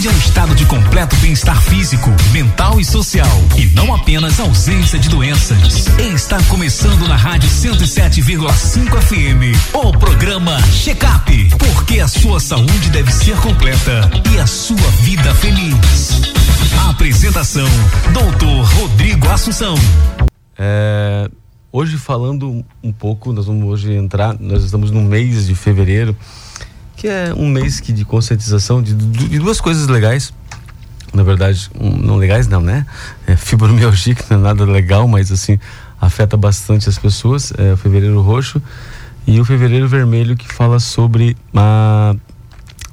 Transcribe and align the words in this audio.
Saúde 0.00 0.08
é 0.08 0.12
um 0.12 0.18
estado 0.18 0.54
de 0.54 0.64
completo 0.64 1.14
bem-estar 1.16 1.60
físico, 1.60 2.08
mental 2.32 2.80
e 2.80 2.84
social. 2.86 3.28
E 3.58 3.66
não 3.74 3.94
apenas 3.94 4.40
ausência 4.40 4.98
de 4.98 5.10
doenças. 5.10 5.88
Está 5.98 6.42
começando 6.44 7.06
na 7.06 7.16
Rádio 7.16 7.50
107,5 7.50 8.98
FM 8.98 9.74
o 9.74 9.92
programa 9.98 10.58
Check 10.72 11.02
Up. 11.02 11.50
Porque 11.58 12.00
a 12.00 12.08
sua 12.08 12.40
saúde 12.40 12.88
deve 12.90 13.12
ser 13.12 13.36
completa 13.40 14.10
e 14.32 14.38
a 14.38 14.46
sua 14.46 14.90
vida 15.02 15.34
feliz. 15.34 16.22
A 16.82 16.90
apresentação: 16.90 17.68
Doutor 18.14 18.64
Rodrigo 18.80 19.28
Assunção. 19.28 19.74
É, 20.58 21.30
hoje 21.70 21.98
falando 21.98 22.64
um 22.82 22.92
pouco, 22.92 23.34
nós 23.34 23.44
vamos 23.44 23.68
hoje 23.68 23.92
entrar, 23.92 24.34
nós 24.40 24.64
estamos 24.64 24.90
no 24.90 25.02
mês 25.02 25.46
de 25.46 25.54
fevereiro 25.54 26.16
que 27.00 27.08
é 27.08 27.32
um 27.34 27.48
mês 27.48 27.80
que 27.80 27.94
de 27.94 28.04
conscientização 28.04 28.82
de, 28.82 28.92
de 28.92 29.38
duas 29.38 29.58
coisas 29.58 29.88
legais. 29.88 30.34
Na 31.14 31.22
verdade, 31.22 31.70
um, 31.80 31.96
não 31.96 32.16
legais 32.16 32.46
não, 32.46 32.60
né? 32.60 32.84
É, 33.26 33.34
fibromialgia, 33.36 34.14
que 34.14 34.22
não 34.30 34.38
é 34.38 34.42
nada 34.42 34.66
legal, 34.66 35.08
mas 35.08 35.32
assim, 35.32 35.58
afeta 35.98 36.36
bastante 36.36 36.90
as 36.90 36.98
pessoas. 36.98 37.54
É 37.56 37.72
o 37.72 37.76
fevereiro 37.78 38.20
roxo 38.20 38.60
e 39.26 39.40
o 39.40 39.46
fevereiro 39.46 39.88
vermelho 39.88 40.36
que 40.36 40.46
fala 40.46 40.78
sobre 40.78 41.38
a, 41.54 42.14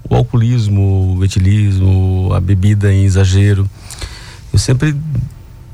o 0.09 0.15
alcoolismo, 0.15 1.17
o 1.17 1.25
etilismo, 1.25 2.31
a 2.33 2.39
bebida 2.39 2.93
em 2.93 3.03
exagero. 3.03 3.69
Eu 4.53 4.57
sempre 4.57 4.95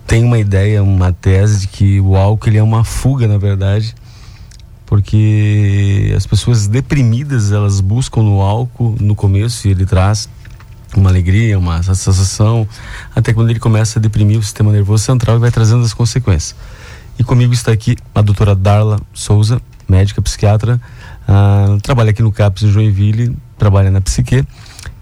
tenho 0.08 0.26
uma 0.26 0.40
ideia, 0.40 0.82
uma 0.82 1.14
tese 1.14 1.62
de 1.62 1.68
que 1.68 2.02
o 2.02 2.16
álcool 2.16 2.50
ele 2.50 2.58
é 2.58 2.64
uma 2.64 2.84
fuga, 2.84 3.28
na 3.28 3.38
verdade, 3.38 3.94
porque 4.86 6.14
as 6.16 6.26
pessoas 6.26 6.68
deprimidas 6.68 7.52
elas 7.52 7.80
buscam 7.80 8.22
no 8.22 8.42
álcool 8.42 8.96
no 9.00 9.16
começo 9.16 9.68
e 9.68 9.72
ele 9.72 9.86
traz 9.86 10.30
uma 10.96 11.10
alegria, 11.10 11.58
uma 11.58 11.82
sensação, 11.82 12.68
até 13.16 13.34
quando 13.34 13.50
ele 13.50 13.60
começa 13.60 14.00
a 14.00 14.02
deprimir 14.02 14.38
o 14.38 14.44
sistema 14.44 14.72
nervoso 14.72 15.04
central 15.04 15.38
e 15.38 15.40
vai 15.40 15.52
trazendo 15.52 15.84
as 15.84 15.94
consequências. 15.94 16.56
E 17.18 17.24
comigo 17.24 17.54
está 17.54 17.72
aqui 17.72 17.96
a 18.14 18.22
doutora 18.22 18.56
Darla 18.56 19.00
Souza, 19.14 19.62
médica 19.88 20.22
psiquiatra, 20.22 20.80
uh, 21.28 21.80
trabalha 21.82 22.12
aqui 22.12 22.22
no 22.22 22.32
CAPS 22.32 22.64
em 22.64 22.72
Joinville, 22.72 23.36
trabalha 23.58 23.92
na 23.92 24.02
psique 24.02 24.46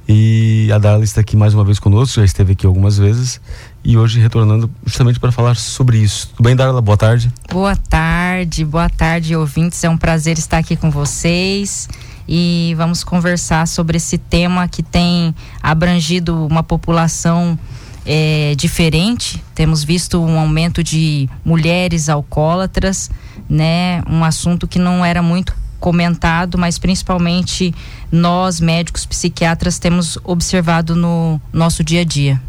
e 0.07 0.69
a 0.73 0.77
Darla 0.77 1.03
está 1.03 1.21
aqui 1.21 1.37
mais 1.37 1.53
uma 1.53 1.63
vez 1.63 1.79
conosco, 1.79 2.15
já 2.19 2.25
esteve 2.25 2.53
aqui 2.53 2.65
algumas 2.65 2.97
vezes 2.97 3.39
e 3.83 3.97
hoje 3.97 4.19
retornando 4.19 4.69
justamente 4.85 5.19
para 5.19 5.31
falar 5.31 5.55
sobre 5.55 5.97
isso. 5.97 6.27
Tudo 6.29 6.43
bem, 6.43 6.55
Darla? 6.55 6.81
Boa 6.81 6.97
tarde. 6.97 7.31
Boa 7.49 7.75
tarde, 7.75 8.63
boa 8.63 8.89
tarde, 8.89 9.35
ouvintes. 9.35 9.83
É 9.83 9.89
um 9.89 9.97
prazer 9.97 10.37
estar 10.37 10.57
aqui 10.57 10.75
com 10.75 10.91
vocês 10.91 11.89
e 12.27 12.73
vamos 12.77 13.03
conversar 13.03 13.67
sobre 13.67 13.97
esse 13.97 14.17
tema 14.17 14.67
que 14.67 14.83
tem 14.83 15.33
abrangido 15.61 16.45
uma 16.45 16.63
população 16.63 17.57
é, 18.05 18.53
diferente. 18.55 19.43
Temos 19.55 19.83
visto 19.83 20.21
um 20.21 20.39
aumento 20.39 20.83
de 20.83 21.27
mulheres 21.43 22.09
alcoólatras, 22.09 23.09
né? 23.49 24.03
Um 24.07 24.23
assunto 24.23 24.67
que 24.67 24.79
não 24.79 25.03
era 25.03 25.21
muito 25.21 25.55
comentado, 25.79 26.57
mas 26.59 26.77
principalmente 26.77 27.73
nós, 28.11 28.59
médicos 28.59 29.05
psiquiatras, 29.05 29.79
temos 29.79 30.17
observado 30.23 30.95
no 30.95 31.41
nosso 31.51 31.83
dia 31.83 32.01
a 32.01 32.05
dia. 32.05 32.41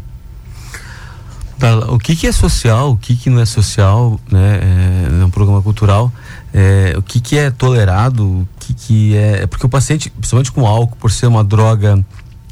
O 1.89 1.97
que, 1.97 2.15
que 2.15 2.27
é 2.27 2.31
social, 2.31 2.91
o 2.91 2.97
que, 2.97 3.15
que 3.15 3.29
não 3.29 3.41
é 3.41 3.45
social, 3.45 4.19
né? 4.29 4.59
É, 4.61 5.21
é 5.21 5.25
um 5.25 5.29
programa 5.29 5.61
cultural. 5.61 6.11
É, 6.53 6.93
o 6.97 7.01
que, 7.01 7.19
que 7.19 7.37
é 7.37 7.49
tolerado, 7.49 8.25
o 8.25 8.47
que, 8.59 8.73
que 8.73 9.17
é. 9.17 9.47
Porque 9.47 9.65
o 9.65 9.69
paciente, 9.69 10.09
principalmente 10.09 10.51
com 10.51 10.67
álcool, 10.67 10.97
por 10.97 11.11
ser 11.11 11.27
uma 11.27 11.43
droga 11.43 12.03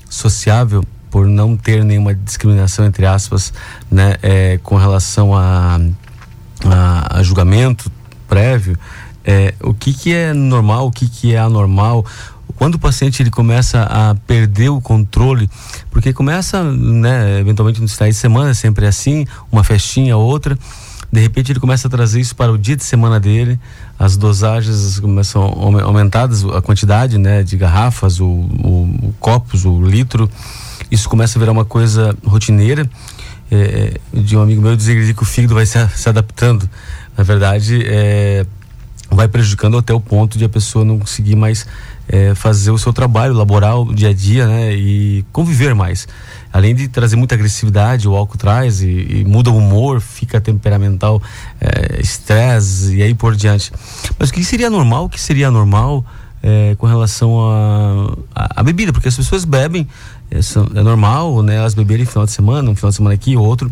sociável, 0.09 0.84
por 1.09 1.28
não 1.28 1.58
ter 1.58 1.84
nenhuma 1.84 2.16
discriminação, 2.16 2.86
entre 2.86 3.06
aspas, 3.06 3.53
né, 3.92 4.16
é, 4.23 4.58
com 4.64 4.78
relação 4.78 5.36
a, 5.36 5.80
a, 6.66 7.18
a 7.20 7.23
julgamento 7.23 7.91
prévio, 8.28 8.80
é, 9.24 9.53
o 9.62 9.74
que, 9.74 9.94
que 9.94 10.14
é 10.14 10.34
normal, 10.34 10.88
o 10.88 10.91
que, 10.91 11.08
que 11.08 11.35
é 11.35 11.38
anormal, 11.38 12.06
quando 12.61 12.75
o 12.75 12.79
paciente 12.79 13.23
ele 13.23 13.31
começa 13.31 13.81
a 13.81 14.13
perder 14.13 14.69
o 14.69 14.79
controle, 14.79 15.49
porque 15.89 16.13
começa, 16.13 16.63
né, 16.63 17.39
eventualmente 17.39 17.81
no 17.81 17.88
finais 17.88 18.13
de 18.13 18.22
semana, 18.22 18.53
sempre 18.53 18.85
é 18.85 18.89
assim, 18.89 19.25
uma 19.51 19.63
festinha, 19.63 20.16
outra, 20.16 20.55
de 21.11 21.19
repente 21.19 21.51
ele 21.51 21.59
começa 21.59 21.88
a 21.88 21.89
trazer 21.89 22.19
isso 22.19 22.35
para 22.35 22.51
o 22.51 22.59
dia 22.59 22.75
de 22.75 22.83
semana 22.83 23.19
dele, 23.19 23.59
as 23.97 24.16
dosagens 24.16 24.99
começam 24.99 25.41
aumentadas, 25.41 26.45
a 26.45 26.61
quantidade, 26.61 27.17
né, 27.17 27.41
de 27.41 27.57
garrafas, 27.57 28.19
o, 28.19 28.27
o, 28.27 29.07
o 29.07 29.16
copos, 29.19 29.66
o 29.66 29.81
litro, 29.81 30.29
isso 30.91 31.09
começa 31.09 31.39
a 31.39 31.39
virar 31.39 31.53
uma 31.53 31.66
coisa 31.66 32.16
rotineira. 32.23 32.88
É, 33.53 33.99
de 34.13 34.38
um 34.38 34.41
amigo 34.41 34.61
meu 34.61 34.78
dizer 34.78 35.13
que 35.13 35.23
o 35.23 35.25
fígado 35.25 35.55
vai 35.55 35.66
se, 35.66 35.78
se 35.89 36.07
adaptando. 36.07 36.69
Na 37.17 37.23
verdade, 37.23 37.81
é, 37.85 38.45
vai 39.16 39.27
prejudicando 39.27 39.77
até 39.77 39.94
o 39.94 39.99
ponto 39.99 40.38
de 40.38 40.45
a 40.45 40.49
pessoa 40.49 40.85
não 40.85 40.97
conseguir 40.97 41.35
mais 41.35 41.67
é, 42.07 42.33
fazer 42.33 42.72
o 42.72 42.77
seu 42.77 42.94
trabalho 42.94 43.33
laboral 43.33 43.85
dia 43.94 44.09
a 44.09 44.13
dia, 44.13 44.47
né? 44.47 44.73
E 44.73 45.25
conviver 45.31 45.75
mais. 45.75 46.07
Além 46.51 46.73
de 46.73 46.88
trazer 46.88 47.16
muita 47.16 47.35
agressividade, 47.35 48.07
o 48.07 48.16
álcool 48.16 48.38
traz 48.38 48.81
e, 48.81 48.88
e 48.88 49.25
muda 49.25 49.49
o 49.49 49.57
humor, 49.57 50.01
fica 50.01 50.39
temperamental, 50.41 51.22
é, 51.59 52.01
estresse 52.01 52.94
é, 52.94 52.97
e 52.97 53.03
aí 53.03 53.13
por 53.13 53.35
diante. 53.35 53.72
Mas 54.17 54.29
o 54.29 54.33
que 54.33 54.44
seria 54.44 54.69
normal? 54.69 55.05
O 55.05 55.09
que 55.09 55.19
seria 55.19 55.51
normal 55.51 56.05
é, 56.41 56.75
com 56.78 56.88
relação 56.88 57.38
à 58.33 58.63
bebida? 58.63 58.91
Porque 58.91 59.07
as 59.07 59.16
pessoas 59.16 59.45
bebem, 59.45 59.88
é, 60.29 60.39
é 60.39 60.83
normal, 60.83 61.43
né? 61.43 61.55
Elas 61.55 61.73
beberem 61.73 62.05
final 62.05 62.25
de 62.25 62.31
semana, 62.31 62.69
um 62.69 62.75
final 62.75 62.89
de 62.89 62.95
semana 62.95 63.13
aqui, 63.13 63.35
outro. 63.38 63.72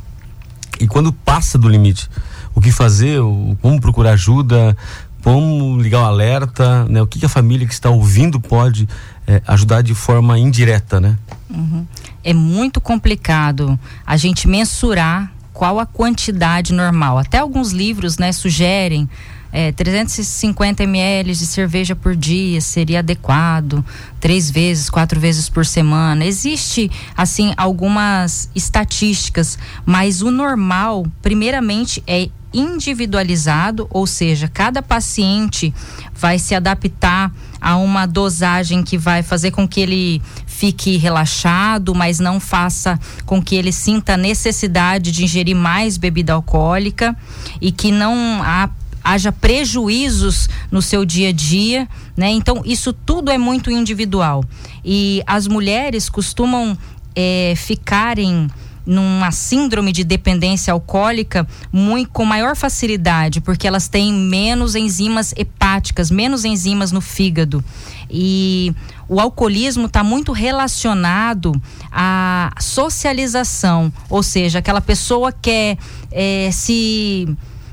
E 0.80 0.88
quando 0.88 1.12
passa 1.12 1.58
do 1.58 1.68
limite, 1.68 2.10
o 2.56 2.62
que 2.62 2.72
fazer, 2.72 3.20
o, 3.20 3.58
como 3.62 3.80
procurar 3.82 4.12
ajuda, 4.12 4.76
como 5.24 5.82
ligar 5.82 6.02
o 6.02 6.06
alerta, 6.06 6.86
né? 6.86 7.02
O 7.02 7.08
que, 7.08 7.20
que 7.20 7.26
a 7.26 7.30
família 7.30 7.68
que 7.68 7.74
está 7.74 7.90
ouvindo 7.90 8.40
pode 8.40 8.88
é, 9.28 9.42
ajudar 9.48 9.82
de 9.82 9.94
forma 9.94 10.38
indireta, 10.40 11.00
né? 11.00 11.18
Uhum. 11.50 11.86
É 12.24 12.34
muito 12.34 12.80
complicado 12.80 13.80
a 14.06 14.18
gente 14.18 14.48
mensurar 14.48 15.32
qual 15.54 15.80
a 15.80 15.86
quantidade 15.86 16.74
normal. 16.74 17.18
Até 17.18 17.40
alguns 17.40 17.72
livros, 17.72 18.18
né, 18.18 18.32
sugerem 18.32 19.10
é, 19.52 19.72
350 19.72 20.84
ml 20.84 21.34
de 21.34 21.46
cerveja 21.46 21.96
por 21.96 22.16
dia 22.16 22.62
seria 22.62 23.00
adequado, 23.00 23.84
três 24.20 24.50
vezes, 24.50 24.90
quatro 24.90 25.20
vezes 25.20 25.50
por 25.50 25.66
semana. 25.66 26.24
Existe, 26.26 26.90
assim, 27.16 27.54
algumas 27.58 28.50
estatísticas, 28.56 29.58
mas 29.86 30.22
o 30.22 30.32
normal, 30.32 31.06
primeiramente, 31.22 32.04
é 32.06 32.30
individualizado, 32.54 33.88
ou 33.90 34.08
seja, 34.08 34.48
cada 34.48 34.82
paciente 34.82 35.74
vai 36.14 36.40
se 36.40 36.56
adaptar 36.56 37.32
a 37.62 37.76
uma 37.76 38.06
dosagem 38.06 38.84
que 38.84 38.98
vai 38.98 39.22
fazer 39.22 39.52
com 39.52 39.68
que 39.68 39.82
ele 39.82 40.22
fique 40.46 40.98
relaxado, 40.98 41.94
mas 41.94 42.20
não 42.20 42.40
faça 42.40 43.00
com 43.26 43.42
que 43.42 43.56
ele 43.56 43.72
sinta 43.72 44.18
necessidade 44.18 45.12
de 45.12 45.24
ingerir 45.24 45.56
mais 45.56 45.98
bebida 45.98 46.34
alcoólica 46.34 47.16
e 47.62 47.72
que 47.72 47.92
não 47.92 48.42
há 48.44 48.70
haja 49.02 49.32
prejuízos 49.32 50.50
no 50.70 50.82
seu 50.82 51.06
dia 51.06 51.30
a 51.30 51.32
dia, 51.32 51.88
né? 52.18 52.30
Então 52.32 52.62
isso 52.66 52.92
tudo 52.92 53.32
é 53.32 53.38
muito 53.38 53.72
individual 53.72 54.44
e 54.84 55.24
as 55.26 55.48
mulheres 55.48 56.10
costumam 56.10 56.78
é, 57.16 57.54
ficarem 57.56 58.50
numa 58.90 59.32
síndrome 59.32 59.92
de 59.92 60.04
dependência 60.04 60.74
alcoólica 60.74 61.48
muito, 61.72 62.10
com 62.10 62.26
maior 62.26 62.56
facilidade, 62.56 63.40
porque 63.40 63.68
elas 63.68 63.88
têm 63.88 64.12
menos 64.12 64.74
enzimas 64.74 65.32
hepáticas, 65.38 66.10
menos 66.10 66.44
enzimas 66.44 66.92
no 66.92 67.00
fígado. 67.00 67.64
E 68.10 68.74
o 69.08 69.20
alcoolismo 69.20 69.86
está 69.86 70.04
muito 70.04 70.32
relacionado 70.32 71.54
à 71.92 72.52
socialização, 72.60 73.94
ou 74.10 74.24
seja, 74.24 74.58
aquela 74.58 74.82
pessoa 74.82 75.32
quer 75.32 75.78
é, 76.12 76.50
se 76.52 77.28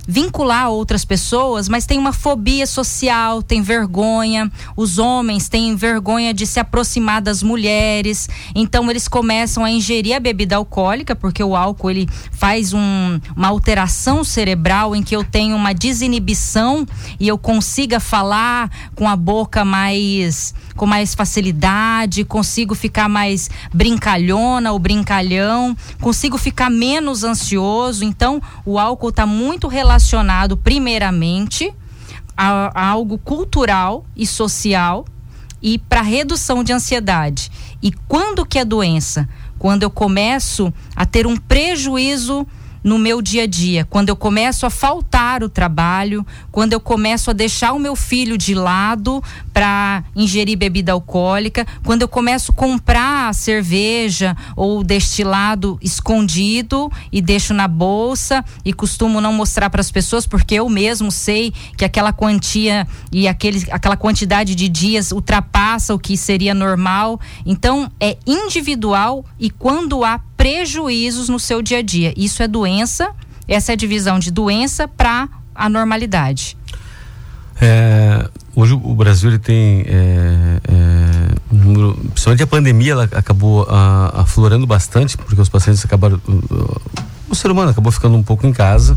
vincular 0.06 0.70
outras 0.70 1.04
pessoas, 1.04 1.68
mas 1.68 1.84
tem 1.84 1.98
uma 1.98 2.12
fobia 2.12 2.66
social, 2.66 3.42
tem 3.42 3.60
vergonha. 3.62 4.50
Os 4.76 4.98
homens 4.98 5.48
têm 5.48 5.74
vergonha 5.74 6.32
de 6.32 6.46
se 6.46 6.60
aproximar 6.60 7.20
das 7.20 7.42
mulheres, 7.42 8.28
então 8.54 8.90
eles 8.90 9.08
começam 9.08 9.64
a 9.64 9.70
ingerir 9.70 10.14
a 10.14 10.20
bebida 10.20 10.56
alcoólica, 10.56 11.16
porque 11.16 11.42
o 11.42 11.56
álcool 11.56 11.90
ele 11.90 12.08
faz 12.30 12.72
um, 12.72 13.20
uma 13.34 13.48
alteração 13.48 14.22
cerebral 14.22 14.94
em 14.94 15.02
que 15.02 15.16
eu 15.16 15.24
tenho 15.24 15.56
uma 15.56 15.72
desinibição 15.72 16.86
e 17.18 17.26
eu 17.26 17.38
consiga 17.38 17.98
falar 17.98 18.70
com 18.94 19.08
a 19.08 19.16
boca 19.16 19.64
mais 19.64 20.54
com 20.76 20.86
mais 20.86 21.14
facilidade, 21.14 22.24
consigo 22.24 22.74
ficar 22.74 23.08
mais 23.08 23.50
brincalhona 23.72 24.70
ou 24.70 24.78
brincalhão, 24.78 25.76
consigo 26.00 26.38
ficar 26.38 26.70
menos 26.70 27.24
ansioso. 27.24 28.04
Então, 28.04 28.40
o 28.64 28.78
álcool 28.78 29.08
está 29.08 29.26
muito 29.26 29.66
relacionado 29.66 30.56
primeiramente 30.56 31.72
a, 32.36 32.70
a 32.74 32.86
algo 32.88 33.18
cultural 33.18 34.06
e 34.14 34.26
social 34.26 35.04
e 35.60 35.78
para 35.78 36.02
redução 36.02 36.62
de 36.62 36.72
ansiedade. 36.72 37.50
E 37.82 37.90
quando 38.06 38.46
que 38.46 38.58
é 38.58 38.64
doença? 38.64 39.28
quando 39.58 39.82
eu 39.82 39.90
começo 39.90 40.72
a 40.94 41.04
ter 41.04 41.26
um 41.26 41.36
prejuízo 41.36 42.46
no 42.86 43.00
meu 43.00 43.20
dia 43.20 43.42
a 43.42 43.46
dia, 43.46 43.84
quando 43.84 44.10
eu 44.10 44.16
começo 44.16 44.64
a 44.64 44.70
faltar 44.70 45.42
o 45.42 45.48
trabalho, 45.48 46.24
quando 46.52 46.72
eu 46.72 46.78
começo 46.78 47.28
a 47.28 47.32
deixar 47.32 47.72
o 47.72 47.80
meu 47.80 47.96
filho 47.96 48.38
de 48.38 48.54
lado 48.54 49.20
para 49.52 50.04
ingerir 50.14 50.56
bebida 50.56 50.92
alcoólica, 50.92 51.66
quando 51.84 52.02
eu 52.02 52.08
começo 52.08 52.52
a 52.52 52.54
comprar 52.54 53.34
cerveja 53.34 54.36
ou 54.54 54.84
destilado 54.84 55.76
escondido 55.82 56.88
e 57.10 57.20
deixo 57.20 57.52
na 57.52 57.66
bolsa 57.66 58.44
e 58.64 58.72
costumo 58.72 59.20
não 59.20 59.32
mostrar 59.32 59.68
para 59.68 59.80
as 59.80 59.90
pessoas 59.90 60.24
porque 60.24 60.54
eu 60.54 60.68
mesmo 60.68 61.10
sei 61.10 61.52
que 61.76 61.84
aquela 61.84 62.12
quantia 62.12 62.86
e 63.10 63.26
aquele, 63.26 63.66
aquela 63.72 63.96
quantidade 63.96 64.54
de 64.54 64.68
dias 64.68 65.10
ultrapassa 65.10 65.92
o 65.92 65.98
que 65.98 66.16
seria 66.16 66.54
normal. 66.54 67.20
Então 67.44 67.90
é 67.98 68.16
individual 68.24 69.24
e 69.40 69.50
quando 69.50 70.04
há 70.04 70.20
prejuízos 70.46 71.28
no 71.28 71.40
seu 71.40 71.60
dia 71.60 71.78
a 71.78 71.82
dia. 71.82 72.14
Isso 72.16 72.40
é 72.40 72.46
doença, 72.46 73.10
essa 73.48 73.72
é 73.72 73.74
a 73.74 73.76
divisão 73.76 74.16
de 74.16 74.30
doença 74.30 74.86
para 74.86 75.28
a 75.52 75.68
normalidade. 75.68 76.56
É, 77.60 78.28
hoje 78.54 78.74
o 78.74 78.94
Brasil 78.94 79.28
ele 79.28 79.40
tem 79.40 79.84
é, 79.88 80.60
é, 80.68 81.52
um 81.52 81.56
número, 81.56 81.94
principalmente 82.12 82.44
a 82.44 82.46
pandemia 82.46 82.92
ela 82.92 83.04
acabou 83.04 83.66
a, 83.68 84.20
aflorando 84.20 84.68
bastante 84.68 85.16
porque 85.16 85.40
os 85.40 85.48
pacientes 85.48 85.84
acabaram 85.84 86.20
o, 87.28 87.34
ser 87.34 87.50
humano 87.50 87.70
acabou 87.72 87.90
ficando 87.90 88.16
um 88.16 88.22
pouco 88.22 88.46
em 88.46 88.52
casa, 88.52 88.96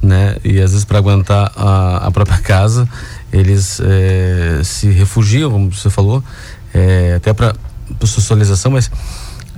né? 0.00 0.38
E 0.42 0.62
às 0.62 0.70
vezes 0.70 0.84
para 0.86 0.96
aguentar 0.96 1.52
a, 1.54 2.06
a, 2.06 2.10
própria 2.10 2.38
casa 2.38 2.88
eles 3.30 3.80
é, 3.80 4.62
se 4.64 4.88
refugiam, 4.88 5.50
como 5.50 5.70
você 5.74 5.90
falou, 5.90 6.24
é, 6.72 7.16
até 7.16 7.34
para 7.34 7.54
socialização, 8.02 8.70
mas 8.70 8.90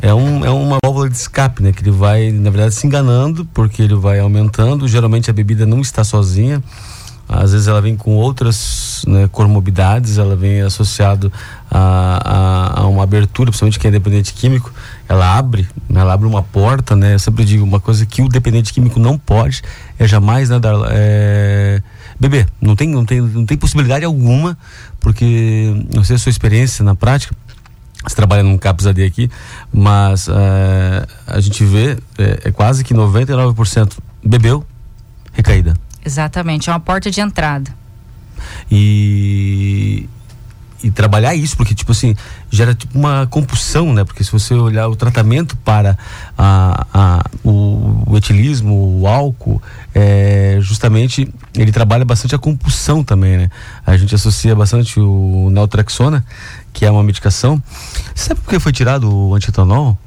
é, 0.01 0.15
um, 0.15 0.45
é 0.45 0.51
uma 0.51 0.79
válvula 0.85 1.09
de 1.09 1.17
escape, 1.17 1.63
né? 1.63 1.73
Que 1.73 1.83
ele 1.83 1.91
vai, 1.91 2.31
na 2.31 2.51
verdade, 2.51 2.75
se 2.75 2.87
enganando, 2.87 3.45
porque 3.47 3.83
ele 3.83 3.95
vai 3.95 4.21
aumentando. 4.21 4.87
Geralmente 4.87 5.31
a 5.31 5.33
bebida 5.33 5.67
não 5.67 5.81
está 5.81 6.05
sozinha. 6.05 6.63
Às 7.29 7.53
vezes 7.53 7.69
ela 7.69 7.83
vem 7.83 7.95
com 7.95 8.17
outras 8.17 9.05
né, 9.07 9.29
comorbidades, 9.31 10.17
ela 10.17 10.35
vem 10.35 10.63
associado 10.63 11.31
a, 11.71 12.23
a, 12.25 12.81
a, 12.81 12.87
uma 12.87 13.03
abertura, 13.03 13.51
principalmente 13.51 13.79
quem 13.79 13.91
é 13.91 13.93
dependente 13.93 14.33
químico, 14.33 14.73
ela 15.07 15.37
abre, 15.37 15.69
né, 15.91 16.01
ela 16.01 16.15
abre 16.15 16.27
uma 16.27 16.43
porta, 16.43 16.97
né? 16.97 17.13
Eu 17.13 17.19
sempre 17.19 17.45
digo 17.45 17.63
uma 17.63 17.81
coisa 17.81 18.07
que 18.07 18.23
o 18.23 18.31
dependente 18.31 18.73
químico 18.73 18.99
não 18.99 19.19
pode 19.19 19.63
é 19.99 20.09
jamais 20.09 20.49
né, 20.49 20.59
dar, 20.59 20.75
é, 20.91 21.83
beber. 22.19 22.49
Não 22.63 22.75
tem, 22.75 22.89
não 22.89 23.05
tem, 23.05 23.21
não 23.21 23.45
tem 23.45 23.59
possibilidade 23.59 24.07
alguma, 24.07 24.57
porque 24.99 25.85
não 25.95 26.03
sei 26.05 26.17
a 26.17 26.19
sua 26.19 26.31
experiência 26.31 26.83
na 26.83 26.95
prática 26.95 27.37
você 28.05 28.15
trabalha 28.15 28.43
num 28.43 28.57
CAPS 28.57 28.87
AD 28.87 29.05
aqui, 29.05 29.31
mas 29.73 30.29
é, 30.29 31.07
a 31.27 31.41
gente 31.41 31.65
vê 31.65 31.99
é, 32.19 32.49
é 32.49 32.53
quase 32.53 32.85
que 32.85 32.95
99% 32.95 33.93
bebeu, 34.25 34.65
recaída. 35.33 35.75
Exatamente, 36.05 36.71
é 36.71 36.73
uma 36.73 36.81
porta 36.81 37.11
de 37.11 37.21
entrada. 37.21 37.71
E, 38.71 40.09
e 40.83 40.91
trabalhar 40.91 41.35
isso, 41.35 41.57
porque, 41.57 41.75
tipo 41.75 41.93
assim, 41.93 42.15
gera 42.51 42.75
tipo 42.75 42.99
uma 42.99 43.27
compulsão, 43.27 43.93
né? 43.93 44.05
Porque 44.05 44.23
se 44.23 44.31
você 44.31 44.55
olhar 44.55 44.89
o 44.89 44.97
tratamento 44.97 45.57
para 45.57 45.99
a, 46.37 46.87
a, 46.93 47.25
o, 47.43 48.05
o 48.07 48.17
etilismo, 48.17 49.01
o 49.01 49.07
álcool, 49.07 49.61
é, 49.95 50.59
justamente 50.61 51.29
ele 51.55 51.73
trabalha 51.73 52.05
bastante 52.05 52.35
a 52.35 52.39
compulsão 52.39 53.03
também, 53.03 53.37
né? 53.37 53.51
A 53.85 53.97
gente 53.97 54.15
associa 54.15 54.55
bastante 54.55 55.01
o 55.01 55.49
naltrexona, 55.51 56.25
que 56.73 56.85
é 56.85 56.91
uma 56.91 57.03
medicação. 57.03 57.63
Sabe 58.15 58.41
por 58.41 58.51
que 58.51 58.61
foi 58.61 58.73
tirado 58.73 59.13
o 59.13 59.35
antietanol? 59.35 59.99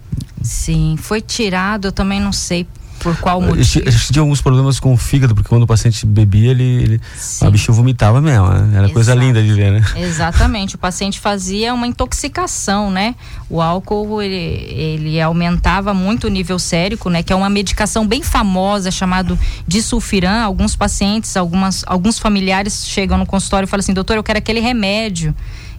Sim, 0.42 0.96
foi 0.98 1.22
tirado, 1.22 1.90
eu 1.90 1.92
também 1.92 2.20
não 2.20 2.32
sei 2.32 2.66
por 3.02 3.18
qual 3.18 3.42
motivo? 3.42 3.88
A 3.88 3.92
gente 3.92 4.14
tinha 4.14 4.22
alguns 4.22 4.42
problemas 4.42 4.80
com 4.80 4.94
o 4.94 4.98
fígado, 4.98 5.34
porque 5.34 5.50
quando 5.50 5.64
o 5.64 5.68
paciente 5.68 6.06
bebia, 6.06 6.52
ele, 6.52 6.64
ele 6.64 7.02
a 7.42 7.50
bichinha 7.50 7.76
vomitava 7.76 8.22
mesmo. 8.22 8.48
Né? 8.48 8.70
Era 8.72 8.80
Exato. 8.80 8.94
coisa 8.94 9.16
linda 9.16 9.42
de 9.42 9.54
ver, 9.54 9.72
né? 9.72 9.84
Exatamente. 9.96 10.76
O 10.76 10.78
paciente 10.78 11.20
fazia 11.20 11.74
uma 11.74 11.88
intoxicação, 11.88 12.92
né? 12.92 13.16
O 13.50 13.62
álcool, 13.62 14.22
ele, 14.22 14.36
ele 14.36 15.22
aumentava 15.22 15.94
muito 15.94 16.28
o 16.28 16.30
nível 16.30 16.60
sérico, 16.60 17.10
né? 17.10 17.24
Que 17.24 17.34
é 17.34 17.36
uma 17.36 17.50
medicação 17.50 18.08
bem 18.08 18.22
famosa, 18.22 18.92
chamado 18.92 19.38
disulfiram. 19.68 20.44
Alguns 20.44 20.76
pacientes, 20.76 21.36
algumas, 21.36 21.84
alguns 21.88 22.20
familiares 22.20 22.86
chegam 22.86 23.18
no 23.18 23.26
consultório 23.26 23.66
e 23.66 23.70
falam 23.70 23.82
assim, 23.82 23.94
doutor, 23.94 24.16
eu 24.16 24.24
quero 24.24 24.38
aquele 24.38 24.60
remédio 24.60 25.36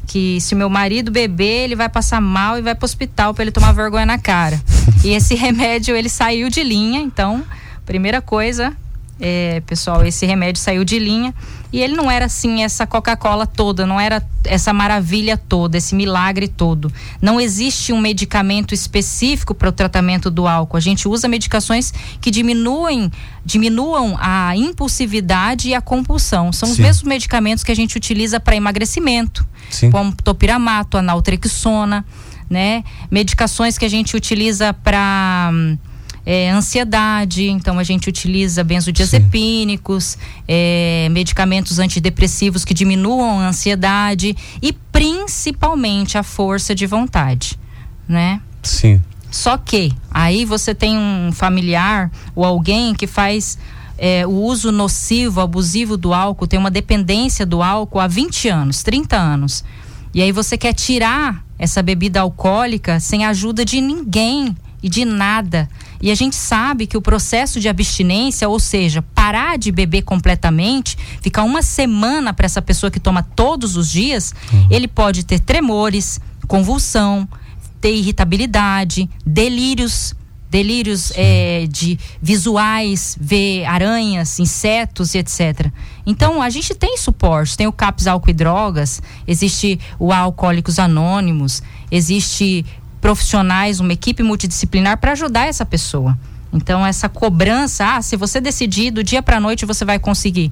que 0.06 0.40
se 0.40 0.54
meu 0.54 0.69
marido 0.69 1.10
beber, 1.10 1.64
ele 1.64 1.76
vai 1.76 1.88
passar 1.88 2.20
mal 2.20 2.58
e 2.58 2.62
vai 2.62 2.75
para 2.75 2.84
o 2.84 2.87
hospital 2.87 3.32
para 3.32 3.44
ele 3.44 3.52
tomar 3.52 3.72
vergonha 3.72 4.06
na 4.06 4.19
cara. 4.19 4.60
e 5.04 5.10
esse 5.10 5.34
remédio 5.34 5.96
ele 5.96 6.08
saiu 6.08 6.49
de 6.49 6.62
linha, 6.62 7.00
então, 7.00 7.44
primeira 7.87 8.20
coisa, 8.20 8.76
é, 9.20 9.62
pessoal, 9.67 10.05
esse 10.05 10.26
remédio 10.26 10.61
saiu 10.61 10.85
de 10.85 10.99
linha 10.99 11.35
e 11.73 11.81
ele 11.81 11.94
não 11.94 12.11
era 12.11 12.26
assim 12.26 12.64
essa 12.64 12.87
Coca-Cola 12.87 13.47
toda, 13.47 13.87
não 13.87 14.00
era 14.00 14.23
essa 14.44 14.73
maravilha 14.73 15.37
toda, 15.37 15.79
esse 15.79 15.94
milagre 15.94 16.49
todo. 16.49 16.93
Não 17.20 17.41
existe 17.41 17.93
um 17.93 18.00
medicamento 18.00 18.75
específico 18.75 19.55
para 19.55 19.69
o 19.69 19.73
tratamento 19.73 20.31
do 20.31 20.47
álcool. 20.47 20.76
A 20.76 20.81
gente 20.81 21.06
usa 21.09 21.29
medicações 21.29 21.93
que 22.20 22.31
diminuem, 22.31 23.11
diminuam 23.44 24.19
a 24.20 24.56
impulsividade 24.56 25.69
e 25.69 25.75
a 25.75 25.81
compulsão. 25.81 26.53
São 26.53 26.67
Sim. 26.67 26.73
os 26.73 26.79
mesmos 26.79 27.05
medicamentos 27.05 27.62
que 27.62 27.73
a 27.73 27.76
gente 27.76 27.97
utiliza 27.97 28.41
para 28.41 28.56
emagrecimento, 28.56 29.47
Sim. 29.70 29.91
como 29.91 30.12
topiramato, 30.14 30.99
analtrexona, 30.99 32.05
né? 32.50 32.82
Medicações 33.11 33.79
que 33.79 33.85
a 33.85 33.91
gente 33.91 34.17
utiliza 34.17 34.75
para 34.75 35.50
é, 36.24 36.50
ansiedade, 36.50 37.48
então 37.48 37.78
a 37.78 37.84
gente 37.84 38.08
utiliza 38.08 38.62
benzodiazepínicos, 38.62 40.16
é, 40.46 41.08
medicamentos 41.10 41.78
antidepressivos 41.78 42.64
que 42.64 42.72
diminuam 42.72 43.40
a 43.40 43.48
ansiedade 43.48 44.36
e 44.60 44.72
principalmente 44.72 46.16
a 46.16 46.22
força 46.22 46.74
de 46.74 46.86
vontade, 46.86 47.58
né? 48.08 48.40
Sim. 48.62 49.00
Só 49.30 49.56
que 49.56 49.92
aí 50.10 50.44
você 50.44 50.74
tem 50.74 50.96
um 50.96 51.32
familiar 51.32 52.10
ou 52.36 52.44
alguém 52.44 52.94
que 52.94 53.06
faz 53.06 53.58
é, 53.98 54.26
o 54.26 54.30
uso 54.30 54.70
nocivo, 54.70 55.40
abusivo 55.40 55.96
do 55.96 56.12
álcool, 56.12 56.46
tem 56.46 56.58
uma 56.58 56.70
dependência 56.70 57.46
do 57.46 57.62
álcool 57.62 57.98
há 57.98 58.06
20 58.06 58.48
anos, 58.48 58.82
30 58.82 59.16
anos. 59.16 59.64
E 60.14 60.20
aí 60.20 60.30
você 60.30 60.58
quer 60.58 60.75
tirar 60.75 61.44
essa 61.58 61.82
bebida 61.82 62.20
alcoólica 62.20 63.00
sem 63.00 63.25
a 63.25 63.30
ajuda 63.30 63.64
de 63.64 63.80
ninguém 63.80 64.54
e 64.82 64.88
de 64.88 65.05
nada. 65.05 65.68
E 66.00 66.11
a 66.11 66.14
gente 66.14 66.35
sabe 66.35 66.87
que 66.87 66.97
o 66.97 67.02
processo 67.02 67.61
de 67.61 67.68
abstinência, 67.68 68.49
ou 68.49 68.59
seja, 68.59 69.02
parar 69.14 69.56
de 69.56 69.71
beber 69.71 70.02
completamente, 70.02 70.97
ficar 71.21 71.45
uma 71.45 71.62
semana 71.62 72.35
para 72.35 72.47
essa 72.47 72.61
pessoa 72.61 72.90
que 72.90 72.99
toma 72.99 73.23
todos 73.23 73.76
os 73.76 73.90
dias, 73.90 74.35
uhum. 74.52 74.66
ele 74.71 74.88
pode 74.88 75.25
ter 75.25 75.38
tremores, 75.38 76.21
convulsão, 76.49 77.28
ter 77.80 77.95
irritabilidade, 77.95 79.09
delírios 79.25 80.14
delírios 80.52 81.11
é, 81.16 81.66
de 81.66 81.99
visuais, 82.21 83.16
ver 83.18 83.64
aranhas, 83.64 84.38
insetos 84.38 85.14
e 85.14 85.18
etc. 85.18 85.68
Então 86.04 86.42
a 86.42 86.50
gente 86.50 86.75
tem 86.75 86.99
suporte, 86.99 87.56
tem 87.56 87.66
o 87.66 87.73
CAPS 87.73 88.06
Álcool 88.06 88.28
e 88.28 88.35
Drogas, 88.35 89.00
existe 89.26 89.80
o 89.99 90.12
Alcoólicos 90.12 90.78
Anônimos, 90.78 91.62
existe 91.90 92.66
profissionais, 93.02 93.80
uma 93.80 93.92
equipe 93.92 94.23
multidisciplinar 94.23 94.97
para 94.97 95.12
ajudar 95.12 95.47
essa 95.47 95.66
pessoa. 95.66 96.16
Então 96.52 96.87
essa 96.87 97.09
cobrança, 97.09 97.97
ah, 97.97 98.00
se 98.00 98.16
você 98.16 98.40
decidir 98.40 98.90
do 98.92 99.02
dia 99.02 99.23
para 99.23 99.40
noite 99.40 99.66
você 99.66 99.85
vai 99.85 99.99
conseguir. 99.99 100.50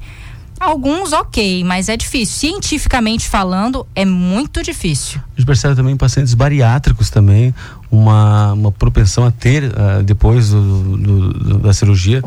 Alguns, 0.61 1.15
ok, 1.15 1.65
mas 1.65 1.89
é 1.89 1.97
difícil. 1.97 2.37
Cientificamente 2.37 3.27
falando, 3.27 3.87
é 3.95 4.05
muito 4.05 4.63
difícil. 4.63 5.19
A 5.35 5.41
gente 5.41 5.47
percebe 5.47 5.75
também 5.75 5.97
pacientes 5.97 6.35
bariátricos 6.35 7.09
também 7.09 7.55
uma, 7.91 8.53
uma 8.53 8.71
propensão 8.71 9.25
a 9.25 9.31
ter, 9.31 9.65
uh, 9.65 10.03
depois 10.05 10.51
do, 10.51 10.99
do, 10.99 11.33
do, 11.33 11.59
da 11.61 11.73
cirurgia, 11.73 12.23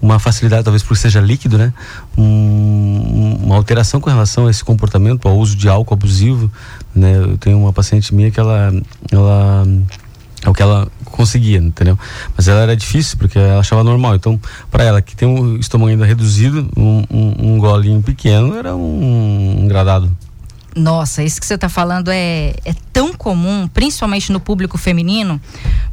uma 0.00 0.20
facilidade, 0.20 0.62
talvez 0.62 0.84
por 0.84 0.96
seja 0.96 1.20
líquido, 1.20 1.58
né? 1.58 1.72
Um, 2.16 3.36
uma 3.42 3.56
alteração 3.56 4.00
com 4.00 4.08
relação 4.08 4.46
a 4.46 4.50
esse 4.50 4.62
comportamento, 4.62 5.26
ao 5.26 5.36
uso 5.36 5.56
de 5.56 5.68
álcool 5.68 5.94
abusivo, 5.94 6.48
né? 6.94 7.16
Eu 7.16 7.38
tenho 7.38 7.58
uma 7.58 7.72
paciente 7.72 8.14
minha 8.14 8.30
que 8.30 8.40
ela, 8.40 8.72
ela 9.10 9.64
é 10.44 10.48
o 10.48 10.52
que 10.52 10.62
ela 10.62 10.88
conseguia, 11.04 11.58
entendeu? 11.58 11.98
Mas 12.36 12.48
ela 12.48 12.62
era 12.62 12.76
difícil 12.76 13.16
porque 13.16 13.38
ela 13.38 13.60
achava 13.60 13.84
normal. 13.84 14.16
Então, 14.16 14.40
para 14.70 14.84
ela 14.84 15.00
que 15.00 15.14
tem 15.14 15.28
um 15.28 15.56
estômago 15.56 15.90
ainda 15.90 16.04
reduzido, 16.04 16.68
um, 16.76 17.04
um, 17.10 17.54
um 17.54 17.58
golinho 17.58 18.02
pequeno 18.02 18.56
era 18.56 18.74
um, 18.74 19.62
um 19.62 19.68
gradado. 19.68 20.10
Nossa, 20.74 21.22
isso 21.22 21.38
que 21.38 21.46
você 21.46 21.54
está 21.54 21.68
falando 21.68 22.08
é, 22.08 22.54
é 22.64 22.74
tão 22.94 23.12
comum, 23.12 23.68
principalmente 23.68 24.32
no 24.32 24.40
público 24.40 24.78
feminino, 24.78 25.38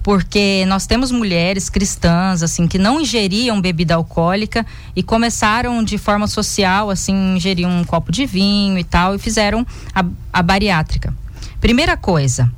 porque 0.01 0.63
nós 0.67 0.87
temos 0.87 1.11
mulheres 1.11 1.69
cristãs, 1.69 2.41
assim, 2.41 2.65
que 2.65 2.77
não 2.77 3.01
ingeriam 3.01 3.59
bebida 3.59 3.95
alcoólica 3.95 4.65
e 4.95 5.03
começaram 5.03 5.83
de 5.83 5.97
forma 5.97 6.27
social, 6.27 6.89
assim, 6.89 7.35
ingerir 7.35 7.67
um 7.67 7.83
copo 7.83 8.09
de 8.09 8.25
vinho 8.25 8.77
e 8.77 8.83
tal, 8.85 9.15
e 9.15 9.19
fizeram 9.19 9.67
a, 9.93 10.05
a 10.31 10.41
bariátrica. 10.41 11.13
Primeira 11.59 11.97
coisa, 11.97 12.49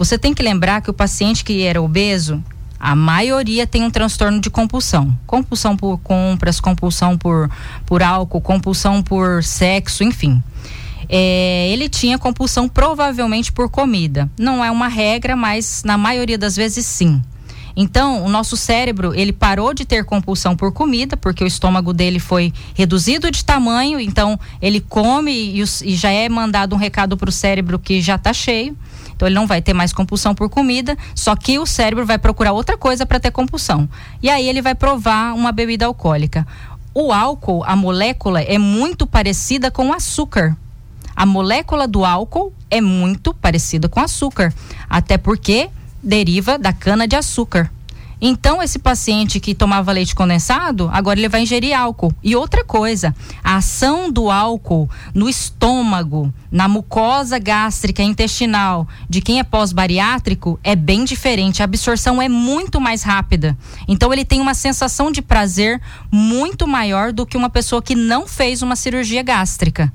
Você 0.00 0.16
tem 0.16 0.32
que 0.32 0.42
lembrar 0.42 0.80
que 0.80 0.88
o 0.88 0.94
paciente 0.94 1.44
que 1.44 1.62
era 1.62 1.82
obeso, 1.82 2.42
a 2.78 2.96
maioria 2.96 3.66
tem 3.66 3.84
um 3.84 3.90
transtorno 3.90 4.40
de 4.40 4.48
compulsão. 4.48 5.14
Compulsão 5.26 5.76
por 5.76 5.98
compras, 5.98 6.58
compulsão 6.58 7.18
por, 7.18 7.50
por 7.84 8.02
álcool, 8.02 8.40
compulsão 8.40 9.02
por 9.02 9.44
sexo, 9.44 10.02
enfim. 10.02 10.42
É, 11.12 11.68
ele 11.72 11.88
tinha 11.88 12.16
compulsão 12.16 12.68
provavelmente 12.68 13.50
por 13.50 13.68
comida. 13.68 14.30
Não 14.38 14.64
é 14.64 14.70
uma 14.70 14.86
regra, 14.86 15.34
mas 15.34 15.82
na 15.84 15.98
maioria 15.98 16.38
das 16.38 16.54
vezes 16.54 16.86
sim. 16.86 17.20
Então, 17.76 18.24
o 18.24 18.28
nosso 18.28 18.56
cérebro, 18.56 19.12
ele 19.14 19.32
parou 19.32 19.74
de 19.74 19.84
ter 19.84 20.04
compulsão 20.04 20.56
por 20.56 20.72
comida, 20.72 21.16
porque 21.16 21.42
o 21.42 21.46
estômago 21.46 21.92
dele 21.92 22.20
foi 22.20 22.52
reduzido 22.74 23.30
de 23.30 23.44
tamanho, 23.44 23.98
então 23.98 24.38
ele 24.62 24.80
come 24.80 25.32
e, 25.32 25.60
e 25.60 25.96
já 25.96 26.10
é 26.10 26.28
mandado 26.28 26.76
um 26.76 26.78
recado 26.78 27.16
para 27.16 27.28
o 27.28 27.32
cérebro 27.32 27.78
que 27.78 28.00
já 28.00 28.14
está 28.14 28.32
cheio. 28.32 28.76
Então 29.14 29.26
ele 29.26 29.34
não 29.34 29.46
vai 29.46 29.60
ter 29.60 29.72
mais 29.72 29.92
compulsão 29.92 30.34
por 30.34 30.48
comida, 30.48 30.96
só 31.14 31.34
que 31.34 31.58
o 31.58 31.66
cérebro 31.66 32.06
vai 32.06 32.18
procurar 32.18 32.52
outra 32.52 32.76
coisa 32.76 33.04
para 33.04 33.18
ter 33.18 33.30
compulsão. 33.30 33.88
E 34.22 34.30
aí 34.30 34.48
ele 34.48 34.62
vai 34.62 34.74
provar 34.74 35.34
uma 35.34 35.50
bebida 35.50 35.86
alcoólica. 35.86 36.46
O 36.94 37.12
álcool, 37.12 37.64
a 37.64 37.74
molécula 37.74 38.40
é 38.40 38.58
muito 38.58 39.06
parecida 39.06 39.70
com 39.70 39.88
o 39.88 39.92
açúcar. 39.92 40.56
A 41.14 41.26
molécula 41.26 41.86
do 41.86 42.04
álcool 42.04 42.52
é 42.70 42.80
muito 42.80 43.34
parecida 43.34 43.88
com 43.88 44.00
açúcar, 44.00 44.54
até 44.88 45.18
porque 45.18 45.70
deriva 46.02 46.58
da 46.58 46.72
cana 46.72 47.06
de 47.06 47.16
açúcar. 47.16 47.70
Então, 48.22 48.62
esse 48.62 48.78
paciente 48.78 49.40
que 49.40 49.54
tomava 49.54 49.92
leite 49.92 50.14
condensado, 50.14 50.90
agora 50.92 51.18
ele 51.18 51.28
vai 51.28 51.42
ingerir 51.42 51.74
álcool. 51.74 52.12
E 52.22 52.36
outra 52.36 52.62
coisa, 52.62 53.14
a 53.42 53.56
ação 53.56 54.12
do 54.12 54.30
álcool 54.30 54.90
no 55.14 55.26
estômago, 55.26 56.32
na 56.52 56.68
mucosa 56.68 57.38
gástrica 57.38 58.02
intestinal 58.02 58.86
de 59.08 59.22
quem 59.22 59.38
é 59.38 59.42
pós-bariátrico 59.42 60.60
é 60.62 60.76
bem 60.76 61.04
diferente. 61.04 61.62
A 61.62 61.64
absorção 61.64 62.20
é 62.20 62.28
muito 62.28 62.78
mais 62.78 63.02
rápida. 63.02 63.56
Então, 63.88 64.12
ele 64.12 64.24
tem 64.24 64.38
uma 64.38 64.52
sensação 64.52 65.10
de 65.10 65.22
prazer 65.22 65.80
muito 66.12 66.68
maior 66.68 67.14
do 67.14 67.24
que 67.24 67.38
uma 67.38 67.48
pessoa 67.48 67.80
que 67.80 67.94
não 67.94 68.26
fez 68.28 68.60
uma 68.60 68.76
cirurgia 68.76 69.22
gástrica. 69.22 69.90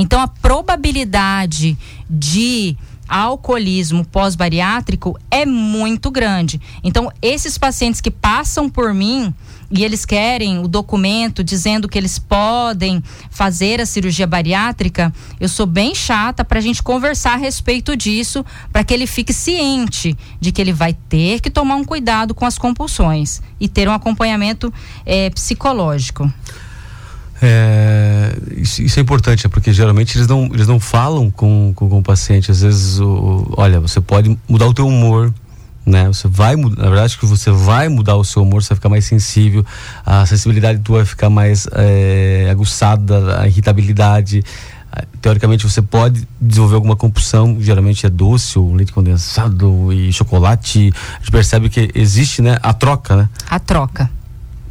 Então, 0.00 0.20
a 0.20 0.28
probabilidade 0.28 1.76
de 2.08 2.76
alcoolismo 3.08 4.04
pós-bariátrico 4.04 5.18
é 5.28 5.44
muito 5.44 6.08
grande. 6.08 6.60
Então, 6.84 7.10
esses 7.20 7.58
pacientes 7.58 8.00
que 8.00 8.10
passam 8.10 8.70
por 8.70 8.94
mim 8.94 9.34
e 9.70 9.84
eles 9.84 10.04
querem 10.04 10.60
o 10.60 10.68
documento 10.68 11.42
dizendo 11.42 11.88
que 11.88 11.98
eles 11.98 12.18
podem 12.18 13.02
fazer 13.28 13.80
a 13.80 13.86
cirurgia 13.86 14.26
bariátrica, 14.26 15.12
eu 15.40 15.48
sou 15.48 15.66
bem 15.66 15.94
chata 15.96 16.44
para 16.44 16.58
a 16.58 16.62
gente 16.62 16.82
conversar 16.82 17.32
a 17.32 17.36
respeito 17.36 17.96
disso, 17.96 18.44
para 18.72 18.84
que 18.84 18.94
ele 18.94 19.06
fique 19.06 19.32
ciente 19.32 20.16
de 20.40 20.52
que 20.52 20.60
ele 20.60 20.72
vai 20.72 20.94
ter 21.08 21.40
que 21.40 21.50
tomar 21.50 21.74
um 21.74 21.84
cuidado 21.84 22.34
com 22.34 22.46
as 22.46 22.56
compulsões 22.56 23.42
e 23.58 23.68
ter 23.68 23.88
um 23.88 23.92
acompanhamento 23.92 24.72
é, 25.04 25.28
psicológico. 25.30 26.32
É, 27.40 28.36
isso, 28.56 28.82
isso, 28.82 28.98
é 28.98 29.02
importante, 29.02 29.46
é 29.46 29.48
porque 29.48 29.72
geralmente 29.72 30.18
eles 30.18 30.26
não, 30.26 30.46
eles 30.46 30.66
não 30.66 30.80
falam 30.80 31.30
com, 31.30 31.72
com, 31.74 31.88
com 31.88 31.98
o 31.98 32.02
paciente. 32.02 32.50
Às 32.50 32.62
vezes, 32.62 32.98
o, 32.98 33.52
olha, 33.56 33.80
você 33.80 34.00
pode 34.00 34.36
mudar 34.48 34.66
o 34.66 34.74
teu 34.74 34.86
humor, 34.86 35.32
né? 35.86 36.06
Você 36.08 36.26
vai, 36.28 36.56
na 36.56 36.88
verdade, 36.88 37.16
que 37.16 37.26
você 37.26 37.50
vai 37.50 37.88
mudar 37.88 38.16
o 38.16 38.24
seu 38.24 38.42
humor, 38.42 38.62
você 38.62 38.70
vai 38.70 38.76
ficar 38.76 38.88
mais 38.88 39.04
sensível, 39.04 39.64
a 40.04 40.26
sensibilidade 40.26 40.80
tua 40.80 40.98
vai 40.98 41.06
ficar 41.06 41.30
mais 41.30 41.66
é, 41.72 42.48
aguçada, 42.50 43.40
a 43.40 43.46
irritabilidade. 43.46 44.42
Teoricamente, 45.20 45.64
você 45.64 45.80
pode 45.80 46.26
desenvolver 46.40 46.74
alguma 46.74 46.96
compulsão, 46.96 47.58
geralmente 47.60 48.04
é 48.04 48.10
doce, 48.10 48.58
ou 48.58 48.74
leite 48.74 48.92
condensado 48.92 49.92
e 49.92 50.12
chocolate. 50.12 50.92
A 51.14 51.18
gente 51.18 51.30
percebe 51.30 51.68
que 51.68 51.90
existe, 51.94 52.42
né, 52.42 52.58
a 52.62 52.72
troca, 52.72 53.14
né? 53.14 53.28
A 53.48 53.60
troca 53.60 54.10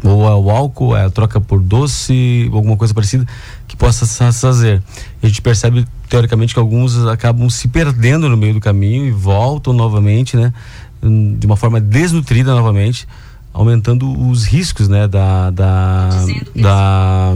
ou 0.04 0.28
é 0.28 0.36
o 0.36 0.50
álcool, 0.50 0.96
é 0.96 1.06
a 1.06 1.10
troca 1.10 1.42
por 1.42 1.60
doce, 1.60 2.50
alguma 2.54 2.78
coisa 2.78 2.94
parecida 2.94 3.26
que 3.68 3.76
possa 3.76 4.06
fazer. 4.32 4.82
A 5.22 5.28
gente 5.28 5.42
percebe 5.42 5.86
teoricamente 6.10 6.54
que 6.54 6.60
alguns 6.60 6.98
acabam 7.08 7.50
se 7.50 7.68
perdendo 7.68 8.30
no 8.30 8.38
meio 8.38 8.54
do 8.54 8.60
caminho 8.60 9.06
e 9.06 9.12
voltam 9.12 9.74
novamente, 9.74 10.38
né, 10.38 10.54
de 11.02 11.46
uma 11.46 11.56
forma 11.56 11.80
desnutrida 11.80 12.54
novamente, 12.54 13.08
aumentando 13.54 14.12
os 14.30 14.46
riscos, 14.46 14.88
né, 14.88 15.08
da 15.08 15.50
da 15.50 16.10
da, 16.56 17.34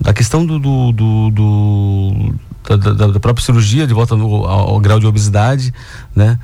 da 0.00 0.12
questão 0.12 0.44
do, 0.44 0.58
do, 0.58 0.92
do, 0.92 1.30
do 1.30 2.34
da, 2.68 2.92
da, 2.92 3.06
da, 3.08 3.20
própria 3.20 3.44
cirurgia 3.44 3.86
de 3.86 3.94
volta 3.94 4.14
no, 4.14 4.44
ao, 4.44 4.70
ao 4.70 4.80
grau 4.80 5.00
de 5.00 5.06
obesidade, 5.06 5.72
né? 6.14 6.38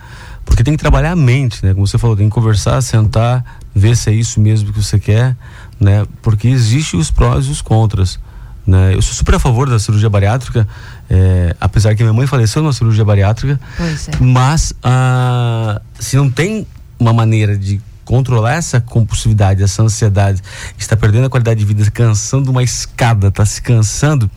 Porque 0.45 0.63
tem 0.63 0.75
que 0.75 0.81
trabalhar 0.81 1.13
a 1.13 1.17
mente, 1.17 1.65
né? 1.65 1.73
Como 1.73 1.87
você 1.87 1.99
falou, 1.99 2.17
tem 2.17 2.29
que 2.29 2.35
conversar, 2.35 2.81
sentar, 2.83 3.45
ver 3.75 3.97
se 3.97 4.11
é 4.11 4.13
isso 4.13 4.41
mesmo 4.41 4.73
que 4.73 4.83
você 4.83 4.99
quer, 4.99 5.37
né? 5.81 6.07
Porque 6.23 6.49
existe 6.49 6.97
os 6.97 7.11
prós 7.11 7.47
e 7.47 7.51
os 7.51 7.61
contras. 7.61 8.19
Né? 8.67 8.95
Eu 8.95 9.03
sou 9.03 9.13
super 9.13 9.35
a 9.35 9.39
favor 9.39 9.69
da 9.69 9.79
cirurgia 9.79 10.09
bariátrica, 10.09 10.67
é, 11.11 11.55
apesar 11.61 11.95
que 11.95 12.03
minha 12.03 12.15
mãe 12.15 12.27
faleceu 12.27 12.63
numa 12.63 12.73
cirurgia 12.73 13.05
bariátrica, 13.05 13.61
é. 13.79 14.17
mas 14.21 14.73
ah, 14.83 15.83
se 15.99 16.17
não 16.17 16.31
tem 16.31 16.67
uma 16.99 17.13
maneira 17.13 17.59
de 17.59 17.81
controlar 18.05 18.55
essa 18.55 18.81
compulsividade, 18.81 19.63
essa 19.63 19.83
ansiedade, 19.83 20.41
está 20.79 20.97
perdendo 20.97 21.27
a 21.27 21.31
qualidade 21.31 21.61
de 21.61 21.67
vida, 21.67 21.91
cansando 21.91 22.51
uma 22.51 22.63
escada, 22.63 23.29
está 23.29 23.45
se 23.45 23.61
cansando, 23.61 24.31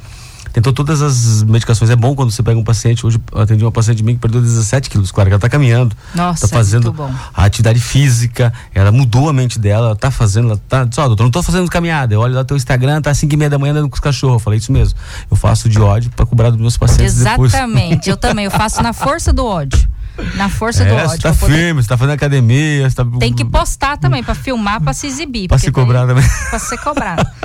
tentou 0.54 0.74
todas 0.74 1.01
as 1.01 1.44
medicações. 1.44 1.89
É 1.89 1.96
bom 1.96 2.16
quando 2.16 2.32
você 2.32 2.44
pega 2.44 2.60
um 2.60 2.63
paciente. 2.63 3.06
Hoje 3.06 3.20
eu 3.32 3.42
atendi 3.42 3.63
uma 3.63 3.72
paciente 3.72 4.04
minha 4.04 4.16
que 4.16 4.22
perdeu 4.22 4.42
17 4.42 4.89
quilos. 4.89 5.12
Claro 5.12 5.30
que 5.30 5.34
ela 5.34 5.38
está 5.38 5.50
caminhando. 5.50 5.96
Nossa, 6.13 6.46
está 6.46 6.58
fazendo 6.58 6.94
a 7.34 7.46
atividade 7.46 7.80
física. 7.80 8.54
Ela 8.74 8.92
mudou 8.92 9.30
a 9.30 9.34
mente 9.34 9.60
dela. 9.60 9.88
Ela 9.88 9.94
está 9.94 10.12
fazendo. 10.12 10.50
Ela 10.50 10.62
tá. 10.68 10.88
Só, 10.92 11.08
doutor, 11.08 11.24
não 11.24 11.30
estou 11.30 11.44
fazendo 11.44 11.70
caminhada. 11.70 12.13
Eu 12.13 12.20
olho 12.20 12.34
lá 12.34 12.44
teu 12.44 12.58
Instagram, 12.58 13.01
tá 13.01 13.13
5 13.13 13.34
e 13.34 13.38
meia 13.38 13.50
da 13.50 13.58
manhã 13.58 13.72
andando 13.72 13.89
com 13.89 13.96
os 13.96 14.01
cachorros. 14.01 14.36
Eu 14.36 14.39
falei 14.39 14.60
isso 14.60 14.72
mesmo. 14.72 14.98
Eu 15.30 15.38
faço 15.38 15.70
de 15.70 15.80
ódio 15.80 16.12
para 16.16 16.25
cobrar 16.25 16.50
dos 16.50 16.60
meus 16.60 16.77
pacientes 16.77 17.20
Exatamente. 17.20 18.10
Eu 18.10 18.18
também. 18.18 18.46
Eu 18.46 18.51
faço 18.51 18.82
na 18.82 18.94
força 18.94 19.32
do 19.32 19.46
ódio. 19.46 19.87
Na 20.36 20.50
força 20.50 20.84
é, 20.84 20.88
do 20.88 20.96
ódio. 20.96 21.10
Você 21.10 21.18
tá 21.20 21.34
poder... 21.34 21.54
firme, 21.54 21.82
você 21.82 21.90
tá 21.90 21.98
fazendo 21.98 22.14
academia. 22.14 22.90
Tá... 22.92 23.06
Tem 23.20 23.34
que 23.34 23.46
postar 23.46 23.98
também, 23.98 24.24
para 24.24 24.36
filmar, 24.36 24.82
para 24.82 24.94
se 24.94 25.08
exibir. 25.08 25.48
Para 25.48 25.58
se 25.58 25.72
cobrar 25.72 26.08
também. 26.08 26.24
Para 26.50 26.60
ser 26.60 26.78
cobrado. 26.78 27.26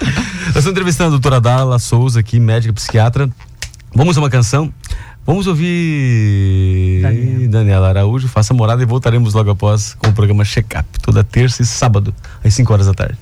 Nós 0.00 0.48
estamos 0.48 0.66
entrevistando 0.66 1.08
a 1.08 1.10
doutora 1.10 1.40
Dala 1.40 1.78
Souza 1.78 2.20
aqui, 2.20 2.40
médica 2.40 2.72
psiquiatra. 2.72 3.28
Vamos 3.94 4.16
a 4.16 4.20
uma 4.20 4.30
canção. 4.30 4.72
Vamos 5.26 5.46
ouvir 5.46 7.00
Daniela. 7.00 7.48
Daniela 7.48 7.88
Araújo, 7.88 8.28
faça 8.28 8.52
morada 8.52 8.82
e 8.82 8.86
voltaremos 8.86 9.32
logo 9.32 9.50
após 9.50 9.94
com 9.94 10.08
o 10.08 10.12
programa 10.12 10.44
Check-up, 10.44 10.86
toda 11.00 11.24
terça 11.24 11.62
e 11.62 11.66
sábado, 11.66 12.14
às 12.44 12.52
5 12.52 12.72
horas 12.72 12.86
da 12.86 12.92
tarde. 12.92 13.18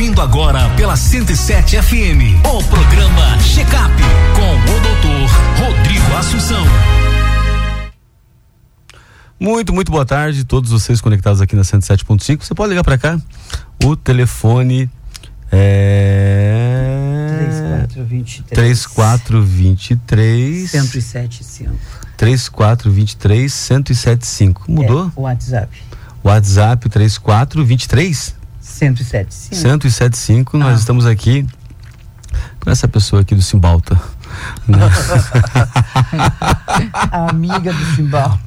Ouvindo 0.00 0.22
agora 0.22 0.70
pela 0.76 0.96
107 0.96 1.82
FM 1.82 2.40
o 2.42 2.64
programa 2.64 3.36
Check 3.42 3.68
Up 3.68 4.02
com 4.34 4.56
o 4.72 4.80
doutor 4.80 5.28
Rodrigo 5.58 6.16
Assunção. 6.16 6.64
Muito, 9.38 9.74
muito 9.74 9.92
boa 9.92 10.06
tarde, 10.06 10.42
todos 10.44 10.70
vocês 10.70 11.02
conectados 11.02 11.42
aqui 11.42 11.54
na 11.54 11.60
107.5. 11.60 12.42
Você 12.42 12.54
pode 12.54 12.70
ligar 12.70 12.82
para 12.82 12.96
cá. 12.96 13.20
O 13.84 13.94
telefone 13.94 14.88
é. 15.52 17.36
3423. 17.90 18.54
3423. 18.54 20.72
1075. 20.72 21.74
3423 22.16 23.68
1075. 23.68 24.64
Mudou? 24.66 25.08
É, 25.08 25.10
o 25.14 25.24
WhatsApp. 25.24 25.78
WhatsApp 26.24 26.88
3423 26.88 28.39
1075. 28.80 29.54
1075. 29.54 30.58
Nós 30.58 30.76
ah. 30.76 30.78
estamos 30.78 31.06
aqui 31.06 31.46
com 32.60 32.70
essa 32.70 32.88
pessoa 32.88 33.22
aqui 33.22 33.34
do 33.34 33.42
Simbalta. 33.42 34.00
Né? 34.66 34.78
A 37.10 37.30
amiga 37.30 37.72
do 37.72 37.84
Simbalta. 37.96 38.38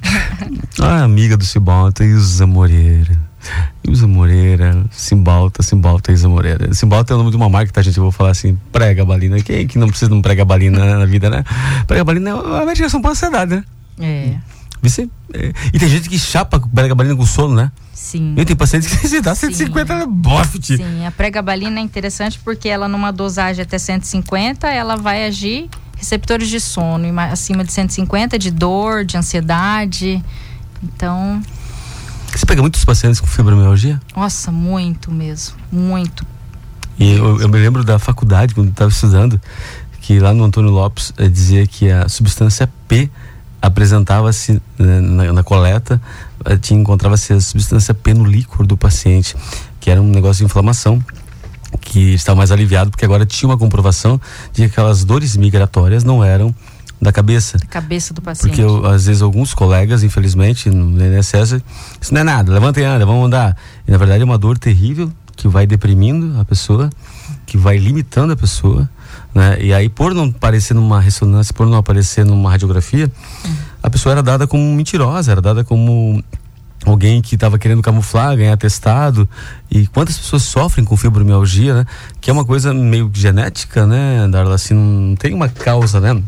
A 0.80 1.02
amiga 1.02 1.36
do 1.36 1.44
Simbalta, 1.44 2.04
Isa 2.04 2.46
Moreira. 2.46 3.18
Ilza 3.86 4.06
Moreira, 4.06 4.84
Simbalta, 4.90 5.62
Simbalta, 5.62 6.10
Isa 6.10 6.28
Moreira. 6.28 6.72
Simbalta 6.72 7.12
é 7.12 7.14
o 7.14 7.18
nome 7.18 7.30
de 7.30 7.36
uma 7.36 7.48
marca, 7.50 7.70
tá, 7.72 7.82
gente? 7.82 7.98
Eu 7.98 8.04
vou 8.04 8.12
falar 8.12 8.30
assim, 8.30 8.58
prega 8.72 9.04
balina. 9.04 9.40
Quem 9.42 9.66
que 9.66 9.78
não 9.78 9.88
precisa 9.88 10.08
de 10.10 10.16
um 10.16 10.22
prega 10.22 10.44
balina 10.44 10.98
na 10.98 11.04
vida, 11.04 11.28
né? 11.28 11.44
Prega 11.86 12.04
balina 12.04 12.30
é 12.30 12.62
a 12.62 12.64
medicação 12.64 13.02
para 13.02 13.10
ansiedade, 13.10 13.56
né? 13.56 13.64
É. 14.00 14.34
Você, 14.88 15.08
é. 15.32 15.52
E 15.72 15.78
tem 15.78 15.88
gente 15.88 16.08
que 16.08 16.18
chapa 16.18 16.60
prega 16.74 16.94
balina 16.94 17.16
com 17.16 17.26
sono, 17.26 17.54
né? 17.54 17.72
Sim. 17.92 18.34
E 18.36 18.44
tem 18.44 18.54
pacientes 18.54 18.88
que 18.88 19.08
se 19.08 19.20
dá 19.20 19.34
150 19.34 19.92
é 19.92 20.06
boft. 20.06 20.76
Sim, 20.76 21.06
a 21.06 21.10
pregabalina 21.10 21.80
é 21.80 21.82
interessante 21.82 22.38
porque 22.42 22.68
ela 22.68 22.88
numa 22.88 23.10
dosagem 23.10 23.62
até 23.62 23.78
150, 23.78 24.68
ela 24.68 24.96
vai 24.96 25.26
agir 25.26 25.68
receptores 25.96 26.48
de 26.48 26.60
sono, 26.60 27.06
acima 27.20 27.64
de 27.64 27.72
150 27.72 28.38
de 28.38 28.50
dor, 28.50 29.04
de 29.04 29.16
ansiedade. 29.16 30.22
Então, 30.82 31.40
você 32.34 32.44
pega 32.44 32.60
muitos 32.60 32.84
pacientes 32.84 33.20
com 33.20 33.26
fibromialgia? 33.26 34.00
Nossa, 34.14 34.50
muito 34.50 35.10
mesmo, 35.10 35.56
muito. 35.72 36.26
E 36.98 37.12
eu, 37.12 37.40
eu 37.40 37.48
me 37.48 37.58
lembro 37.58 37.82
da 37.82 37.98
faculdade, 37.98 38.54
quando 38.54 38.70
estava 38.70 38.90
estudando, 38.90 39.40
que 40.00 40.18
lá 40.18 40.34
no 40.34 40.44
Antônio 40.44 40.70
Lopes 40.70 41.12
eh, 41.16 41.28
dizia 41.28 41.66
que 41.66 41.90
a 41.90 42.08
substância 42.08 42.68
P 42.86 43.10
apresentava-se 43.66 44.60
né, 44.78 45.00
na, 45.00 45.32
na, 45.32 45.42
coleta, 45.42 46.00
eh, 46.44 46.56
tinha 46.56 46.78
encontrava-se 46.78 47.32
a 47.32 47.40
substância 47.40 47.94
P 47.94 48.12
no 48.12 48.24
líquor 48.24 48.66
do 48.66 48.76
paciente, 48.76 49.34
que 49.80 49.90
era 49.90 50.00
um 50.00 50.08
negócio 50.08 50.38
de 50.38 50.44
inflamação 50.44 51.02
que 51.80 52.14
estava 52.14 52.36
mais 52.36 52.52
aliviado 52.52 52.90
porque 52.90 53.04
agora 53.04 53.26
tinha 53.26 53.48
uma 53.48 53.58
comprovação 53.58 54.20
de 54.52 54.62
que 54.62 54.64
aquelas 54.64 55.02
dores 55.02 55.36
migratórias 55.36 56.04
não 56.04 56.22
eram 56.22 56.54
da 57.00 57.10
cabeça. 57.10 57.58
Da 57.58 57.66
cabeça 57.66 58.14
do 58.14 58.22
paciente. 58.22 58.50
Porque 58.50 58.62
eu, 58.62 58.86
às 58.86 59.06
vezes 59.06 59.22
alguns 59.22 59.54
colegas, 59.54 60.02
infelizmente, 60.02 60.70
no 60.70 61.02
INSS, 61.02 61.62
isso 62.00 62.12
não 62.12 62.20
é 62.20 62.24
nada, 62.24 62.52
levanta 62.52 62.80
e 62.80 62.84
anda, 62.84 63.04
vamos 63.04 63.26
andar. 63.26 63.56
E 63.86 63.90
na 63.90 63.96
verdade 63.96 64.22
é 64.22 64.24
uma 64.24 64.38
dor 64.38 64.58
terrível 64.58 65.10
que 65.36 65.48
vai 65.48 65.66
deprimindo 65.66 66.38
a 66.38 66.44
pessoa, 66.44 66.90
que 67.46 67.56
vai 67.56 67.78
limitando 67.78 68.32
a 68.32 68.36
pessoa, 68.36 68.88
né? 69.34 69.58
E 69.60 69.74
aí 69.74 69.88
por 69.88 70.14
não 70.14 70.24
aparecer 70.24 70.74
numa 70.74 71.00
ressonância, 71.00 71.52
por 71.52 71.66
não 71.66 71.76
aparecer 71.76 72.24
numa 72.24 72.50
radiografia, 72.50 73.10
a 73.82 73.90
pessoa 73.90 74.12
era 74.12 74.22
dada 74.22 74.46
como 74.46 74.62
mentirosa, 74.74 75.32
era 75.32 75.40
dada 75.40 75.64
como 75.64 76.22
alguém 76.86 77.20
que 77.20 77.34
estava 77.34 77.58
querendo 77.58 77.82
camuflar, 77.82 78.36
ganhar 78.36 78.56
testado. 78.56 79.28
E 79.70 79.86
quantas 79.88 80.18
pessoas 80.18 80.42
sofrem 80.42 80.84
com 80.84 80.96
fibromialgia, 80.96 81.74
né? 81.74 81.86
Que 82.20 82.30
é 82.30 82.32
uma 82.32 82.44
coisa 82.44 82.72
meio 82.72 83.10
genética, 83.12 83.86
né, 83.86 84.28
Darla? 84.28 84.54
Assim, 84.54 84.74
não 84.74 85.16
tem 85.16 85.34
uma 85.34 85.48
causa, 85.48 86.00
né? 86.00 86.22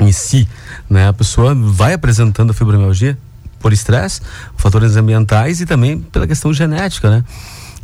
em 0.00 0.12
si, 0.12 0.48
né? 0.88 1.08
A 1.08 1.12
pessoa 1.12 1.54
vai 1.54 1.92
apresentando 1.92 2.50
a 2.50 2.54
fibromialgia 2.54 3.18
por 3.58 3.72
estresse, 3.72 4.22
fatores 4.56 4.96
ambientais 4.96 5.60
e 5.60 5.66
também 5.66 5.98
pela 5.98 6.26
questão 6.26 6.52
genética, 6.52 7.10
né? 7.10 7.24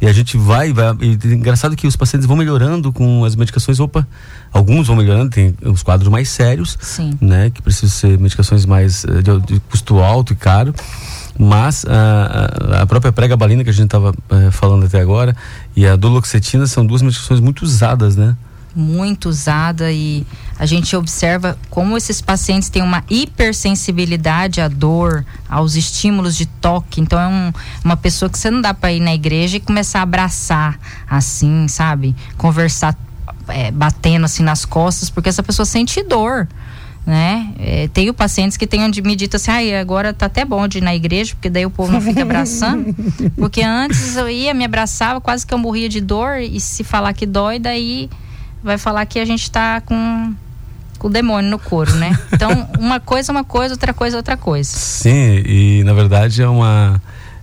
E 0.01 0.07
a 0.07 0.13
gente 0.13 0.37
vai, 0.37 0.73
vai 0.73 0.95
e 1.01 1.19
é 1.25 1.33
engraçado 1.33 1.75
que 1.75 1.87
os 1.87 1.97
pacientes 1.97 2.27
vão 2.27 2.37
melhorando 2.37 2.93
com 2.93 3.25
as 3.25 3.35
medicações, 3.35 3.81
opa, 3.81 4.07
alguns 4.53 4.87
vão 4.87 4.97
melhorando, 4.97 5.31
tem 5.31 5.55
os 5.65 5.83
quadros 5.83 6.09
mais 6.11 6.29
sérios, 6.29 6.77
Sim. 6.81 7.17
né, 7.21 7.51
que 7.51 7.63
precisam 7.63 7.89
ser 7.89 8.19
medicações 8.19 8.67
mais 8.67 9.05
eh, 9.05 9.23
de, 9.23 9.55
de 9.55 9.61
custo 9.61 9.99
alto 9.99 10.35
e 10.35 10.37
caro, 10.37 10.75
mas 11.39 11.87
a, 11.87 12.83
a 12.83 12.87
própria 12.87 13.11
pregabalina 13.11 13.65
que 13.65 13.71
a 13.71 13.73
gente 13.73 13.87
estava 13.87 14.15
eh, 14.31 14.51
falando 14.51 14.85
até 14.85 15.01
agora 15.01 15.35
e 15.75 15.87
a 15.87 15.97
duloxetina 15.97 16.67
são 16.67 16.85
duas 16.85 17.01
medicações 17.01 17.41
muito 17.41 17.63
usadas, 17.63 18.17
né? 18.17 18.37
Muito 18.77 19.29
usada 19.29 19.91
e 19.91 20.27
a 20.59 20.67
gente 20.67 20.95
observa 20.95 21.59
como 21.71 21.97
esses 21.97 22.21
pacientes 22.21 22.69
têm 22.69 22.83
uma 22.83 23.03
hipersensibilidade 23.09 24.61
à 24.61 24.69
dor, 24.69 25.25
aos 25.49 25.75
estímulos 25.75 26.37
de 26.37 26.47
toque. 26.47 27.01
Então 27.01 27.19
é 27.19 27.27
um, 27.27 27.53
uma 27.85 27.97
pessoa 27.97 28.29
que 28.29 28.39
você 28.39 28.51
não 28.51 28.61
dá 28.61 28.75
para 28.75 28.93
ir 28.93 29.01
na 29.01 29.15
igreja 29.15 29.57
e 29.57 29.61
começar 29.61 30.01
a 30.01 30.03
abraçar 30.03 30.79
assim, 31.09 31.67
sabe? 31.69 32.15
Conversar 32.37 32.97
é, 33.49 33.71
batendo 33.71 34.25
assim 34.25 34.43
nas 34.43 34.65
costas, 34.65 35.09
porque 35.09 35.29
essa 35.29 35.43
pessoa 35.43 35.65
sente 35.65 36.03
dor 36.03 36.47
né? 37.07 37.53
É, 37.61 37.89
tenho 37.89 38.13
pacientes 38.13 38.57
que 38.57 38.67
tenham 38.67 38.91
me 39.05 39.15
dito 39.15 39.37
assim, 39.37 39.53
ah, 39.53 39.81
agora 39.81 40.13
tá 40.13 40.27
até 40.27 40.45
bom 40.45 40.67
de 40.67 40.79
ir 40.79 40.81
na 40.81 40.95
igreja, 40.95 41.37
porque 41.37 41.49
daí 41.49 41.65
o 41.65 41.71
povo 41.71 41.93
não 41.93 42.01
fica 42.01 42.23
abraçando. 42.23 42.93
porque 43.39 43.63
antes 43.63 44.17
eu 44.17 44.29
ia, 44.29 44.53
me 44.53 44.65
abraçava, 44.65 45.21
quase 45.21 45.47
que 45.47 45.55
eu 45.55 45.59
morria 45.59 45.89
de 45.89 46.01
dor, 46.01 46.39
e 46.41 46.59
se 46.59 46.83
falar 46.83 47.13
que 47.13 47.25
dói, 47.25 47.61
daí 47.61 48.11
vai 48.63 48.79
falar 48.79 49.07
que 49.07 49.19
a 49.19 49.25
gente 49.25 49.43
está 49.43 49.81
com 49.81 50.35
com 50.99 51.09
o 51.09 51.11
demônio 51.11 51.51
no 51.51 51.59
couro, 51.59 51.95
né? 51.95 52.19
Então, 52.33 52.69
uma 52.79 53.01
coisa 53.01 53.31
é 53.31 53.33
uma 53.33 53.45
coisa, 53.45 53.75
outra 53.75 53.95
coisa 53.95 54.17
é 54.17 54.19
outra 54.19 54.37
coisa. 54.37 54.71
Sim, 54.71 55.43
e 55.47 55.83
na 55.85 55.93
verdade 55.93 56.43
é 56.43 56.49
uma 56.49 57.01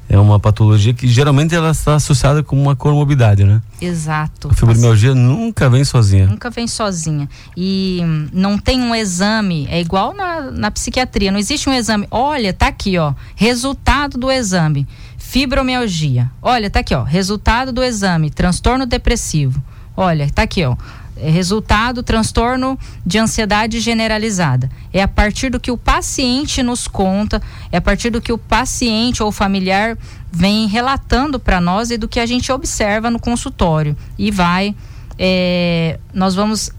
é 0.10 0.20
uma 0.20 0.40
patologia 0.40 0.94
que 0.94 1.08
geralmente 1.08 1.56
ela 1.56 1.72
está 1.72 1.96
associada 1.96 2.44
com 2.44 2.62
uma 2.62 2.76
comorbidade, 2.76 3.44
né? 3.44 3.62
Exato. 3.82 4.50
A 4.50 4.54
fibromialgia 4.54 5.16
nunca 5.16 5.70
vem 5.70 5.84
sozinha. 5.84 6.28
Nunca 6.28 6.50
vem 6.50 6.68
sozinha. 6.68 7.28
E 7.58 8.02
não 8.32 8.58
tem 8.58 8.82
um 8.82 8.94
exame, 8.94 9.68
é 9.72 9.82
igual 9.82 10.14
na, 10.14 10.52
na 10.52 10.70
psiquiatria, 10.70 11.32
não 11.32 11.40
existe 11.40 11.68
um 11.68 11.74
exame. 11.74 12.06
Olha, 12.12 12.54
tá 12.54 12.68
aqui, 12.68 12.98
ó, 12.98 13.14
resultado 13.36 14.18
do 14.18 14.30
exame. 14.30 14.88
Fibromialgia. 15.18 16.30
Olha, 16.42 16.70
tá 16.70 16.82
aqui, 16.82 16.94
ó, 16.94 17.02
resultado 17.02 17.72
do 17.72 17.84
exame, 17.84 18.30
transtorno 18.30 18.86
depressivo. 18.86 19.64
Olha, 19.96 20.30
tá 20.30 20.44
aqui, 20.44 20.64
ó 20.64 20.76
resultado 21.18 22.04
transtorno 22.04 22.78
de 23.06 23.18
ansiedade 23.18 23.80
generalizada. 23.80 24.70
É 24.92 25.02
a 25.02 25.08
partir 25.08 25.50
do 25.50 25.60
que 25.60 25.72
o 25.72 25.78
paciente 25.78 26.64
nos 26.64 26.88
conta, 26.88 27.42
é 27.72 27.78
a 27.78 27.82
partir 27.82 28.10
do 28.10 28.22
que 28.22 28.32
o 28.32 28.38
paciente 28.38 29.22
ou 29.22 29.32
familiar 29.32 29.98
vem 30.32 30.68
relatando 30.68 31.40
para 31.40 31.62
nós 31.62 31.92
e 31.92 31.98
do 31.98 32.08
que 32.08 32.20
a 32.20 32.26
gente 32.26 32.52
observa 32.52 33.10
no 33.10 33.20
consultório. 33.20 33.96
E 34.18 34.32
vai, 34.32 34.76
é, 35.18 36.00
nós 36.14 36.36
vamos 36.36 36.72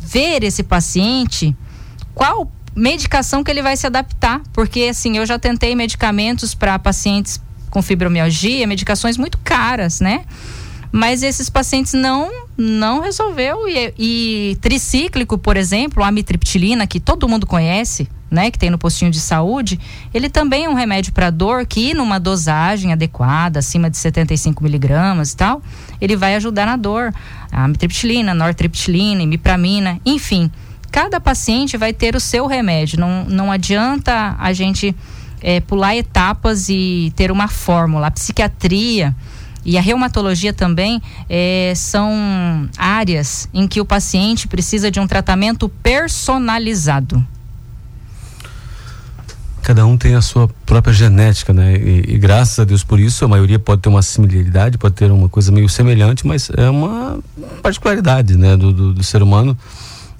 ver 0.00 0.42
esse 0.42 0.62
paciente 0.62 1.54
qual 2.14 2.50
medicação 2.74 3.42
que 3.42 3.50
ele 3.50 3.62
vai 3.62 3.76
se 3.76 3.86
adaptar, 3.86 4.40
porque 4.52 4.88
assim, 4.90 5.16
eu 5.16 5.26
já 5.26 5.38
tentei 5.38 5.74
medicamentos 5.74 6.54
para 6.54 6.78
pacientes 6.78 7.40
com 7.70 7.82
fibromialgia, 7.82 8.66
medicações 8.66 9.18
muito 9.18 9.38
caras, 9.38 10.00
né? 10.00 10.24
Mas 10.96 11.22
esses 11.22 11.50
pacientes 11.50 11.92
não 11.92 12.30
não 12.56 13.00
resolveu 13.00 13.68
e, 13.68 13.92
e 13.98 14.58
tricíclico, 14.62 15.36
por 15.36 15.54
exemplo, 15.54 16.02
a 16.02 16.08
amitriptilina 16.08 16.86
que 16.86 16.98
todo 16.98 17.28
mundo 17.28 17.46
conhece, 17.46 18.08
né, 18.30 18.50
que 18.50 18.58
tem 18.58 18.70
no 18.70 18.78
postinho 18.78 19.10
de 19.10 19.20
saúde, 19.20 19.78
ele 20.14 20.30
também 20.30 20.64
é 20.64 20.70
um 20.70 20.72
remédio 20.72 21.12
para 21.12 21.28
dor 21.28 21.66
que 21.66 21.92
numa 21.92 22.18
dosagem 22.18 22.94
adequada, 22.94 23.58
acima 23.58 23.90
de 23.90 23.98
75 23.98 24.64
miligramas 24.64 25.32
e 25.32 25.36
tal, 25.36 25.60
ele 26.00 26.16
vai 26.16 26.34
ajudar 26.34 26.64
na 26.64 26.76
dor. 26.76 27.12
A 27.52 27.64
amitriptilina, 27.64 28.32
nortriptilina, 28.32 29.20
imipramina, 29.20 30.00
enfim, 30.02 30.50
cada 30.90 31.20
paciente 31.20 31.76
vai 31.76 31.92
ter 31.92 32.16
o 32.16 32.20
seu 32.20 32.46
remédio. 32.46 32.98
Não, 32.98 33.26
não 33.26 33.52
adianta 33.52 34.34
a 34.38 34.50
gente 34.54 34.96
é, 35.42 35.60
pular 35.60 35.94
etapas 35.94 36.70
e 36.70 37.12
ter 37.14 37.30
uma 37.30 37.48
fórmula. 37.48 38.06
A 38.06 38.10
psiquiatria 38.10 39.14
e 39.66 39.76
a 39.76 39.80
reumatologia 39.80 40.52
também 40.52 41.02
é, 41.28 41.72
são 41.74 42.68
áreas 42.78 43.48
em 43.52 43.66
que 43.66 43.80
o 43.80 43.84
paciente 43.84 44.46
precisa 44.46 44.90
de 44.90 45.00
um 45.00 45.06
tratamento 45.06 45.68
personalizado. 45.68 47.26
Cada 49.62 49.84
um 49.84 49.96
tem 49.96 50.14
a 50.14 50.22
sua 50.22 50.48
própria 50.64 50.94
genética, 50.94 51.52
né? 51.52 51.74
E, 51.76 52.14
e, 52.14 52.18
graças 52.18 52.56
a 52.60 52.64
Deus 52.64 52.84
por 52.84 53.00
isso, 53.00 53.24
a 53.24 53.28
maioria 53.28 53.58
pode 53.58 53.82
ter 53.82 53.88
uma 53.88 54.00
similaridade, 54.00 54.78
pode 54.78 54.94
ter 54.94 55.10
uma 55.10 55.28
coisa 55.28 55.50
meio 55.50 55.68
semelhante, 55.68 56.24
mas 56.24 56.48
é 56.56 56.70
uma 56.70 57.18
particularidade, 57.60 58.36
né, 58.36 58.56
do, 58.56 58.72
do, 58.72 58.94
do 58.94 59.02
ser 59.02 59.20
humano. 59.24 59.58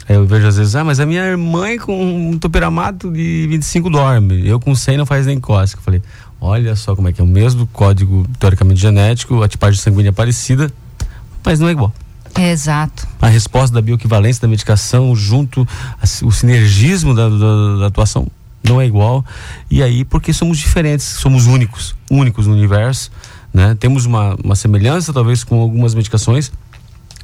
Aí 0.08 0.14
eu 0.14 0.24
vejo 0.24 0.46
às 0.46 0.56
vezes, 0.56 0.74
ah, 0.74 0.84
mas 0.84 1.00
a 1.00 1.06
minha 1.06 1.24
irmã 1.24 1.76
com 1.78 2.30
um 2.30 2.38
toperamato 2.38 3.10
de 3.10 3.46
25 3.48 3.90
dorme, 3.90 4.46
eu 4.46 4.58
com 4.60 4.74
100 4.74 4.98
não 4.98 5.06
faz 5.06 5.26
nem 5.26 5.38
cócega. 5.38 5.82
Falei, 5.82 6.02
olha 6.40 6.74
só 6.76 6.94
como 6.94 7.08
é 7.08 7.12
que 7.12 7.20
é 7.20 7.24
o 7.24 7.26
mesmo 7.26 7.66
código 7.68 8.26
teoricamente 8.38 8.80
genético, 8.80 9.42
a 9.42 9.48
tipagem 9.48 9.80
sanguínea 9.80 10.10
é 10.10 10.12
parecida, 10.12 10.70
mas 11.44 11.60
não 11.60 11.68
é 11.68 11.72
igual. 11.72 11.92
Exato. 12.38 13.06
A 13.20 13.28
resposta 13.28 13.74
da 13.74 13.80
bioequivalência 13.80 14.42
da 14.42 14.48
medicação 14.48 15.14
junto 15.16 15.66
o 16.22 16.30
sinergismo 16.30 17.14
da, 17.14 17.28
da, 17.28 17.76
da 17.80 17.86
atuação 17.86 18.26
não 18.62 18.80
é 18.80 18.86
igual. 18.86 19.24
E 19.70 19.82
aí, 19.82 20.04
porque 20.04 20.32
somos 20.32 20.58
diferentes, 20.58 21.06
somos 21.06 21.46
únicos, 21.46 21.94
únicos 22.10 22.46
no 22.46 22.52
universo, 22.52 23.10
né? 23.54 23.76
Temos 23.78 24.04
uma, 24.04 24.36
uma 24.42 24.56
semelhança 24.56 25.12
talvez 25.12 25.44
com 25.44 25.60
algumas 25.60 25.94
medicações, 25.94 26.52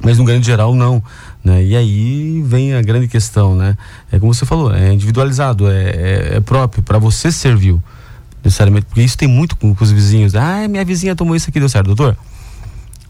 mas 0.01 0.17
no 0.17 0.23
grande 0.23 0.45
geral 0.45 0.73
não, 0.73 1.03
né? 1.43 1.63
E 1.63 1.75
aí 1.75 2.41
vem 2.43 2.73
a 2.73 2.81
grande 2.81 3.07
questão, 3.07 3.55
né? 3.55 3.77
É 4.11 4.19
como 4.19 4.33
você 4.33 4.45
falou, 4.45 4.73
é 4.73 4.93
individualizado, 4.93 5.69
é, 5.69 5.83
é, 5.83 6.29
é 6.37 6.39
próprio, 6.39 6.81
para 6.81 6.97
você 6.97 7.31
serviu, 7.31 7.81
necessariamente, 8.43 8.85
porque 8.87 9.01
isso 9.01 9.17
tem 9.17 9.27
muito 9.27 9.55
com, 9.55 9.73
com 9.73 9.83
os 9.83 9.91
vizinhos. 9.91 10.35
Ah, 10.35 10.67
minha 10.67 10.83
vizinha 10.83 11.15
tomou 11.15 11.35
isso 11.35 11.49
aqui, 11.49 11.59
deu 11.59 11.69
certo, 11.69 11.87
doutor? 11.87 12.17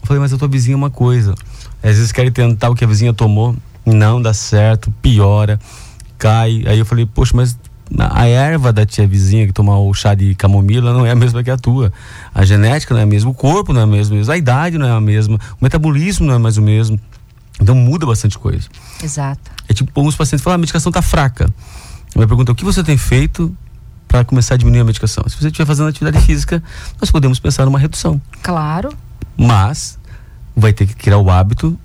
Eu 0.02 0.06
falei, 0.06 0.20
mas 0.20 0.32
a 0.32 0.38
tua 0.38 0.48
vizinha 0.48 0.74
é 0.74 0.76
uma 0.76 0.90
coisa. 0.90 1.34
Às 1.82 1.96
vezes 1.96 2.12
querem 2.12 2.30
tentar 2.30 2.70
o 2.70 2.74
que 2.74 2.84
a 2.84 2.86
vizinha 2.86 3.12
tomou, 3.12 3.56
não 3.84 4.20
dá 4.20 4.32
certo, 4.32 4.90
piora, 5.02 5.58
cai. 6.18 6.62
Aí 6.66 6.78
eu 6.78 6.86
falei, 6.86 7.06
poxa, 7.06 7.32
mas 7.34 7.58
a 7.98 8.26
erva 8.26 8.72
da 8.72 8.86
tia 8.86 9.06
vizinha 9.06 9.46
que 9.46 9.52
toma 9.52 9.78
o 9.78 9.92
chá 9.92 10.14
de 10.14 10.34
camomila 10.34 10.92
não 10.92 11.04
é 11.04 11.10
a 11.10 11.14
mesma 11.14 11.42
que 11.42 11.50
a 11.50 11.56
tua. 11.56 11.92
A 12.34 12.44
genética 12.44 12.94
não 12.94 13.00
é 13.00 13.04
a 13.04 13.06
mesma, 13.06 13.30
o 13.30 13.34
corpo 13.34 13.72
não 13.72 13.80
é 13.80 13.84
a 13.84 13.86
mesma, 13.86 14.16
a 14.32 14.36
idade 14.36 14.78
não 14.78 14.86
é 14.86 14.90
a 14.92 15.00
mesma, 15.00 15.38
o 15.60 15.64
metabolismo 15.64 16.26
não 16.26 16.34
é 16.34 16.38
mais 16.38 16.56
o 16.56 16.62
mesmo. 16.62 16.98
Então 17.60 17.74
muda 17.74 18.06
bastante 18.06 18.38
coisa. 18.38 18.68
Exato. 19.02 19.50
É 19.68 19.74
tipo, 19.74 19.90
alguns 19.94 20.16
pacientes 20.16 20.42
falam, 20.42 20.54
ah, 20.54 20.56
a 20.56 20.58
medicação 20.58 20.90
está 20.90 21.02
fraca. 21.02 21.48
Eu 22.14 22.26
pergunta, 22.26 22.52
o 22.52 22.54
que 22.54 22.64
você 22.64 22.82
tem 22.82 22.96
feito 22.96 23.54
para 24.14 24.24
começar 24.24 24.54
a 24.54 24.56
diminuir 24.56 24.82
a 24.82 24.84
medicação? 24.84 25.24
Se 25.26 25.36
você 25.36 25.48
estiver 25.48 25.66
fazendo 25.66 25.88
atividade 25.88 26.24
física, 26.24 26.62
nós 27.00 27.10
podemos 27.10 27.40
pensar 27.40 27.64
numa 27.64 27.80
redução. 27.80 28.22
Claro. 28.44 28.90
Mas 29.36 29.98
vai 30.54 30.72
ter 30.72 30.86
que 30.86 30.94
criar 30.94 31.18
o 31.18 31.28
hábito 31.28 31.76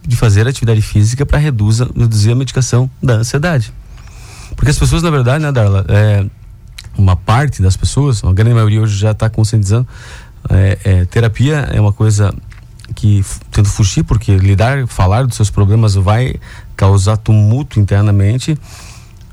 de 0.00 0.14
fazer 0.14 0.46
atividade 0.46 0.80
física 0.80 1.26
para 1.26 1.38
reduzir 1.38 2.30
a 2.30 2.34
medicação 2.36 2.88
da 3.02 3.14
ansiedade. 3.14 3.72
Porque 4.54 4.70
as 4.70 4.78
pessoas, 4.78 5.02
na 5.02 5.10
verdade, 5.10 5.42
né, 5.42 5.50
Darla, 5.50 5.84
é, 5.88 6.24
uma 6.96 7.16
parte 7.16 7.60
das 7.60 7.76
pessoas, 7.76 8.22
a 8.22 8.32
grande 8.32 8.54
maioria 8.54 8.80
hoje 8.80 8.96
já 8.96 9.10
está 9.10 9.28
conscientizando, 9.28 9.88
é, 10.50 10.78
é, 10.84 11.04
terapia 11.06 11.68
é 11.72 11.80
uma 11.80 11.92
coisa 11.92 12.32
que 12.94 13.24
tento 13.50 13.68
fugir, 13.68 14.04
porque 14.04 14.36
lidar, 14.36 14.86
falar 14.86 15.26
dos 15.26 15.34
seus 15.34 15.50
problemas 15.50 15.96
vai 15.96 16.36
causar 16.76 17.16
tumulto 17.16 17.80
internamente. 17.80 18.56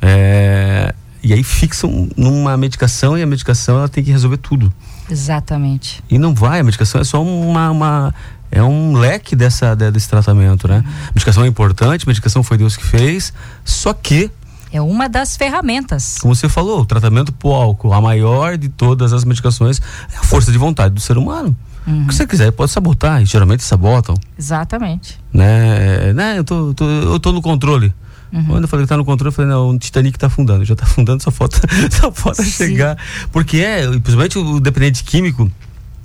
É, 0.01 0.95
e 1.21 1.33
aí 1.33 1.43
fixam 1.43 2.09
numa 2.15 2.55
medicação 2.57 3.17
e 3.17 3.21
a 3.21 3.25
medicação 3.25 3.77
ela 3.77 3.89
tem 3.89 4.03
que 4.03 4.11
resolver 4.11 4.37
tudo. 4.37 4.71
Exatamente. 5.09 6.03
E 6.09 6.17
não 6.17 6.33
vai, 6.33 6.59
a 6.59 6.63
medicação 6.63 7.01
é 7.01 7.03
só 7.03 7.21
uma, 7.21 7.71
uma 7.71 8.13
é 8.51 8.63
um 8.63 8.93
leque 8.93 9.35
dessa, 9.35 9.75
desse 9.75 10.09
tratamento, 10.09 10.67
né? 10.67 10.77
Uhum. 10.77 10.93
Medicação 11.15 11.43
é 11.43 11.47
importante, 11.47 12.07
medicação 12.07 12.41
foi 12.41 12.57
Deus 12.57 12.75
que 12.75 12.85
fez, 12.85 13.33
só 13.63 13.93
que 13.93 14.31
é 14.71 14.81
uma 14.81 15.09
das 15.09 15.35
ferramentas. 15.35 16.17
Como 16.19 16.35
você 16.35 16.47
falou, 16.47 16.81
o 16.81 16.85
tratamento 16.85 17.33
por 17.33 17.53
álcool, 17.53 17.93
a 17.93 17.99
maior 17.99 18.57
de 18.57 18.69
todas 18.69 19.13
as 19.13 19.25
medicações, 19.25 19.81
é 20.13 20.17
a 20.17 20.23
força 20.23 20.51
de 20.51 20.57
vontade 20.57 20.93
do 20.93 21.01
ser 21.01 21.17
humano. 21.17 21.55
Uhum. 21.87 22.03
O 22.03 22.07
que 22.07 22.15
você 22.15 22.27
quiser, 22.27 22.51
pode 22.51 22.71
sabotar, 22.71 23.21
e 23.21 23.25
geralmente 23.25 23.63
sabotam. 23.63 24.15
Exatamente. 24.37 25.19
Né, 25.33 26.13
né 26.13 26.37
eu, 26.37 26.43
tô, 26.43 26.73
tô, 26.73 26.85
eu 26.85 27.19
tô 27.19 27.31
no 27.31 27.41
controle. 27.41 27.93
Uhum. 28.31 28.45
Quando 28.45 28.63
eu 28.63 28.67
falei 28.67 28.85
que 28.85 28.89
tá 28.89 28.97
no 28.97 29.05
controle, 29.05 29.29
eu 29.29 29.31
falei, 29.33 29.51
não, 29.51 29.69
o 29.69 29.79
Titanic 29.79 30.17
tá 30.17 30.27
afundando. 30.27 30.63
Já 30.63 30.75
tá 30.75 30.85
afundando, 30.85 31.21
só 31.23 31.31
falta, 31.31 31.59
só 31.91 32.11
falta 32.11 32.43
chegar. 32.43 32.97
Porque 33.31 33.57
é, 33.57 33.87
principalmente 33.87 34.37
o 34.37 34.59
dependente 34.59 35.03
químico, 35.03 35.51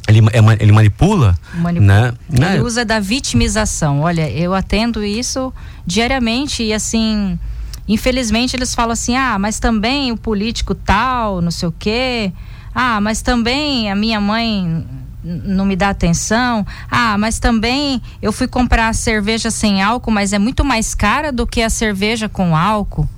ele, 0.09 0.21
é, 0.21 0.63
ele 0.63 0.73
manipula, 0.73 1.37
manipula. 1.55 1.87
Né? 1.87 2.15
Ele 2.31 2.41
né? 2.41 2.63
usa 2.63 2.85
da 2.85 3.01
vitimização. 3.01 4.01
Olha, 4.01 4.31
eu 4.31 4.55
atendo 4.55 5.05
isso 5.05 5.53
diariamente 5.87 6.63
e 6.63 6.73
assim 6.73 7.39
Infelizmente 7.87 8.57
eles 8.57 8.75
falam 8.75 8.93
assim: 8.93 9.17
ah, 9.17 9.39
mas 9.39 9.59
também 9.59 10.11
o 10.11 10.17
político 10.17 10.75
tal, 10.75 11.41
não 11.41 11.51
sei 11.51 11.69
o 11.69 11.75
quê. 11.79 12.33
Ah, 12.75 13.01
mas 13.01 13.23
também 13.23 13.91
a 13.91 13.95
minha 13.95 14.21
mãe 14.21 14.85
não 15.25 15.65
me 15.65 15.75
dá 15.75 15.89
atenção. 15.89 16.67
Ah, 16.91 17.17
mas 17.17 17.39
também 17.39 18.03
eu 18.21 18.33
fui 18.33 18.47
comprar 18.47 18.95
cerveja 18.95 19.51
sem 19.51 19.83
álcool, 19.83 20.11
mas 20.11 20.33
é 20.33 20.39
muito 20.39 20.65
mais 20.65 20.95
cara 20.95 21.33
do 21.33 21.47
que 21.47 21.63
a 21.63 21.71
cerveja 21.71 22.29
com 22.29 22.55
álcool. 22.55 23.09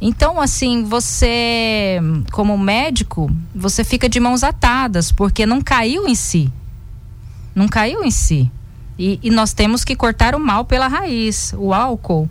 Então, 0.00 0.40
assim, 0.40 0.84
você, 0.84 1.98
como 2.32 2.56
médico, 2.56 3.30
você 3.54 3.82
fica 3.82 4.08
de 4.08 4.20
mãos 4.20 4.44
atadas, 4.44 5.10
porque 5.10 5.46
não 5.46 5.60
caiu 5.60 6.06
em 6.06 6.14
si. 6.14 6.52
Não 7.54 7.68
caiu 7.68 8.04
em 8.04 8.10
si. 8.10 8.50
E, 8.98 9.18
e 9.22 9.30
nós 9.30 9.52
temos 9.52 9.84
que 9.84 9.96
cortar 9.96 10.34
o 10.34 10.40
mal 10.40 10.64
pela 10.64 10.88
raiz. 10.88 11.52
O 11.56 11.72
álcool, 11.72 12.28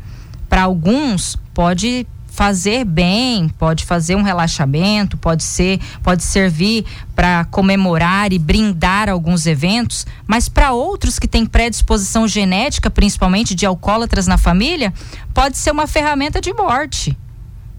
para 0.49 0.63
alguns, 0.63 1.37
pode 1.53 2.05
fazer 2.37 2.85
bem, 2.85 3.49
pode 3.49 3.83
fazer 3.83 4.15
um 4.15 4.21
relaxamento, 4.21 5.17
pode 5.17 5.43
ser, 5.43 5.79
pode 6.03 6.21
servir 6.21 6.85
para 7.15 7.45
comemorar 7.45 8.31
e 8.31 8.37
brindar 8.37 9.09
alguns 9.09 9.47
eventos, 9.47 10.05
mas 10.27 10.47
para 10.47 10.71
outros 10.71 11.17
que 11.17 11.27
têm 11.27 11.47
predisposição 11.47 12.27
genética, 12.27 12.91
principalmente 12.91 13.55
de 13.55 13.65
alcoólatras 13.65 14.27
na 14.27 14.37
família, 14.37 14.93
pode 15.33 15.57
ser 15.57 15.71
uma 15.71 15.87
ferramenta 15.87 16.39
de 16.39 16.53
morte. 16.53 17.17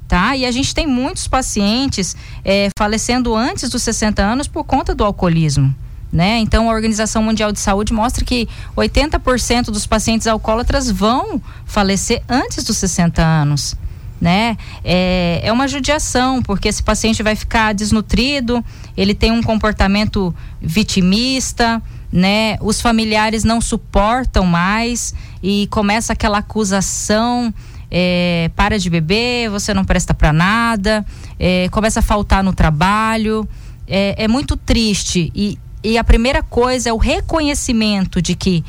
Tá? 0.08 0.34
E 0.34 0.44
a 0.44 0.50
gente 0.50 0.74
tem 0.74 0.88
muitos 0.88 1.28
pacientes 1.28 2.16
é, 2.44 2.68
falecendo 2.76 3.36
antes 3.36 3.70
dos 3.70 3.80
60 3.84 4.20
anos 4.20 4.48
por 4.48 4.64
conta 4.64 4.92
do 4.92 5.04
alcoolismo. 5.04 5.72
Né? 6.12 6.40
Então 6.40 6.68
a 6.68 6.74
Organização 6.74 7.22
Mundial 7.22 7.52
de 7.52 7.60
Saúde 7.60 7.92
mostra 7.92 8.24
que 8.24 8.48
80% 8.76 9.66
dos 9.66 9.86
pacientes 9.86 10.26
alcoólatras 10.26 10.90
vão 10.90 11.40
falecer 11.64 12.24
antes 12.28 12.64
dos 12.64 12.76
60 12.78 13.22
anos. 13.22 13.76
Né? 14.20 14.56
É, 14.82 15.40
é 15.44 15.52
uma 15.52 15.68
judiação, 15.68 16.42
porque 16.42 16.66
esse 16.68 16.82
paciente 16.82 17.22
vai 17.22 17.36
ficar 17.36 17.72
desnutrido, 17.72 18.64
ele 18.96 19.14
tem 19.14 19.30
um 19.30 19.40
comportamento 19.40 20.34
vitimista, 20.60 21.80
né? 22.12 22.56
Os 22.60 22.80
familiares 22.80 23.44
não 23.44 23.60
suportam 23.60 24.44
mais 24.44 25.14
e 25.42 25.68
começa 25.68 26.12
aquela 26.12 26.38
acusação 26.38 27.54
é, 27.90 28.50
para 28.54 28.78
de 28.78 28.90
beber, 28.90 29.50
você 29.50 29.72
não 29.72 29.84
presta 29.84 30.12
para 30.12 30.32
nada, 30.32 31.04
é, 31.38 31.68
começa 31.70 32.00
a 32.00 32.02
faltar 32.02 32.42
no 32.42 32.52
trabalho. 32.52 33.48
É, 33.86 34.24
é, 34.24 34.28
muito 34.28 34.54
triste 34.54 35.32
e, 35.34 35.58
e 35.82 35.96
a 35.96 36.04
primeira 36.04 36.42
coisa 36.42 36.90
é 36.90 36.92
o 36.92 36.98
reconhecimento 36.98 38.20
de 38.20 38.36
que 38.36 38.62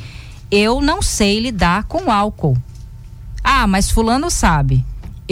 eu 0.50 0.80
não 0.80 1.02
sei 1.02 1.38
lidar 1.40 1.84
com 1.84 2.10
álcool. 2.10 2.56
Ah, 3.44 3.66
mas 3.66 3.90
fulano 3.90 4.30
sabe. 4.30 4.82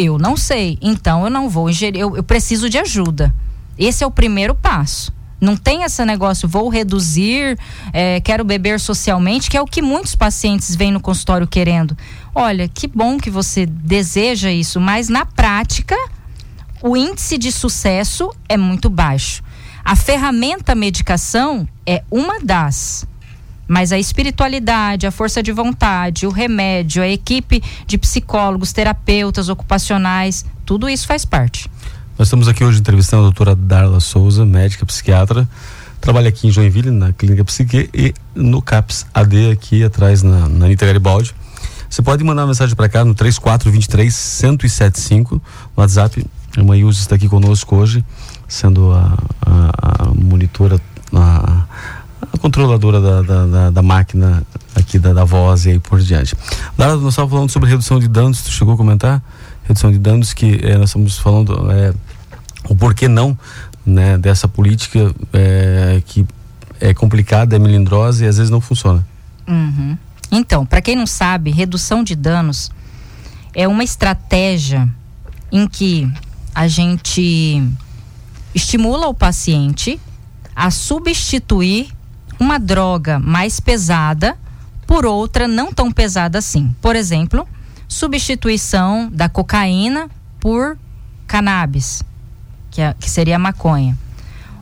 Eu 0.00 0.16
não 0.16 0.37
sei, 0.37 0.78
então 0.80 1.24
eu 1.24 1.30
não 1.30 1.48
vou 1.48 1.68
ingerir, 1.68 2.00
eu, 2.00 2.16
eu 2.16 2.22
preciso 2.22 2.70
de 2.70 2.78
ajuda. 2.78 3.34
Esse 3.76 4.04
é 4.04 4.06
o 4.06 4.12
primeiro 4.12 4.54
passo. 4.54 5.12
Não 5.40 5.56
tem 5.56 5.82
esse 5.82 6.04
negócio, 6.04 6.48
vou 6.48 6.68
reduzir, 6.68 7.58
é, 7.92 8.20
quero 8.20 8.44
beber 8.44 8.78
socialmente, 8.78 9.50
que 9.50 9.56
é 9.56 9.61
o 9.61 9.66
que 9.66 9.82
muitos 9.82 10.14
pacientes 10.14 10.76
vêm 10.76 10.92
no 10.92 11.00
consultório 11.00 11.48
querendo. 11.48 11.98
Olha, 12.32 12.68
que 12.68 12.87
bom 12.87 13.18
que 13.18 13.28
você 13.28 13.66
deseja 13.66 14.52
isso, 14.52 14.80
mas 14.80 15.08
na 15.08 15.26
prática, 15.26 15.96
o 16.80 16.96
índice 16.96 17.37
de 17.37 17.50
sucesso 17.50 18.30
é 18.48 18.56
muito 18.56 18.88
baixo. 18.88 19.42
A 19.84 19.96
ferramenta 19.96 20.76
medicação 20.76 21.68
é 21.84 22.04
uma 22.08 22.38
das. 22.38 23.04
Mas 23.68 23.92
a 23.92 23.98
espiritualidade, 23.98 25.07
a 25.07 25.11
força 25.11 25.42
de 25.42 25.52
vontade, 25.52 26.26
o 26.26 26.31
remédio, 26.31 27.02
a 27.02 27.09
equipe 27.09 27.62
de 27.87 27.98
psicólogos, 27.98 28.72
terapeutas 28.72 29.50
ocupacionais, 29.50 30.44
tudo 30.64 30.88
isso 30.88 31.07
faz 31.07 31.24
parte. 31.24 31.70
Nós 32.18 32.28
estamos 32.28 32.48
aqui 32.48 32.64
hoje 32.64 32.81
entrevistando 32.81 33.22
a 33.22 33.26
doutora 33.26 33.54
Darla 33.54 34.00
Souza, 34.00 34.44
médica 34.44 34.85
psiquiatra. 34.87 35.48
Trabalha 36.00 36.31
aqui 36.31 36.48
em 36.48 36.50
Joinville, 36.50 36.90
na 36.90 37.12
Clínica 37.12 37.44
Psique 37.44 37.90
e 37.92 38.14
no 38.35 38.62
CAPS 38.62 39.07
AD, 39.12 39.50
aqui 39.50 39.85
atrás 39.85 40.22
na, 40.22 40.48
na 40.48 40.66
Garibaldi. 40.74 41.35
Você 41.88 42.02
pode 42.02 42.24
mandar 42.24 42.42
uma 42.42 42.48
mensagem 42.48 42.74
para 42.74 42.88
cá 42.88 43.04
no 43.04 43.14
3423 43.14 44.14
1075 44.42 45.35
no 45.35 45.42
WhatsApp. 45.76 46.24
A 46.57 46.62
Maíus 46.62 46.98
está 46.98 47.14
aqui 47.14 47.28
conosco 47.28 47.76
hoje 47.76 48.04
sendo 48.48 48.92
a, 48.92 49.16
a, 49.44 50.04
a 50.07 50.14
monitora, 50.14 50.81
a, 51.14 51.64
a 52.20 52.38
controladora 52.38 53.00
da, 53.00 53.22
da, 53.22 53.46
da, 53.46 53.70
da, 53.70 53.83
máquina 53.83 54.42
aqui 54.74 54.98
da, 54.98 55.12
da 55.12 55.24
voz 55.24 55.66
e 55.66 55.70
aí 55.70 55.78
por 55.78 56.00
diante. 56.00 56.35
Lara, 56.76 56.96
nós 56.96 57.12
estávamos 57.12 57.33
falando 57.33 57.50
sobre 57.50 57.70
redução 57.70 57.98
de 57.98 58.09
danos, 58.09 58.42
tu 58.42 58.50
chegou 58.50 58.74
a 58.74 58.76
comentar? 58.76 59.22
Redução 59.64 59.90
de 59.90 59.98
danos 59.98 60.33
que 60.33 60.61
é, 60.62 60.76
nós 60.76 60.90
estamos 60.90 61.18
falando 61.18 61.70
é, 61.70 61.94
o 62.68 62.74
porquê 62.74 63.09
não 63.09 63.38
né, 63.85 64.18
dessa 64.18 64.48
política 64.48 65.14
é, 65.33 66.02
que 66.04 66.26
é 66.81 66.92
complicada, 66.94 67.57
é 67.57 67.59
melindrosa 67.59 68.24
e 68.24 68.28
às 68.28 68.37
vezes 68.37 68.50
não 68.50 68.61
funciona. 68.61 69.07
Uhum. 69.46 69.96
Então, 70.31 70.66
para 70.66 70.83
quem 70.83 70.94
não 70.94 71.07
sabe, 71.07 71.50
redução 71.50 72.04
de 72.04 72.14
danos 72.14 72.70
é 73.54 73.66
uma 73.66 73.83
estratégia 73.83 74.88
em 75.50 75.66
que 75.66 76.11
a 76.54 76.68
gente 76.68 77.62
estimula 78.54 79.09
o 79.09 79.14
paciente 79.14 79.98
a 80.54 80.70
substituir 80.70 81.88
uma 82.38 82.59
droga 82.59 83.18
mais 83.18 83.61
pesada 83.61 84.38
por 84.87 85.05
outra 85.05 85.46
não 85.46 85.72
tão 85.72 85.92
pesada 85.92 86.38
assim. 86.38 86.74
Por 86.81 86.96
exemplo, 86.96 87.46
substituição 87.87 89.09
da 89.11 89.29
cocaína 89.29 90.09
por 90.40 90.79
cannabis, 91.27 92.03
que, 92.70 92.81
é, 92.81 92.94
que 92.98 93.11
seria 93.11 93.38
maconha. 93.38 93.96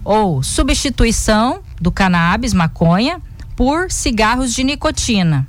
Ou 0.04 0.42
substituição 0.42 1.60
do 1.80 1.92
cannabis, 1.92 2.52
maconha, 2.52 3.20
por 3.54 3.90
cigarros 3.90 4.52
de 4.52 4.64
nicotina. 4.64 5.46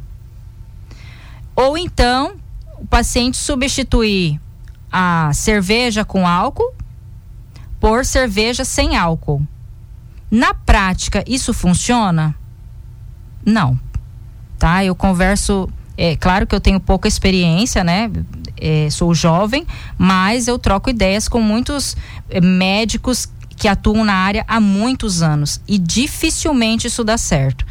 Ou 1.55 1.77
então, 1.77 2.35
o 2.77 2.85
paciente 2.85 3.37
substituir 3.37 4.39
a 4.91 5.31
cerveja 5.33 6.05
com 6.05 6.27
álcool 6.27 6.73
por 7.79 8.05
cerveja 8.05 8.63
sem 8.63 8.95
álcool. 8.95 9.41
Na 10.29 10.53
prática, 10.53 11.23
isso 11.27 11.53
funciona? 11.53 12.35
Não. 13.45 13.79
Tá? 14.59 14.83
Eu 14.83 14.95
converso. 14.95 15.69
É 15.97 16.15
claro 16.15 16.45
que 16.45 16.53
eu 16.53 16.59
tenho 16.59 16.79
pouca 16.79 17.07
experiência, 17.07 17.83
né? 17.83 18.11
É, 18.59 18.89
sou 18.89 19.13
jovem, 19.13 19.65
mas 19.97 20.47
eu 20.47 20.59
troco 20.59 20.89
ideias 20.89 21.27
com 21.27 21.41
muitos 21.41 21.95
é, 22.29 22.41
médicos 22.41 23.27
que 23.55 23.67
atuam 23.67 24.03
na 24.03 24.13
área 24.13 24.45
há 24.47 24.59
muitos 24.59 25.21
anos 25.21 25.59
e 25.67 25.79
dificilmente 25.79 26.87
isso 26.87 27.03
dá 27.03 27.17
certo. 27.17 27.65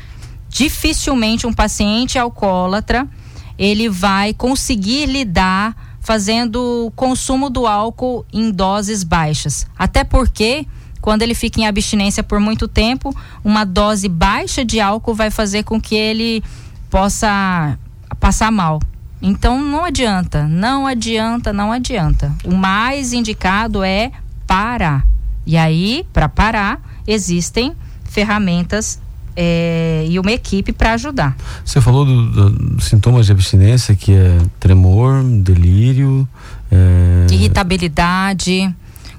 Dificilmente 0.49 1.47
um 1.47 1.53
paciente 1.53 2.19
alcoólatra 2.19 3.07
ele 3.59 3.88
vai 3.88 4.35
conseguir 4.35 5.07
lidar 5.07 5.99
fazendo 6.01 6.92
consumo 6.95 7.51
do 7.51 7.66
álcool 7.66 8.25
em 8.33 8.51
doses 8.51 9.03
baixas. 9.03 9.66
Até 9.77 10.05
porque 10.05 10.66
quando 11.07 11.23
ele 11.23 11.37
fica 11.37 11.61
em 11.61 11.69
abstinência 11.69 12.21
por 12.21 12.40
muito 12.40 12.66
tempo, 12.66 13.16
uma 13.45 13.62
dose 13.62 14.09
baixa 14.09 14.64
de 14.64 14.81
álcool 14.81 15.14
vai 15.14 15.31
fazer 15.31 15.62
com 15.62 15.81
que 15.81 15.95
ele 15.95 16.42
possa 16.90 17.79
passar 18.19 18.51
mal. 18.51 18.81
Então 19.23 19.62
não 19.62 19.85
adianta, 19.85 20.49
não 20.49 20.85
adianta, 20.85 21.53
não 21.53 21.71
adianta. 21.71 22.35
O 22.45 22.57
mais 22.57 23.12
indicado 23.12 23.85
é 23.85 24.11
parar. 24.49 25.07
E 25.47 25.57
aí, 25.57 26.05
para 26.12 26.29
parar, 26.29 26.81
existem 27.07 27.73
ferramentas 28.03 29.01
é, 29.37 30.05
e 30.09 30.19
uma 30.19 30.33
equipe 30.33 30.73
para 30.73 30.95
ajudar. 30.95 31.37
Você 31.64 31.81
falou 31.81 32.05
dos 32.05 32.33
do 32.35 32.81
sintomas 32.83 33.27
de 33.27 33.31
abstinência, 33.31 33.95
que 33.95 34.11
é 34.11 34.38
tremor, 34.59 35.23
delírio, 35.23 36.29
é... 36.69 37.33
irritabilidade 37.33 38.75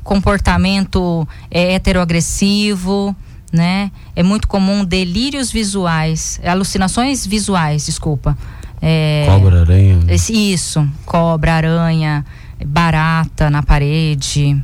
comportamento 0.07 1.27
é, 1.51 1.73
heteroagressivo, 1.73 3.13
né? 3.51 3.91
É 4.15 4.23
muito 4.23 4.47
comum 4.47 4.85
delírios 4.85 5.51
visuais, 5.51 6.39
alucinações 6.45 7.27
visuais, 7.27 7.85
desculpa. 7.85 8.37
É, 8.81 9.25
cobra, 9.27 9.61
aranha. 9.61 9.99
Isso, 10.09 10.87
cobra, 11.05 11.55
aranha, 11.55 12.25
barata 12.65 13.49
na 13.49 13.61
parede. 13.61 14.55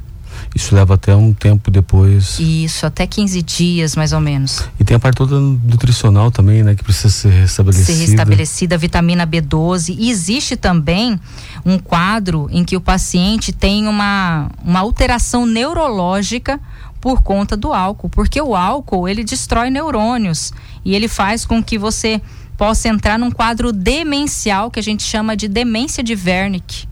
Isso 0.55 0.75
leva 0.75 0.95
até 0.95 1.15
um 1.15 1.33
tempo 1.33 1.71
depois. 1.71 2.39
Isso, 2.39 2.85
até 2.85 3.05
15 3.07 3.41
dias 3.41 3.95
mais 3.95 4.13
ou 4.13 4.19
menos. 4.19 4.67
E 4.79 4.83
tem 4.83 4.95
a 4.95 4.99
parte 4.99 5.17
toda 5.17 5.39
nutricional 5.39 6.31
também, 6.31 6.63
né? 6.63 6.75
Que 6.75 6.83
precisa 6.83 7.09
ser 7.09 7.29
restabelecida. 7.29 7.85
Ser 7.85 8.05
restabelecida, 8.05 8.77
vitamina 8.77 9.25
B12. 9.25 9.95
E 9.97 10.09
existe 10.09 10.55
também 10.55 11.19
um 11.65 11.77
quadro 11.77 12.47
em 12.51 12.63
que 12.63 12.75
o 12.75 12.81
paciente 12.81 13.51
tem 13.51 13.87
uma, 13.87 14.49
uma 14.63 14.79
alteração 14.79 15.45
neurológica 15.45 16.59
por 17.03 17.21
conta 17.21 17.57
do 17.57 17.73
álcool, 17.73 18.09
porque 18.09 18.41
o 18.41 18.55
álcool 18.55 19.09
ele 19.09 19.25
destrói 19.25 19.69
neurônios 19.69 20.53
e 20.85 20.95
ele 20.95 21.09
faz 21.09 21.45
com 21.45 21.61
que 21.61 21.77
você 21.77 22.21
possa 22.57 22.87
entrar 22.87 23.19
num 23.19 23.29
quadro 23.29 23.73
demencial 23.73 24.71
que 24.71 24.79
a 24.79 24.83
gente 24.83 25.03
chama 25.03 25.35
de 25.35 25.49
demência 25.49 26.01
de 26.01 26.13
Wernicke, 26.13 26.87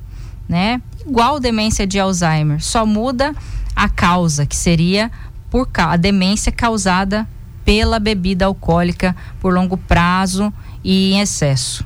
né? 0.49 0.81
Igual 1.05 1.39
demência 1.39 1.85
de 1.85 1.99
Alzheimer, 1.99 2.63
só 2.63 2.85
muda 2.85 3.33
a 3.75 3.89
causa, 3.89 4.45
que 4.45 4.55
seria 4.55 5.11
por 5.49 5.67
a 5.75 5.97
demência 5.97 6.51
causada 6.51 7.27
pela 7.65 7.99
bebida 7.99 8.45
alcoólica 8.45 9.15
por 9.39 9.53
longo 9.53 9.77
prazo 9.77 10.51
e 10.83 11.13
em 11.13 11.19
excesso. 11.21 11.85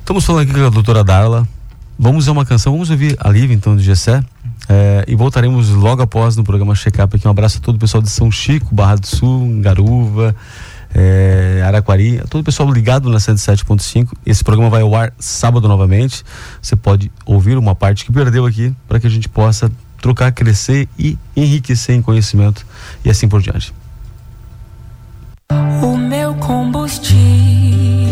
Estamos 0.00 0.24
falando 0.24 0.42
aqui 0.42 0.52
com 0.52 0.66
a 0.66 0.70
doutora 0.70 1.02
Darla. 1.02 1.48
Vamos 1.98 2.28
a 2.28 2.32
uma 2.32 2.44
canção, 2.44 2.72
vamos 2.72 2.90
ouvir 2.90 3.16
a 3.18 3.30
Liv 3.30 3.50
então 3.52 3.74
do 3.74 3.82
Gessé. 3.82 4.22
É, 4.68 5.04
e 5.06 5.14
voltaremos 5.14 5.70
logo 5.70 6.02
após 6.02 6.36
no 6.36 6.44
programa 6.44 6.74
Check-up 6.74 7.16
aqui. 7.16 7.26
Um 7.26 7.30
abraço 7.30 7.58
a 7.58 7.60
todo 7.60 7.76
o 7.76 7.78
pessoal 7.78 8.02
de 8.02 8.10
São 8.10 8.30
Chico, 8.30 8.74
Barra 8.74 8.96
do 8.96 9.06
Sul, 9.06 9.60
Garuva, 9.60 10.34
é, 10.94 11.60
Araquari, 11.66 12.22
todo 12.30 12.42
o 12.42 12.44
pessoal 12.44 12.70
ligado 12.72 13.10
na 13.10 13.18
107.5. 13.18 14.12
Esse 14.24 14.44
programa 14.44 14.70
vai 14.70 14.82
ao 14.82 14.94
ar 14.94 15.12
sábado 15.18 15.66
novamente. 15.66 16.22
Você 16.62 16.76
pode 16.76 17.10
ouvir 17.26 17.58
uma 17.58 17.74
parte 17.74 18.04
que 18.04 18.12
perdeu 18.12 18.46
aqui 18.46 18.72
para 18.86 19.00
que 19.00 19.06
a 19.06 19.10
gente 19.10 19.28
possa 19.28 19.70
trocar, 20.00 20.30
crescer 20.32 20.88
e 20.98 21.18
enriquecer 21.34 21.96
em 21.96 22.02
conhecimento 22.02 22.64
e 23.04 23.10
assim 23.10 23.28
por 23.28 23.42
diante. 23.42 23.74
O 25.82 25.96
meu 25.96 26.34
combustível 26.34 28.03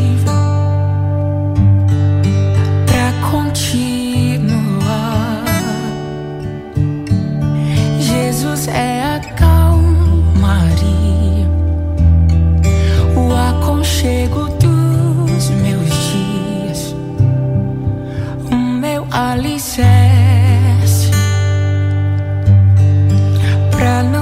alicerce 19.13 21.11
pra 23.71 24.03
não 24.03 24.22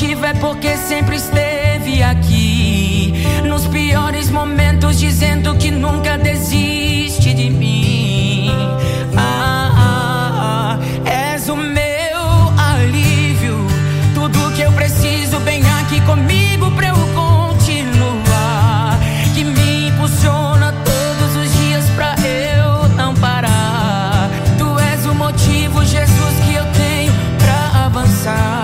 motivo 0.00 0.24
é 0.24 0.32
porque 0.32 0.78
sempre 0.78 1.16
esteve 1.16 2.02
aqui. 2.02 3.12
Nos 3.46 3.66
piores 3.66 4.30
momentos, 4.30 4.98
dizendo 4.98 5.54
que 5.56 5.70
nunca 5.70 6.16
desiste 6.16 7.34
de 7.34 7.50
mim. 7.50 8.50
Ah, 9.14 9.70
ah, 9.76 10.78
ah, 10.78 11.10
és 11.10 11.50
o 11.50 11.56
meu 11.56 12.22
alívio. 12.56 13.66
Tudo 14.14 14.50
que 14.56 14.62
eu 14.62 14.72
preciso, 14.72 15.38
vem 15.40 15.62
aqui 15.80 16.00
comigo 16.00 16.70
pra 16.70 16.88
eu 16.88 16.96
continuar. 17.14 18.98
Que 19.34 19.44
me 19.44 19.88
impulsiona 19.88 20.72
todos 20.72 21.36
os 21.36 21.58
dias 21.58 21.84
pra 21.90 22.14
eu 22.26 22.88
não 22.96 23.14
parar. 23.16 24.30
Tu 24.56 24.78
és 24.78 25.04
o 25.04 25.14
motivo, 25.14 25.84
Jesus, 25.84 26.34
que 26.46 26.54
eu 26.54 26.64
tenho 26.72 27.12
pra 27.38 27.84
avançar. 27.84 28.59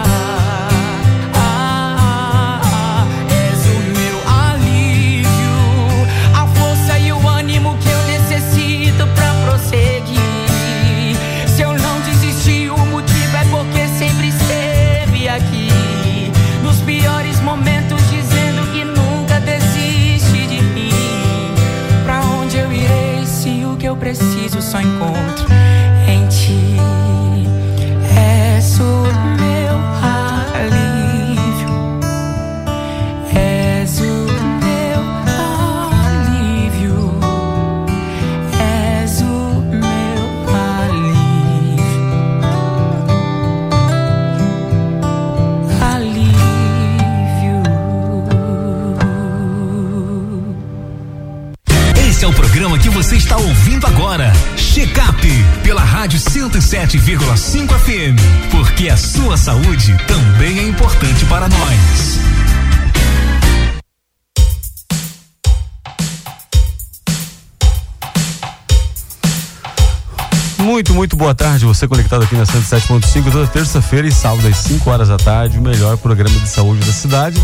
Você 71.77 71.87
conectado 71.87 72.25
aqui 72.25 72.35
na 72.35 72.45
107.5 72.45 73.31
toda 73.31 73.47
terça-feira 73.49 74.09
e 74.09 74.11
sábado 74.11 74.49
às 74.49 74.57
5 74.57 74.89
horas 74.89 75.09
da 75.09 75.19
tarde. 75.19 75.59
O 75.59 75.61
melhor 75.61 75.99
programa 75.99 76.35
de 76.41 76.49
saúde 76.49 76.81
da 76.81 76.91
cidade. 76.91 77.39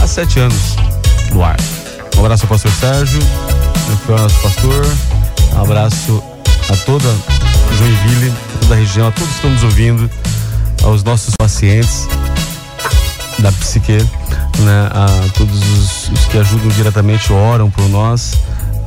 Há 0.00 0.06
sete 0.06 0.40
anos 0.40 0.76
no 1.34 1.44
ar. 1.44 1.58
Um 2.16 2.20
abraço 2.20 2.44
ao 2.44 2.48
pastor 2.48 2.70
Sérgio, 2.72 3.20
que 4.06 4.12
é 4.12 4.16
nosso 4.16 4.40
pastor. 4.40 4.86
Um 5.52 5.60
abraço 5.60 6.22
a 6.72 6.76
toda 6.86 7.04
Joinville, 7.76 8.30
a 8.30 8.58
toda 8.60 8.74
a 8.74 8.78
região, 8.78 9.08
a 9.08 9.12
todos 9.12 9.28
que 9.28 9.34
estão 9.34 9.50
nos 9.50 9.62
ouvindo, 9.62 10.10
aos 10.82 11.04
nossos 11.04 11.34
pacientes 11.36 12.08
da 13.40 13.52
psique, 13.52 13.98
né, 14.60 14.88
a 14.90 15.28
todos 15.36 15.60
os, 15.60 16.08
os 16.08 16.24
que 16.24 16.38
ajudam 16.38 16.68
diretamente, 16.68 17.30
oram 17.30 17.70
por 17.70 17.86
nós, 17.90 18.38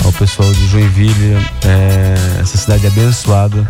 ao 0.03 0.11
pessoal 0.13 0.51
de 0.51 0.67
Joinville, 0.67 1.35
é, 1.63 2.39
essa 2.41 2.57
cidade 2.57 2.87
abençoada, 2.87 3.69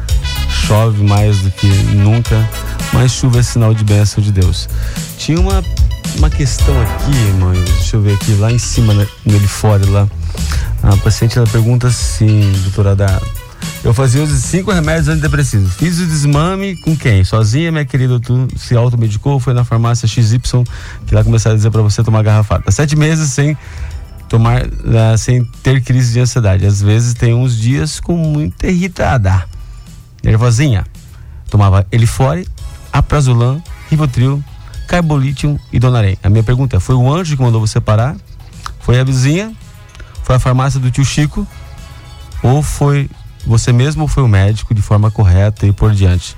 chove 0.72 1.03
mais 1.03 1.39
do 1.39 1.51
que 1.51 1.67
nunca, 1.67 2.49
mas 2.93 3.11
chuva 3.11 3.41
é 3.41 3.43
sinal 3.43 3.74
de 3.74 3.84
bênção 3.84 4.24
de 4.24 4.32
Deus. 4.32 4.69
Tinha 5.17 5.38
uma, 5.38 5.61
uma 6.17 6.30
questão 6.30 6.74
aqui, 6.82 7.11
mãe, 7.38 7.61
deixa 7.61 7.97
eu 7.97 8.01
ver 8.01 8.13
aqui, 8.13 8.32
lá 8.36 8.49
em 8.49 8.57
cima, 8.57 8.93
né, 8.93 9.05
nele 9.26 9.49
fora, 9.49 9.86
lá, 9.89 10.07
a 10.82 10.95
paciente 10.95 11.38
ela 11.38 11.45
pergunta 11.45 11.88
assim, 11.88 12.49
doutora 12.63 12.95
da 12.95 13.22
eu 13.84 13.93
fazia 13.93 14.24
os 14.24 14.30
cinco 14.30 14.72
remédios 14.72 15.09
antidepressivos. 15.09 15.74
Fiz 15.74 15.99
o 15.99 16.05
desmame 16.05 16.78
com 16.78 16.95
quem? 16.95 17.24
Sozinha, 17.26 17.69
minha 17.69 17.84
querida? 17.84 18.17
Tu 18.19 18.47
se 18.55 18.74
automedicou? 18.74 19.41
Foi 19.41 19.53
na 19.53 19.65
farmácia 19.65 20.07
XY 20.07 20.39
que 21.05 21.13
lá 21.13 21.22
começaram 21.22 21.55
a 21.55 21.57
dizer 21.57 21.72
para 21.72 21.82
você 21.82 22.01
tomar 22.01 22.24
garrafada. 22.24 22.72
Sete 22.72 22.95
meses 22.95 23.32
sem 23.32 23.57
tomar, 24.30 24.65
uh, 24.67 25.17
sem 25.17 25.43
ter 25.63 25.82
crise 25.82 26.13
de 26.13 26.19
ansiedade. 26.19 26.65
Às 26.65 26.80
vezes 26.80 27.15
tem 27.15 27.34
uns 27.34 27.57
dias 27.57 27.99
com 27.99 28.15
muita 28.15 28.67
irritada. 28.67 29.45
Nervosinha. 30.24 30.86
Tomava 31.49 31.86
Elifore, 31.91 32.47
Aprazolam, 32.91 33.61
Rivotril, 33.89 34.43
Carbolítio 34.88 35.59
e 35.72 35.80
Donarém. 35.80 36.17
A 36.24 36.30
minha 36.30 36.43
pergunta 36.43 36.78
é, 36.78 36.80
foi 36.80 36.95
o 36.95 37.13
anjo 37.13 37.36
que 37.36 37.41
mandou 37.41 37.59
você 37.59 37.80
parar? 37.80 38.15
Foi 38.80 38.99
a 38.99 39.03
vizinha? 39.03 39.53
Foi 40.24 40.36
a 40.36 40.39
farmácia 40.39 40.80
do 40.80 40.91
tio 40.91 41.05
Chico? 41.05 41.47
Ou 42.43 42.61
foi 42.61 43.09
você 43.45 43.72
mesmo 43.72 44.03
ou 44.03 44.07
foi 44.07 44.24
o 44.24 44.28
médico 44.28 44.74
de 44.74 44.82
forma 44.82 45.09
correta 45.09 45.65
e 45.65 45.72
por 45.72 45.91
diante? 45.93 46.36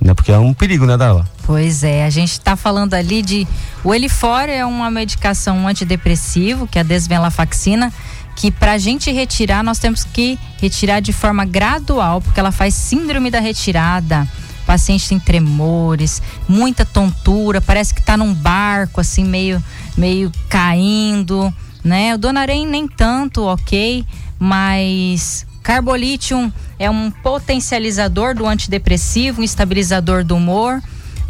Né? 0.00 0.14
Porque 0.14 0.32
é 0.32 0.38
um 0.38 0.52
perigo, 0.52 0.84
né, 0.84 0.96
Darla? 0.96 1.26
Pois 1.44 1.84
é, 1.84 2.04
a 2.04 2.10
gente 2.10 2.32
está 2.32 2.56
falando 2.56 2.94
ali 2.94 3.22
de. 3.22 3.46
O 3.84 3.94
Elifor 3.94 4.48
é 4.48 4.64
uma 4.64 4.90
medicação 4.90 5.66
antidepressivo, 5.66 6.66
que 6.66 6.78
é 6.78 6.80
a 6.80 6.84
desvenlafaxina, 6.84 7.92
que 8.36 8.50
para 8.50 8.72
a 8.72 8.78
gente 8.78 9.10
retirar, 9.10 9.62
nós 9.62 9.78
temos 9.78 10.04
que 10.04 10.38
retirar 10.60 11.00
de 11.00 11.12
forma 11.12 11.44
gradual, 11.44 12.20
porque 12.20 12.40
ela 12.40 12.52
faz 12.52 12.74
síndrome 12.74 13.30
da 13.30 13.40
retirada. 13.40 14.26
O 14.62 14.66
paciente 14.66 15.08
tem 15.08 15.18
tremores, 15.18 16.22
muita 16.48 16.84
tontura, 16.84 17.60
parece 17.60 17.92
que 17.92 18.00
está 18.00 18.16
num 18.16 18.32
barco, 18.32 19.00
assim, 19.00 19.24
meio, 19.24 19.62
meio 19.96 20.30
caindo, 20.48 21.52
né? 21.82 22.14
O 22.14 22.18
Donarém 22.18 22.66
nem 22.66 22.86
tanto, 22.86 23.42
ok, 23.42 24.04
mas 24.38 25.46
Carbolítio 25.62 26.52
é 26.78 26.90
um 26.90 27.10
potencializador 27.10 28.34
do 28.34 28.46
antidepressivo, 28.46 29.40
um 29.40 29.44
estabilizador 29.44 30.24
do 30.24 30.36
humor. 30.36 30.82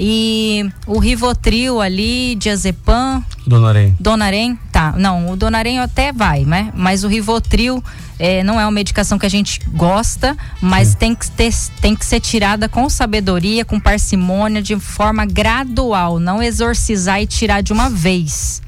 E 0.05 0.69
o 0.85 0.99
Rivotril 0.99 1.81
ali, 1.81 2.35
diazepam. 2.35 3.25
Donarém. 3.47 3.95
Donarém, 4.01 4.59
tá. 4.73 4.95
Não, 4.99 5.31
o 5.31 5.37
Donarém 5.37 5.79
até 5.79 6.13
vai, 6.13 6.45
né? 6.45 6.73
Mas 6.75 7.05
o 7.05 7.09
Rivotril 7.09 7.81
é, 8.19 8.43
não 8.43 8.59
é 8.59 8.65
uma 8.65 8.73
medicação 8.73 9.17
que 9.17 9.25
a 9.27 9.29
gente 9.29 9.61
gosta, 9.69 10.37
mas 10.61 10.97
tem 10.97 11.15
que, 11.15 11.31
ter, 11.31 11.55
tem 11.81 11.95
que 11.95 12.05
ser 12.05 12.19
tirada 12.19 12.69
com 12.69 12.89
sabedoria, 12.89 13.65
com 13.65 13.79
parcimônia, 13.79 14.61
de 14.61 14.75
forma 14.77 15.25
gradual. 15.25 16.19
Não 16.19 16.43
exorcizar 16.43 17.23
e 17.23 17.27
tirar 17.27 17.63
de 17.63 17.73
uma 17.73 17.89
vez. 17.89 18.61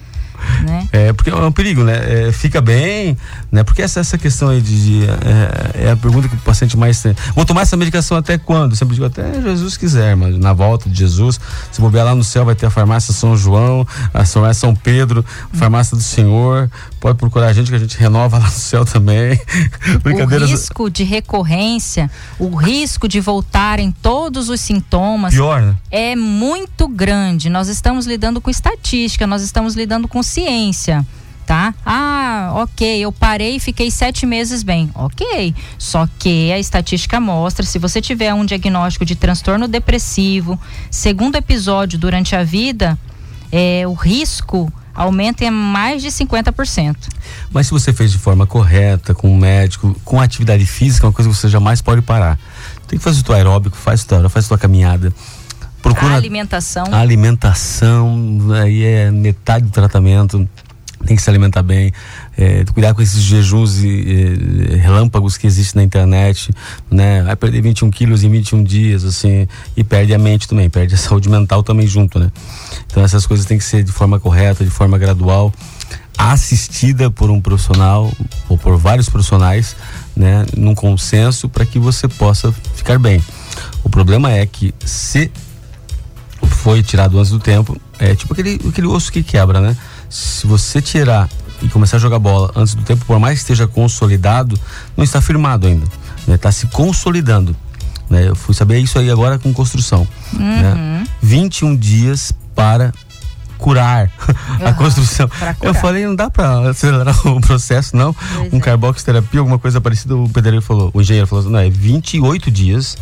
né? 0.63 0.89
É, 0.93 1.13
porque 1.13 1.31
é 1.31 1.35
um 1.35 1.51
perigo, 1.51 1.83
né? 1.83 2.29
É, 2.29 2.33
fica 2.33 2.61
bem, 2.61 3.17
né? 3.55 3.63
Porque 3.63 3.83
essa, 3.83 4.01
essa 4.01 4.19
questão 4.19 4.49
aí 4.49 4.61
de. 4.61 4.85
de 4.85 5.05
é, 5.05 5.85
é, 5.85 5.91
a 5.93 5.97
pergunta 5.97 6.29
que 6.29 6.35
o 6.35 6.39
paciente 6.39 6.77
mais 6.77 7.01
tem. 7.01 7.15
Vou 7.37 7.45
tomar 7.45 7.63
essa 7.63 7.77
medicação 7.77 8.17
até 8.17 8.37
quando? 8.37 8.73
Eu 8.73 8.77
sempre 8.77 8.95
digo, 8.97 9.07
até 9.07 9.41
Jesus 9.41 9.77
quiser, 9.77 10.17
mas 10.17 10.37
na 10.37 10.53
volta 10.53 10.91
de 10.91 10.99
Jesus, 10.99 11.39
se 11.71 11.81
bobear 11.81 12.05
lá 12.05 12.17
no 12.17 12.25
céu, 12.25 12.45
vai 12.45 12.57
ter 12.57 12.67
a 12.67 12.71
farmácia 12.71 13.15
São 13.15 13.37
João, 13.37 13.87
a 14.13 14.25
farmácia 14.25 14.61
São 14.61 14.75
Pedro, 14.75 15.25
a 15.53 15.57
farmácia 15.57 15.97
do 15.97 16.03
Senhor. 16.03 16.69
Pode 16.99 17.17
procurar 17.17 17.47
a 17.47 17.53
gente 17.53 17.71
que 17.71 17.77
a 17.77 17.79
gente 17.79 17.97
renova 17.97 18.39
lá 18.39 18.47
no 18.47 18.51
céu 18.51 18.85
também. 18.85 19.41
o 20.05 20.45
risco 20.45 20.91
de 20.91 21.05
recorrência, 21.05 22.11
o 22.41 22.57
risco 22.57 23.07
de 23.07 23.21
voltarem 23.21 23.95
todos 24.03 24.49
os 24.49 24.61
sintomas 24.61 25.33
Pior, 25.33 25.63
né? 25.63 25.77
é 25.93 26.17
muito 26.17 26.89
grande. 26.89 27.49
Nós 27.49 27.69
estamos 27.69 28.05
lidando 28.05 28.41
com 28.41 28.51
estatística, 28.51 29.29
nós 29.29 29.43
estamos 29.43 29.77
lidando 29.77 30.09
com 30.09 30.25
ciência 30.25 31.07
tá? 31.47 31.75
Ah, 31.85 32.53
ok, 32.57 33.01
eu 33.01 33.13
parei 33.13 33.57
e 33.57 33.61
fiquei 33.61 33.91
sete 33.91 34.27
meses 34.27 34.63
bem. 34.63 34.91
Ok. 34.95 35.55
Só 35.79 36.09
que 36.19 36.53
a 36.53 36.59
estatística 36.59 37.21
mostra, 37.21 37.65
se 37.65 37.79
você 37.79 38.01
tiver 38.01 38.33
um 38.35 38.45
diagnóstico 38.45 39.05
de 39.05 39.15
transtorno 39.15 39.69
depressivo, 39.69 40.59
segundo 40.91 41.37
episódio 41.37 41.99
durante 41.99 42.35
a 42.35 42.43
vida, 42.43 42.99
é, 43.53 43.87
o 43.87 43.93
risco 43.93 44.73
aumenta 44.95 45.45
em 45.45 45.51
mais 45.51 46.03
de 46.03 46.09
50%. 46.09 46.97
Mas 47.51 47.67
se 47.67 47.73
você 47.73 47.93
fez 47.93 48.13
de 48.13 48.19
forma 48.19 48.47
correta, 48.47 49.15
com 49.15 49.29
um 49.29 49.37
médico, 49.37 49.95
com 50.05 50.21
atividade 50.21 50.65
física, 50.65 51.07
é 51.07 51.09
uma 51.09 51.13
coisa 51.13 51.29
que 51.29 51.37
você 51.37 51.49
jamais 51.49 51.83
pode 51.83 52.01
parar. 52.03 52.39
Tem 52.87 52.99
que 52.99 53.05
fazer 53.05 53.21
o 53.21 53.25
teu 53.25 53.35
aeróbico, 53.35 53.77
faz 53.77 54.05
tua, 54.05 54.29
faz 54.29 54.47
tua 54.47 54.57
caminhada. 54.57 55.13
Procura 55.83 56.15
a 56.15 56.17
alimentação. 56.17 56.87
A 56.91 56.99
alimentação, 56.99 58.39
aí 58.55 58.85
é 58.85 59.11
metade 59.11 59.67
do 59.67 59.71
tratamento 59.71 60.49
tem 61.05 61.17
que 61.17 61.23
se 61.23 61.31
alimentar 61.31 61.63
bem, 61.63 61.93
é, 62.37 62.65
cuidar 62.73 62.95
com 62.95 63.03
esses 63.03 63.23
jejuns 63.23 63.79
e, 63.83 63.89
e, 63.89 64.77
relâmpagos 64.77 65.37
que 65.37 65.47
existem 65.47 65.81
na 65.81 65.85
internet, 65.85 66.53
né? 66.91 67.23
Vai 67.23 67.37
perder 67.37 67.61
21 67.61 67.91
quilos 67.91 68.23
em 68.25 68.31
21 68.31 68.63
dias, 68.65 69.05
assim, 69.05 69.47
e 69.77 69.85
perde 69.85 70.15
a 70.15 70.19
mente 70.19 70.49
também, 70.49 70.69
perde 70.69 70.95
a 70.95 70.99
saúde 70.99 71.29
mental 71.29 71.63
também 71.63 71.87
junto, 71.87 72.19
né? 72.19 72.31
Então 72.87 73.03
essas 73.03 73.27
coisas 73.27 73.47
têm 73.47 73.59
que 73.59 73.65
ser 73.65 73.83
de 73.83 73.93
forma 73.93 74.19
correta, 74.19 74.65
de 74.65 74.71
forma 74.71 74.99
gradual, 74.99 75.53
assistida 76.17 77.11
por 77.11 77.31
um 77.31 77.41
profissional 77.41 78.13
ou 78.49 78.57
por 78.57 78.77
vários 78.77 79.09
profissionais, 79.09 79.77
né? 80.17 80.47
Num 80.57 80.75
consenso 80.75 81.49
para 81.49 81.67
que 81.67 81.79
você 81.79 82.09
possa 82.09 82.53
ficar 82.75 82.99
bem. 82.99 83.23
O 83.83 83.91
problema 83.91 84.33
é 84.33 84.47
que 84.47 84.75
se 84.85 85.31
foi 86.47 86.83
tirado 86.83 87.19
antes 87.19 87.31
do 87.31 87.39
tempo, 87.39 87.79
é 87.99 88.15
tipo 88.15 88.33
aquele, 88.33 88.59
aquele 88.69 88.87
osso 88.87 89.13
que 89.13 89.23
quebra, 89.23 89.61
né? 89.61 89.77
Se 90.15 90.47
você 90.47 90.81
tirar 90.81 91.29
e 91.61 91.69
começar 91.69 91.97
a 91.97 92.01
jogar 92.01 92.21
bola 92.21 92.53
antes 92.55 92.77
do 92.77 92.85
tempo, 92.85 93.05
por 93.05 93.19
mais 93.19 93.35
que 93.35 93.41
esteja 93.41 93.67
consolidado, 93.67 94.57
não 94.97 95.03
está 95.03 95.21
firmado 95.21 95.67
ainda. 95.67 95.85
Está 95.85 96.31
né? 96.31 96.39
Tá 96.39 96.53
se 96.53 96.69
consolidando. 96.69 97.57
Né? 98.09 98.29
Eu 98.29 98.37
fui 98.37 98.55
saber 98.55 98.79
isso 98.79 98.97
aí 98.97 99.11
agora 99.11 99.41
com 99.41 99.53
construção. 99.53 100.07
Né? 100.33 100.73
Uhum. 100.73 101.01
Né? 101.01 101.07
21 101.21 101.75
dias 101.75 102.33
para 102.55 102.93
curar 103.59 104.09
uhum, 104.29 104.67
a 104.69 104.73
construção. 104.73 105.29
Eu 105.61 105.75
falei, 105.75 106.07
não 106.07 106.15
dá 106.15 106.31
para 106.31 106.71
acelerar 106.71 107.27
o 107.27 107.41
processo, 107.41 107.97
não. 107.97 108.15
Pois 108.15 108.53
um 108.53 108.59
é. 108.59 108.61
carboxterapia, 108.61 109.41
alguma 109.41 109.59
coisa 109.59 109.81
parecida, 109.81 110.15
o 110.15 110.29
pedreiro 110.29 110.63
falou, 110.63 110.93
o 110.95 111.01
engenheiro 111.01 111.27
falou, 111.27 111.51
não, 111.51 111.59
é 111.59 111.69
28 111.69 112.53
dias 112.53 112.97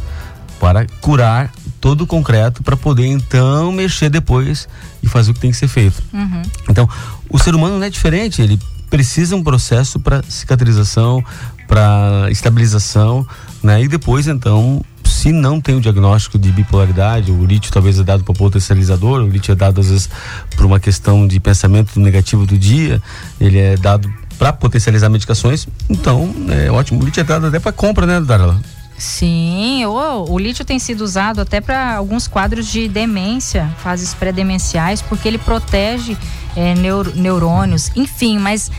para 0.59 0.87
curar 1.03 1.51
todo 1.83 2.03
o 2.03 2.07
concreto 2.07 2.63
para 2.63 2.77
poder 2.77 3.07
então 3.07 3.73
mexer 3.73 4.09
depois 4.09 4.69
e 5.03 5.09
fazer 5.09 5.33
o 5.33 5.35
que 5.35 5.41
tem 5.41 5.51
que 5.51 5.57
ser 5.57 5.67
feito. 5.67 6.01
Uhum. 6.15 6.43
Então, 6.71 6.89
o 7.29 7.39
ser 7.41 7.57
humano 7.57 7.77
não 7.77 7.85
é 7.85 7.91
diferente, 7.91 8.41
ele 8.41 8.59
precisa 8.89 9.35
um 9.35 9.43
processo 9.43 9.99
para 9.99 10.23
cicatrização, 10.23 11.25
para 11.67 12.29
estabilização, 12.31 13.27
né? 13.63 13.83
E 13.83 13.89
depois 13.89 14.29
então, 14.29 14.81
se 15.05 15.33
não 15.33 15.61
tem 15.61 15.75
o 15.75 15.81
diagnóstico 15.81 16.39
de 16.39 16.53
bipolaridade, 16.53 17.33
o 17.33 17.45
lítio 17.45 17.73
talvez 17.73 17.99
é 17.99 18.05
dado 18.05 18.23
para 18.23 18.33
potencializador, 18.33 19.21
o 19.21 19.29
lítio 19.29 19.51
é 19.51 19.57
dado 19.57 19.81
às 19.81 19.89
vezes 19.89 20.09
por 20.57 20.65
uma 20.65 20.79
questão 20.79 21.27
de 21.27 21.41
pensamento 21.41 21.99
negativo 21.99 22.47
do 22.47 22.57
dia, 22.57 23.03
ele 23.41 23.59
é 23.59 23.77
dado 23.77 24.09
para 24.39 24.53
potencializar 24.53 25.09
medicações, 25.09 25.67
então 25.91 26.33
é 26.49 26.71
ótimo. 26.71 27.03
O 27.03 27.05
lítio 27.05 27.23
é 27.23 27.25
dado 27.25 27.47
até 27.47 27.59
para 27.59 27.73
compra, 27.73 28.07
né, 28.07 28.21
Darla? 28.21 28.61
Sim, 29.03 29.85
o, 29.85 30.31
o 30.31 30.39
lítio 30.39 30.65
tem 30.65 30.79
sido 30.79 31.01
usado 31.01 31.41
até 31.41 31.61
para 31.61 31.97
alguns 31.97 32.29
quadros 32.29 32.69
de 32.69 32.87
demência, 32.87 33.69
fases 33.79 34.15
pré-demenciais, 34.15 35.03
porque 35.03 35.27
ele 35.27 35.39
protege 35.39 36.17
é, 36.55 36.73
neuro, 36.77 37.13
neurônios, 37.17 37.91
enfim, 37.97 38.39
mas 38.39 38.71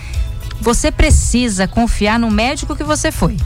você 0.62 0.94
precisa 0.94 1.68
confiar 1.68 2.18
no 2.18 2.32
médico 2.32 2.74
que 2.74 2.86
você 2.86 3.12
foi. 3.12 3.38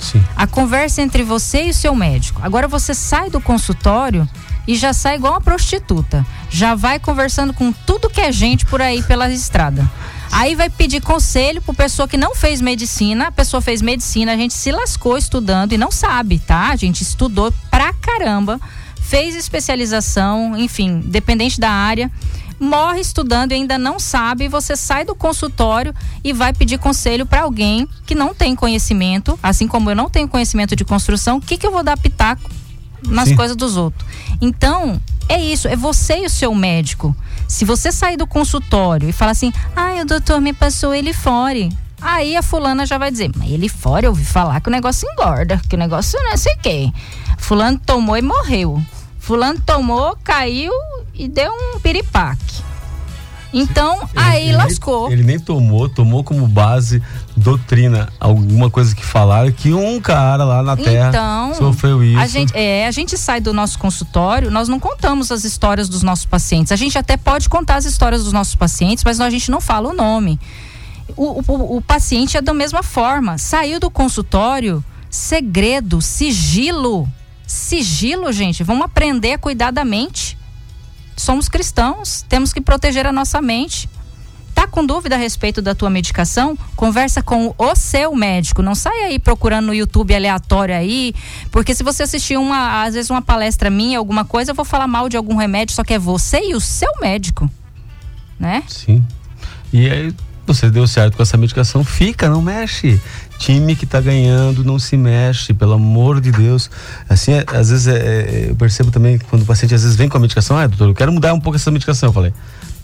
Sim. 0.00 0.24
A 0.34 0.46
conversa 0.46 1.02
entre 1.02 1.22
você 1.22 1.64
e 1.66 1.70
o 1.70 1.74
seu 1.74 1.94
médico. 1.94 2.40
Agora 2.42 2.66
você 2.66 2.94
sai 2.94 3.28
do 3.28 3.38
consultório 3.38 4.26
e 4.66 4.74
já 4.74 4.94
sai 4.94 5.16
igual 5.16 5.34
uma 5.34 5.40
prostituta. 5.42 6.24
Já 6.48 6.74
vai 6.74 6.98
conversando 6.98 7.52
com 7.52 7.70
tudo 7.70 8.08
que 8.08 8.22
é 8.22 8.32
gente 8.32 8.64
por 8.64 8.80
aí 8.80 9.02
pela 9.02 9.30
estrada. 9.30 9.86
Aí 10.32 10.54
vai 10.54 10.70
pedir 10.70 11.02
conselho 11.02 11.60
para 11.60 11.74
pessoa 11.74 12.08
que 12.08 12.16
não 12.16 12.34
fez 12.34 12.62
medicina. 12.62 13.26
A 13.28 13.32
pessoa 13.32 13.60
fez 13.60 13.82
medicina, 13.82 14.32
a 14.32 14.36
gente 14.36 14.54
se 14.54 14.72
lascou 14.72 15.18
estudando 15.18 15.72
e 15.72 15.78
não 15.78 15.90
sabe, 15.90 16.38
tá? 16.38 16.70
A 16.70 16.76
gente 16.76 17.02
estudou 17.02 17.52
pra 17.70 17.92
caramba, 17.92 18.58
fez 18.98 19.36
especialização, 19.36 20.56
enfim, 20.56 21.00
dependente 21.04 21.60
da 21.60 21.70
área 21.70 22.10
morre 22.62 23.00
estudando 23.00 23.50
e 23.50 23.56
ainda 23.56 23.76
não 23.76 23.98
sabe, 23.98 24.46
você 24.46 24.76
sai 24.76 25.04
do 25.04 25.14
consultório 25.14 25.92
e 26.22 26.32
vai 26.32 26.52
pedir 26.52 26.78
conselho 26.78 27.26
para 27.26 27.42
alguém 27.42 27.88
que 28.06 28.14
não 28.14 28.32
tem 28.32 28.54
conhecimento, 28.54 29.36
assim 29.42 29.66
como 29.66 29.90
eu 29.90 29.96
não 29.96 30.08
tenho 30.08 30.28
conhecimento 30.28 30.76
de 30.76 30.84
construção, 30.84 31.38
o 31.38 31.40
que, 31.40 31.58
que 31.58 31.66
eu 31.66 31.72
vou 31.72 31.82
dar 31.82 31.98
pitaco 31.98 32.48
nas 33.08 33.30
Sim. 33.30 33.36
coisas 33.36 33.56
dos 33.56 33.76
outros? 33.76 34.08
Então, 34.40 35.00
é 35.32 35.40
isso, 35.40 35.66
é 35.66 35.74
você 35.74 36.18
e 36.18 36.26
o 36.26 36.30
seu 36.30 36.54
médico. 36.54 37.16
Se 37.48 37.64
você 37.64 37.90
sair 37.90 38.16
do 38.16 38.26
consultório 38.26 39.08
e 39.08 39.12
falar 39.12 39.32
assim, 39.32 39.52
ai, 39.74 40.00
o 40.00 40.04
doutor 40.04 40.40
me 40.40 40.52
passou 40.52 40.94
ele 40.94 41.12
fora. 41.12 41.68
Aí 42.00 42.36
a 42.36 42.42
fulana 42.42 42.84
já 42.84 42.98
vai 42.98 43.10
dizer, 43.10 43.30
mas 43.36 43.50
ele 43.50 43.68
fora, 43.68 44.06
eu 44.06 44.10
ouvi 44.10 44.24
falar 44.24 44.60
que 44.60 44.68
o 44.68 44.72
negócio 44.72 45.08
engorda, 45.10 45.60
que 45.68 45.76
o 45.76 45.78
negócio 45.78 46.20
não 46.22 46.32
é 46.32 46.36
sei 46.36 46.52
o 46.54 46.58
quê. 46.58 46.92
Fulano 47.38 47.78
tomou 47.78 48.16
e 48.16 48.22
morreu. 48.22 48.82
Fulano 49.18 49.60
tomou, 49.64 50.16
caiu 50.22 50.72
e 51.14 51.28
deu 51.28 51.52
um 51.52 51.80
piripaque. 51.80 52.62
Então, 53.52 53.96
ele, 53.96 54.10
aí 54.14 54.48
ele 54.48 54.56
lascou. 54.56 55.10
Ele 55.12 55.22
nem 55.22 55.38
tomou, 55.38 55.88
tomou 55.88 56.24
como 56.24 56.46
base 56.46 57.02
doutrina, 57.36 58.08
alguma 58.18 58.70
coisa 58.70 58.94
que 58.94 59.04
falaram 59.04 59.52
que 59.52 59.74
um 59.74 60.00
cara 60.00 60.44
lá 60.44 60.62
na 60.62 60.76
Terra 60.76 61.10
então, 61.10 61.54
sofreu 61.54 62.02
isso. 62.02 62.18
A 62.18 62.26
gente, 62.26 62.52
é, 62.56 62.86
a 62.86 62.90
gente 62.90 63.16
sai 63.18 63.40
do 63.40 63.52
nosso 63.52 63.78
consultório, 63.78 64.50
nós 64.50 64.68
não 64.68 64.80
contamos 64.80 65.30
as 65.30 65.44
histórias 65.44 65.88
dos 65.88 66.02
nossos 66.02 66.24
pacientes. 66.24 66.72
A 66.72 66.76
gente 66.76 66.96
até 66.96 67.16
pode 67.16 67.48
contar 67.48 67.76
as 67.76 67.84
histórias 67.84 68.24
dos 68.24 68.32
nossos 68.32 68.54
pacientes, 68.54 69.04
mas 69.04 69.20
a 69.20 69.28
gente 69.28 69.50
não 69.50 69.60
fala 69.60 69.90
o 69.90 69.94
nome. 69.94 70.40
O, 71.14 71.42
o, 71.46 71.76
o 71.76 71.82
paciente 71.82 72.38
é 72.38 72.42
da 72.42 72.54
mesma 72.54 72.82
forma. 72.82 73.36
Saiu 73.36 73.78
do 73.78 73.90
consultório, 73.90 74.82
segredo, 75.10 76.00
sigilo. 76.00 77.06
Sigilo, 77.46 78.32
gente. 78.32 78.64
Vamos 78.64 78.86
aprender 78.86 79.34
a 79.34 79.38
cuidar 79.38 79.70
da 79.70 79.84
mente 79.84 80.38
somos 81.16 81.48
cristãos, 81.48 82.24
temos 82.28 82.52
que 82.52 82.60
proteger 82.60 83.06
a 83.06 83.12
nossa 83.12 83.40
mente. 83.40 83.88
Tá 84.54 84.66
com 84.66 84.84
dúvida 84.84 85.14
a 85.14 85.18
respeito 85.18 85.62
da 85.62 85.74
tua 85.74 85.88
medicação? 85.88 86.56
Conversa 86.76 87.22
com 87.22 87.54
o 87.56 87.74
seu 87.74 88.14
médico. 88.14 88.60
Não 88.62 88.74
sai 88.74 89.04
aí 89.04 89.18
procurando 89.18 89.66
no 89.66 89.74
YouTube 89.74 90.14
aleatório 90.14 90.74
aí, 90.74 91.14
porque 91.50 91.74
se 91.74 91.82
você 91.82 92.02
assistir 92.02 92.36
uma, 92.36 92.82
às 92.82 92.94
vezes 92.94 93.10
uma 93.10 93.22
palestra 93.22 93.70
minha, 93.70 93.98
alguma 93.98 94.24
coisa, 94.24 94.50
eu 94.50 94.54
vou 94.54 94.64
falar 94.64 94.86
mal 94.86 95.08
de 95.08 95.16
algum 95.16 95.36
remédio, 95.36 95.74
só 95.74 95.82
que 95.82 95.94
é 95.94 95.98
você 95.98 96.50
e 96.50 96.54
o 96.54 96.60
seu 96.60 96.90
médico, 97.00 97.50
né? 98.38 98.62
Sim. 98.68 99.02
E 99.72 99.88
aí 99.88 100.14
você 100.46 100.68
deu 100.68 100.86
certo 100.86 101.16
com 101.16 101.22
essa 101.22 101.36
medicação, 101.36 101.82
fica, 101.82 102.28
não 102.28 102.42
mexe 102.42 103.00
time 103.38 103.74
que 103.74 103.84
está 103.84 104.00
ganhando 104.00 104.64
não 104.64 104.78
se 104.78 104.96
mexe, 104.96 105.52
pelo 105.52 105.72
amor 105.72 106.20
de 106.20 106.30
Deus. 106.30 106.70
Assim, 107.08 107.32
é, 107.32 107.44
às 107.48 107.70
vezes 107.70 107.86
é, 107.86 107.96
é, 107.96 108.46
eu 108.50 108.56
percebo 108.56 108.90
também 108.90 109.18
quando 109.18 109.42
o 109.42 109.46
paciente 109.46 109.74
às 109.74 109.82
vezes 109.82 109.96
vem 109.96 110.08
com 110.08 110.16
a 110.16 110.20
medicação, 110.20 110.56
ah, 110.56 110.66
doutor, 110.66 110.88
eu 110.88 110.94
quero 110.94 111.12
mudar 111.12 111.34
um 111.34 111.40
pouco 111.40 111.56
essa 111.56 111.70
medicação. 111.70 112.08
Eu 112.08 112.12
falei, 112.12 112.32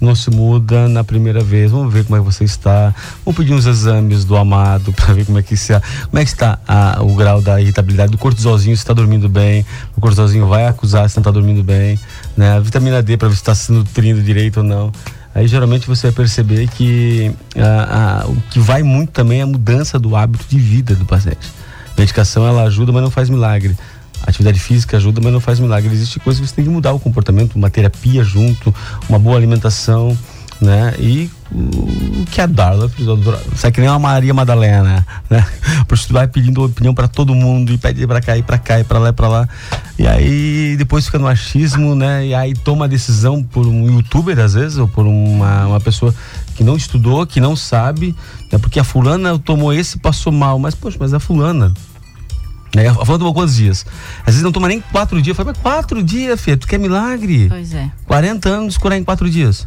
não 0.00 0.14
se 0.14 0.30
muda 0.30 0.88
na 0.88 1.02
primeira 1.02 1.42
vez, 1.42 1.70
vamos 1.70 1.92
ver 1.92 2.04
como 2.04 2.16
é 2.16 2.20
que 2.20 2.24
você 2.24 2.44
está, 2.44 2.94
vamos 3.24 3.36
pedir 3.36 3.52
uns 3.52 3.66
exames 3.66 4.24
do 4.24 4.36
amado 4.36 4.92
para 4.94 5.12
ver 5.12 5.24
como 5.24 5.38
é 5.38 5.42
que 5.42 5.54
está, 5.54 5.82
como 6.06 6.18
é 6.20 6.24
que 6.24 6.30
está 6.30 6.58
a, 6.66 7.02
o 7.02 7.14
grau 7.14 7.40
da 7.40 7.60
irritabilidade 7.60 8.12
do 8.12 8.18
cortisolzinho, 8.18 8.76
se 8.76 8.82
está 8.82 8.92
dormindo 8.92 9.28
bem, 9.28 9.64
o 9.96 10.00
cortisolzinho 10.00 10.46
vai 10.46 10.66
acusar 10.66 11.08
se 11.08 11.16
não 11.16 11.22
está 11.22 11.30
dormindo 11.30 11.62
bem, 11.62 11.98
né? 12.36 12.52
A 12.52 12.60
vitamina 12.60 13.02
D 13.02 13.16
para 13.16 13.28
ver 13.28 13.34
se 13.34 13.40
está 13.40 13.54
se 13.54 13.72
nutrindo 13.72 14.22
direito 14.22 14.58
ou 14.58 14.62
não 14.64 14.92
aí 15.34 15.46
geralmente 15.46 15.86
você 15.86 16.08
vai 16.08 16.12
perceber 16.16 16.68
que 16.68 17.32
a, 17.56 18.22
a, 18.22 18.26
o 18.26 18.36
que 18.50 18.58
vai 18.58 18.82
muito 18.82 19.10
também 19.10 19.40
é 19.40 19.42
a 19.42 19.46
mudança 19.46 19.98
do 19.98 20.16
hábito 20.16 20.44
de 20.48 20.58
vida 20.58 20.94
do 20.94 21.04
paciente. 21.04 21.52
Medicação 21.96 22.46
ela 22.46 22.62
ajuda, 22.62 22.92
mas 22.92 23.02
não 23.02 23.10
faz 23.10 23.28
milagre. 23.28 23.76
Atividade 24.22 24.58
física 24.58 24.96
ajuda, 24.96 25.20
mas 25.20 25.32
não 25.32 25.40
faz 25.40 25.60
milagre. 25.60 25.92
Existe 25.92 26.18
coisas 26.20 26.40
que 26.40 26.48
você 26.48 26.54
tem 26.54 26.64
que 26.64 26.70
mudar 26.70 26.92
o 26.92 27.00
comportamento, 27.00 27.54
uma 27.54 27.70
terapia 27.70 28.22
junto, 28.24 28.74
uma 29.08 29.18
boa 29.18 29.36
alimentação, 29.36 30.16
né? 30.60 30.94
E 30.98 31.30
o 31.52 32.17
que 32.28 32.40
a 32.40 32.46
Darla 32.46 32.88
fez, 32.88 33.06
sai 33.56 33.72
que 33.72 33.80
nem 33.80 33.88
uma 33.88 33.98
Maria 33.98 34.32
Madalena, 34.32 35.06
né? 35.28 35.46
Porque 35.88 36.12
vai 36.12 36.26
pedindo 36.26 36.64
opinião 36.64 36.94
para 36.94 37.08
todo 37.08 37.34
mundo 37.34 37.72
e 37.72 37.78
pede 37.78 38.06
para 38.06 38.20
cá 38.20 38.36
e 38.36 38.42
para 38.42 38.58
cá 38.58 38.78
e 38.80 38.84
para 38.84 38.98
lá 38.98 39.08
e 39.08 39.12
para 39.12 39.28
lá. 39.28 39.48
E 39.98 40.06
aí 40.06 40.76
depois 40.76 41.06
fica 41.06 41.18
no 41.18 41.26
achismo, 41.26 41.94
né? 41.94 42.26
E 42.26 42.34
aí 42.34 42.54
toma 42.54 42.84
a 42.84 42.88
decisão 42.88 43.42
por 43.42 43.66
um 43.66 43.86
youtuber 43.96 44.38
às 44.38 44.54
vezes 44.54 44.78
ou 44.78 44.86
por 44.86 45.06
uma, 45.06 45.66
uma 45.66 45.80
pessoa 45.80 46.14
que 46.54 46.62
não 46.62 46.76
estudou, 46.76 47.26
que 47.26 47.40
não 47.40 47.56
sabe, 47.56 48.14
né? 48.52 48.58
Porque 48.58 48.78
a 48.78 48.84
fulana 48.84 49.38
tomou 49.38 49.72
esse 49.72 49.96
e 49.96 50.00
passou 50.00 50.32
mal, 50.32 50.58
mas 50.58 50.74
poxa, 50.74 50.96
mas 51.00 51.12
a 51.14 51.20
fulana 51.20 51.72
né? 52.74 52.86
A 52.88 52.94
fulana 52.94 53.18
tomou 53.18 53.34
quantos 53.34 53.56
dias? 53.56 53.84
Às 54.20 54.26
vezes 54.26 54.42
não 54.42 54.52
toma 54.52 54.68
nem 54.68 54.80
quatro 54.80 55.20
dias. 55.22 55.36
Eu 55.36 55.44
falei, 55.44 55.54
mas 55.54 55.62
quatro 55.62 56.02
dias, 56.02 56.40
filha, 56.40 56.56
tu 56.56 56.66
quer 56.66 56.78
milagre? 56.78 57.48
Pois 57.48 57.72
é. 57.74 57.90
40 58.06 58.48
anos 58.48 58.76
curar 58.76 58.98
em 58.98 59.04
quatro 59.04 59.28
dias. 59.30 59.66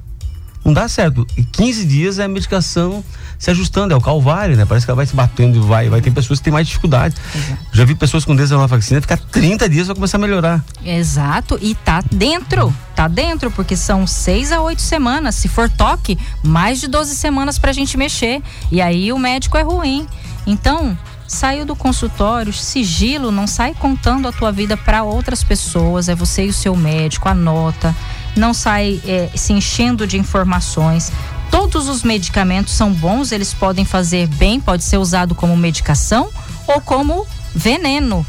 Não 0.64 0.74
dá 0.74 0.88
certo. 0.88 1.26
E 1.36 1.44
15 1.44 1.86
dias 1.86 2.20
é 2.20 2.26
a 2.26 2.28
medicação 2.28 3.04
se 3.38 3.50
ajustando, 3.50 3.94
é 3.94 3.98
o 3.98 4.02
calvário, 4.02 4.56
né? 4.56 4.66
Parece 4.66 4.86
que 4.86 4.92
ela 4.92 4.98
vai 4.98 5.06
se 5.06 5.16
batendo 5.16 5.58
e 5.58 5.60
vai. 5.60 5.90
vai. 5.90 6.00
Tem 6.00 6.14
pessoas 6.14 6.40
que 6.40 6.44
têm 6.44 6.54
mais 6.54 6.68
dificuldade. 6.68 7.16
Exato. 7.36 7.62
Já 7.74 7.86
vi 7.86 7.96
pessoas 7.96 8.24
com 8.24 8.36
desenvolvacina 8.36 9.02
ficar 9.02 9.18
30 9.18 9.68
dias 9.68 9.88
vai 9.88 9.96
começar 9.96 10.18
a 10.18 10.20
melhorar. 10.20 10.64
Exato, 10.86 11.58
e 11.60 11.74
tá 11.74 12.04
dentro, 12.12 12.74
tá 12.96 13.08
dentro, 13.08 13.50
porque 13.50 13.76
são 13.76 14.06
seis 14.06 14.52
a 14.52 14.62
oito 14.62 14.82
semanas. 14.82 15.34
Se 15.36 15.48
for 15.48 15.68
toque, 15.68 16.20
mais 16.44 16.80
de 16.80 16.88
12 16.88 17.16
semanas 17.16 17.58
pra 17.58 17.74
gente 17.74 17.98
mexer. 17.98 18.44
E 18.72 18.80
aí 18.80 19.12
o 19.12 19.18
médico 19.18 19.58
é 19.58 19.64
ruim. 19.64 20.08
Então, 20.46 20.96
saiu 21.28 21.66
do 21.66 21.76
consultório, 21.76 22.54
sigilo, 22.54 23.32
não 23.32 23.48
sai 23.48 23.74
contando 23.74 24.28
a 24.28 24.32
tua 24.32 24.52
vida 24.52 24.76
para 24.76 25.02
outras 25.02 25.44
pessoas, 25.44 26.10
é 26.10 26.16
você 26.16 26.46
e 26.46 26.50
o 26.50 26.54
seu 26.54 26.76
médico, 26.76 27.30
anota, 27.30 27.96
não 28.36 28.54
sai 28.54 29.02
é, 29.06 29.30
se 29.36 29.54
enchendo 29.54 30.08
de 30.08 30.18
informações. 30.18 31.12
Todos 31.50 31.90
os 31.90 32.04
medicamentos 32.04 32.74
são 32.74 32.94
bons, 32.94 33.32
eles 33.32 33.54
podem 33.54 33.84
fazer 33.84 34.28
bem, 34.28 34.60
pode 34.60 34.84
ser 34.84 34.98
usado 34.98 35.36
como 35.36 35.56
medicação 35.58 36.30
ou 36.68 36.80
como 36.80 37.28
veneno. 37.54 38.26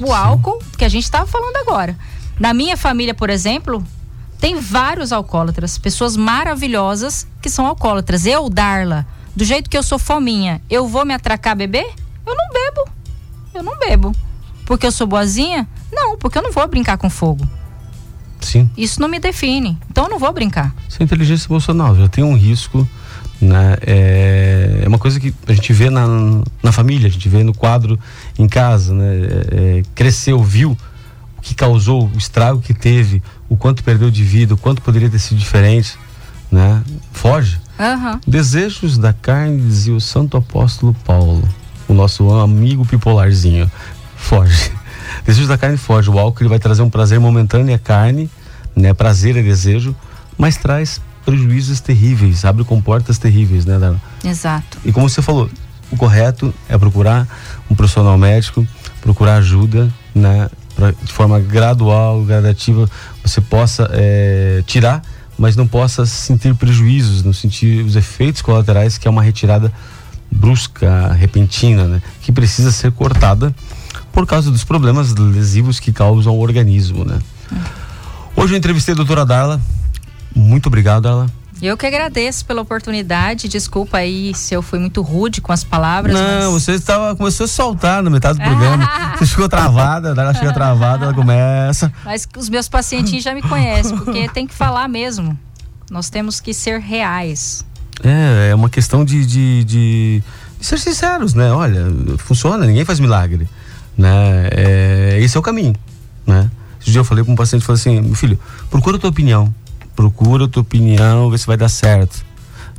O 0.00 0.12
álcool, 0.12 0.62
que 0.76 0.84
a 0.84 0.88
gente 0.88 1.04
estava 1.04 1.26
falando 1.26 1.56
agora. 1.56 1.98
Na 2.38 2.54
minha 2.54 2.76
família, 2.76 3.14
por 3.14 3.30
exemplo, 3.30 3.84
tem 4.38 4.60
vários 4.60 5.12
alcoólatras, 5.12 5.76
pessoas 5.76 6.16
maravilhosas 6.16 7.26
que 7.42 7.50
são 7.50 7.66
alcoólatras. 7.66 8.24
Eu, 8.24 8.48
Darla, 8.48 9.04
do 9.34 9.44
jeito 9.44 9.68
que 9.68 9.76
eu 9.76 9.82
sou 9.82 9.98
fominha, 9.98 10.62
eu 10.70 10.86
vou 10.86 11.04
me 11.04 11.14
atracar 11.14 11.52
a 11.52 11.56
beber? 11.56 11.92
Eu 12.24 12.36
não 12.36 12.48
bebo. 12.52 12.90
Eu 13.52 13.62
não 13.64 13.78
bebo. 13.78 14.14
Porque 14.64 14.86
eu 14.86 14.92
sou 14.92 15.06
boazinha? 15.06 15.66
Não, 15.90 16.16
porque 16.16 16.38
eu 16.38 16.42
não 16.42 16.52
vou 16.52 16.66
brincar 16.68 16.96
com 16.98 17.10
fogo. 17.10 17.44
Sim. 18.40 18.70
Isso 18.76 19.00
não 19.00 19.08
me 19.08 19.18
define. 19.18 19.78
Então 19.90 20.04
eu 20.04 20.10
não 20.10 20.18
vou 20.18 20.32
brincar. 20.32 20.74
Isso 20.88 20.98
é 21.00 21.04
inteligência 21.04 21.50
emocional, 21.50 21.96
já 21.96 22.08
tem 22.08 22.24
um 22.24 22.36
risco. 22.36 22.88
Né? 23.40 23.76
É, 23.86 24.80
é 24.82 24.88
uma 24.88 24.98
coisa 24.98 25.20
que 25.20 25.32
a 25.46 25.52
gente 25.52 25.72
vê 25.72 25.90
na, 25.90 26.06
na 26.60 26.72
família, 26.72 27.06
a 27.06 27.10
gente 27.10 27.28
vê 27.28 27.44
no 27.44 27.54
quadro 27.54 27.98
em 28.36 28.48
casa, 28.48 28.92
né? 28.92 29.06
É, 29.06 29.78
é, 29.78 29.82
cresceu, 29.94 30.42
viu 30.42 30.76
o 31.36 31.40
que 31.40 31.54
causou, 31.54 32.10
o 32.12 32.18
estrago 32.18 32.60
que 32.60 32.74
teve, 32.74 33.22
o 33.48 33.56
quanto 33.56 33.84
perdeu 33.84 34.10
de 34.10 34.24
vida, 34.24 34.54
o 34.54 34.56
quanto 34.56 34.82
poderia 34.82 35.08
ter 35.08 35.20
sido 35.20 35.38
diferente, 35.38 35.96
né? 36.50 36.82
Foge. 37.12 37.60
Aham. 37.78 38.20
Desejos 38.26 38.98
da 38.98 39.12
carne, 39.12 39.60
dizia 39.60 39.94
o 39.94 40.00
santo 40.00 40.36
apóstolo 40.36 40.92
Paulo, 41.04 41.48
o 41.86 41.94
nosso 41.94 42.28
amigo 42.32 42.84
pipolarzinho. 42.84 43.70
Foge. 44.16 44.72
Desejos 45.24 45.48
da 45.48 45.58
carne 45.58 45.76
foge. 45.76 46.10
O 46.10 46.18
álcool 46.18 46.42
ele 46.42 46.48
vai 46.48 46.58
trazer 46.58 46.82
um 46.82 46.90
prazer 46.90 47.20
momentâneo 47.20 47.74
à 47.74 47.78
carne, 47.78 48.30
né? 48.74 48.94
Prazer 48.94 49.36
é 49.36 49.42
desejo, 49.42 49.94
mas 50.36 50.56
traz 50.56 51.00
prejuízos 51.24 51.80
terríveis, 51.80 52.44
abre 52.44 52.64
comportas 52.64 53.18
terríveis, 53.18 53.66
né, 53.66 53.78
Dana? 53.78 54.00
Exato. 54.24 54.78
E 54.84 54.92
como 54.92 55.08
você 55.08 55.20
falou, 55.20 55.50
o 55.90 55.96
correto 55.96 56.54
é 56.68 56.78
procurar 56.78 57.26
um 57.70 57.74
profissional 57.74 58.16
médico, 58.16 58.66
procurar 59.02 59.36
ajuda, 59.36 59.92
né? 60.14 60.48
Pra, 60.74 60.92
de 60.92 61.12
forma 61.12 61.40
gradual, 61.40 62.24
gradativa, 62.24 62.88
você 63.22 63.40
possa 63.40 63.90
é, 63.92 64.62
tirar, 64.66 65.02
mas 65.36 65.56
não 65.56 65.66
possa 65.66 66.06
sentir 66.06 66.54
prejuízos, 66.54 67.22
não 67.24 67.32
sentir 67.32 67.84
os 67.84 67.96
efeitos 67.96 68.40
colaterais, 68.40 68.96
que 68.96 69.08
é 69.08 69.10
uma 69.10 69.22
retirada 69.22 69.72
brusca, 70.30 71.12
repentina, 71.12 71.84
né? 71.84 72.02
Que 72.22 72.30
precisa 72.30 72.70
ser 72.70 72.92
cortada 72.92 73.54
por 74.12 74.26
causa 74.26 74.50
dos 74.50 74.64
problemas 74.64 75.14
lesivos 75.14 75.78
que 75.80 75.92
causam 75.92 76.32
ao 76.32 76.38
organismo, 76.38 77.04
né? 77.04 77.18
Hoje 78.36 78.54
eu 78.54 78.58
entrevistei 78.58 78.92
a 78.92 78.96
doutora 78.96 79.24
Darla. 79.24 79.60
Muito 80.34 80.66
obrigado, 80.66 81.02
Darla. 81.02 81.26
Eu 81.60 81.76
que 81.76 81.84
agradeço 81.84 82.44
pela 82.46 82.62
oportunidade. 82.62 83.48
Desculpa 83.48 83.98
aí 83.98 84.32
se 84.34 84.54
eu 84.54 84.62
fui 84.62 84.78
muito 84.78 85.02
rude 85.02 85.40
com 85.40 85.52
as 85.52 85.64
palavras. 85.64 86.14
Não, 86.14 86.52
mas... 86.52 86.62
você 86.62 86.72
estava 86.72 87.16
começou 87.16 87.44
a 87.44 87.48
soltar 87.48 88.02
no 88.02 88.10
metade 88.10 88.38
do 88.38 88.44
programa. 88.44 88.88
você 89.18 89.26
ficou 89.26 89.48
travada, 89.48 90.10
ela 90.10 90.32
chega 90.34 90.52
travada, 90.52 91.06
ela 91.06 91.14
começa. 91.14 91.92
Mas 92.04 92.28
os 92.36 92.48
meus 92.48 92.68
pacientinhos 92.68 93.24
já 93.24 93.34
me 93.34 93.42
conhecem, 93.42 93.98
porque 93.98 94.28
tem 94.28 94.46
que 94.46 94.54
falar 94.54 94.88
mesmo. 94.88 95.36
Nós 95.90 96.08
temos 96.08 96.40
que 96.40 96.54
ser 96.54 96.78
reais. 96.78 97.64
É, 98.04 98.50
é 98.50 98.54
uma 98.54 98.70
questão 98.70 99.04
de, 99.04 99.26
de, 99.26 99.64
de, 99.64 100.22
de 100.60 100.66
ser 100.66 100.78
sinceros, 100.78 101.34
né? 101.34 101.50
Olha, 101.50 101.86
funciona, 102.18 102.64
ninguém 102.66 102.84
faz 102.84 103.00
milagre, 103.00 103.48
né? 103.98 104.48
É, 104.52 105.18
esse 105.20 105.36
é 105.36 105.40
o 105.40 105.42
caminho, 105.42 105.74
né? 106.26 106.50
Esse 106.80 106.90
dia 106.92 107.00
eu 107.00 107.04
falei 107.04 107.24
com 107.24 107.32
um 107.32 107.36
paciente, 107.36 107.64
falei 107.64 107.80
assim, 107.80 108.00
meu 108.00 108.14
filho, 108.14 108.38
procura 108.70 108.96
a 108.96 109.00
tua 109.00 109.10
opinião, 109.10 109.52
procura 109.96 110.44
a 110.44 110.48
tua 110.48 110.62
opinião, 110.62 111.28
vê 111.28 111.36
se 111.36 111.46
vai 111.46 111.56
dar 111.56 111.68
certo, 111.68 112.24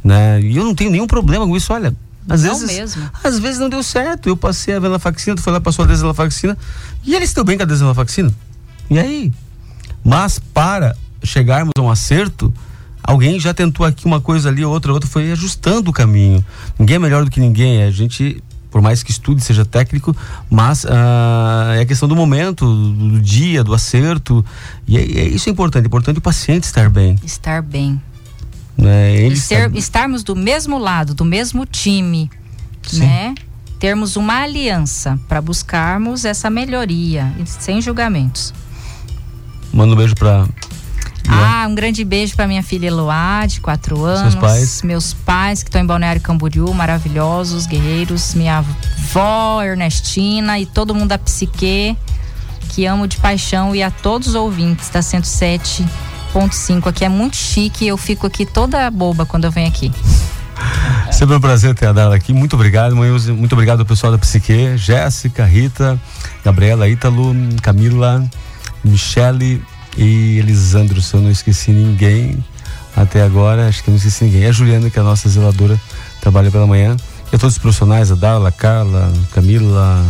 né? 0.04 0.40
E 0.42 0.56
eu 0.56 0.64
não 0.64 0.74
tenho 0.74 0.90
nenhum 0.90 1.06
problema 1.06 1.46
com 1.46 1.56
isso, 1.58 1.74
olha, 1.74 1.94
às 2.30 2.44
Não 2.44 2.58
vezes, 2.60 2.78
mesmo. 2.78 3.12
às 3.24 3.40
vezes 3.40 3.60
não 3.60 3.70
deu 3.70 3.82
certo. 3.82 4.30
Eu 4.30 4.38
passei 4.38 4.76
a 4.76 4.80
venlafaxina, 4.80 5.36
tu 5.36 5.42
foi 5.42 5.52
lá 5.52 5.60
passou 5.60 5.84
a 5.84 5.88
desenlafaxina 5.88 6.56
e 7.04 7.16
ele 7.16 7.26
se 7.26 7.34
deu 7.34 7.44
bem 7.44 7.58
com 7.58 7.64
a 7.64 7.66
desenlafaxina. 7.66 8.32
E 8.90 9.00
aí? 9.00 9.34
Mas 10.04 10.38
para 10.38 10.96
chegarmos 11.24 11.72
a 11.78 11.82
um 11.82 11.90
acerto, 11.90 12.54
alguém 13.04 13.40
já 13.40 13.54
tentou 13.54 13.86
aqui 13.86 14.06
uma 14.06 14.22
coisa 14.22 14.50
ali, 14.50 14.64
outra, 14.64 14.94
outra, 14.94 15.10
foi 15.10 15.32
ajustando 15.32 15.90
o 15.90 15.94
caminho. 15.94 16.46
Ninguém 16.78 16.98
é 16.98 17.00
melhor 17.00 17.26
do 17.26 17.32
que 17.32 17.40
ninguém. 17.40 17.84
A 17.84 17.92
gente, 17.92 18.44
por 18.80 18.84
mais 18.84 19.04
que 19.04 19.12
estude, 19.12 19.42
seja 19.44 19.66
técnico, 19.66 20.16
mas 20.50 20.86
ah, 20.86 21.74
é 21.76 21.82
a 21.82 21.86
questão 21.86 22.08
do 22.08 22.16
momento, 22.16 22.66
do, 22.66 23.20
dia, 23.20 23.62
do 23.62 23.74
acerto. 23.74 24.44
E 24.88 24.98
é, 24.98 25.02
é- 25.02 25.28
isso 25.28 25.50
é 25.50 25.52
importante. 25.52 25.84
É 25.84 25.88
importante 25.88 26.18
o 26.18 26.22
paciente 26.22 26.64
estar 26.64 26.90
bem. 26.90 27.18
Estar 27.26 27.62
bem. 27.62 28.02
Né? 28.78 29.16
Ele 29.18 29.36
ser- 29.36 29.66
estar- 29.66 29.78
estarmos 29.78 30.24
do 30.24 30.34
mesmo 30.34 30.78
lado, 30.78 31.14
do 31.14 31.26
mesmo 31.26 31.66
time, 31.66 32.32
Sim. 32.84 33.00
né? 33.02 33.36
Termos 33.80 34.16
uma 34.16 34.44
aliança 34.44 35.20
para 35.28 35.42
buscarmos 35.42 36.24
essa 36.24 36.50
melhoria, 36.50 37.34
sem 37.46 37.82
julgamentos. 37.82 38.54
Manda 39.74 39.94
um 39.94 39.98
beijo 39.98 40.16
pra. 40.16 40.48
Ah, 41.30 41.68
um 41.68 41.76
grande 41.76 42.04
beijo 42.04 42.36
para 42.36 42.48
minha 42.48 42.64
filha 42.64 42.88
Eloá, 42.88 43.46
de 43.46 43.62
quatro 43.62 44.04
anos. 44.04 44.36
pais? 44.36 44.82
Meus 44.82 45.14
pais, 45.14 45.62
que 45.62 45.70
estão 45.70 45.82
em 45.82 45.86
Balneário 45.86 46.20
Camboriú, 46.22 46.74
maravilhosos, 46.74 47.68
guerreiros. 47.68 48.34
Minha 48.34 48.58
avó, 48.58 49.62
Ernestina, 49.62 50.60
e 50.60 50.66
todo 50.66 50.96
mundo 50.96 51.10
da 51.10 51.18
Psique, 51.18 51.96
que 52.70 52.86
amo 52.86 53.08
de 53.08 53.18
paixão. 53.18 53.76
E 53.76 53.84
a 53.84 53.92
todos 53.92 54.30
os 54.30 54.36
ouvintes 54.36 54.90
da 54.90 55.02
107.5 55.02 56.88
aqui. 56.88 57.06
É 57.06 57.10
muito 57.10 57.36
chique, 57.36 57.86
eu 57.88 57.98
fico 57.98 58.26
aqui 58.26 58.46
toda 58.46 58.90
boba 58.90 59.26
quando 59.26 59.46
eu 59.46 59.52
venho 59.52 59.68
aqui. 59.68 59.92
Sempre 61.12 61.36
um 61.36 61.40
prazer 61.40 61.74
ter 61.76 61.88
a 61.88 61.94
Darla 61.94 62.16
aqui. 62.16 62.34
Muito 62.34 62.56
obrigado, 62.56 62.96
Manhuzi. 62.96 63.32
Muito 63.32 63.54
obrigado 63.54 63.82
ao 63.82 63.86
pessoal 63.86 64.12
da 64.12 64.18
Psique, 64.18 64.78
Jéssica, 64.78 65.46
Rita, 65.46 66.00
Gabriela, 66.44 66.88
Ítalo, 66.88 67.34
Camila, 67.62 68.24
Michele 68.84 69.62
e 70.00 70.40
Elisandro. 70.40 71.02
Se 71.02 71.14
eu 71.14 71.22
não 71.22 71.30
esqueci 71.30 71.72
ninguém 71.72 72.44
até 72.96 73.22
agora, 73.22 73.68
acho 73.68 73.84
que 73.84 73.90
não 73.90 73.98
esqueci 73.98 74.24
ninguém. 74.24 74.42
E 74.42 74.46
a 74.46 74.52
Juliana, 74.52 74.90
que 74.90 74.98
é 74.98 75.02
a 75.02 75.06
nossa 75.06 75.28
zeladora, 75.30 75.80
trabalha 76.22 76.50
pela 76.50 76.66
manhã. 76.66 76.96
E 77.32 77.36
a 77.36 77.40
todos 77.40 77.56
os 77.56 77.62
profissionais, 77.62 78.12
a 78.12 78.16
Darla, 78.16 78.50
a 78.50 78.52
Carla, 78.52 79.12
Camila, 79.32 80.04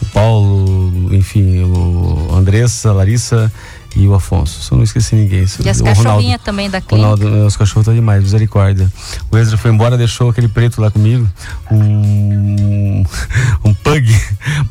o 0.00 0.06
Paulo, 0.06 1.12
enfim, 1.12 1.64
o 1.64 2.30
Andressa, 2.32 2.90
a 2.90 2.92
Larissa 2.92 3.52
e 3.96 4.06
o 4.06 4.14
Afonso. 4.14 4.72
Eu 4.72 4.78
não 4.78 4.84
esqueci 4.84 5.14
ninguém. 5.16 5.44
E 5.64 5.68
as 5.68 5.80
cachorrinhas 5.80 6.40
também 6.42 6.70
da 6.70 6.80
clínica. 6.80 7.08
Ronaldo, 7.08 7.46
os 7.46 7.56
cachorros 7.56 7.82
estão 7.82 7.94
demais, 7.94 8.22
misericórdia. 8.22 8.90
O 9.30 9.36
Ezra 9.36 9.58
foi 9.58 9.70
embora, 9.72 9.96
deixou 9.98 10.30
aquele 10.30 10.48
preto 10.48 10.80
lá 10.80 10.90
comigo, 10.90 11.28
um, 11.70 13.04
um 13.64 13.74
pug. 13.74 14.08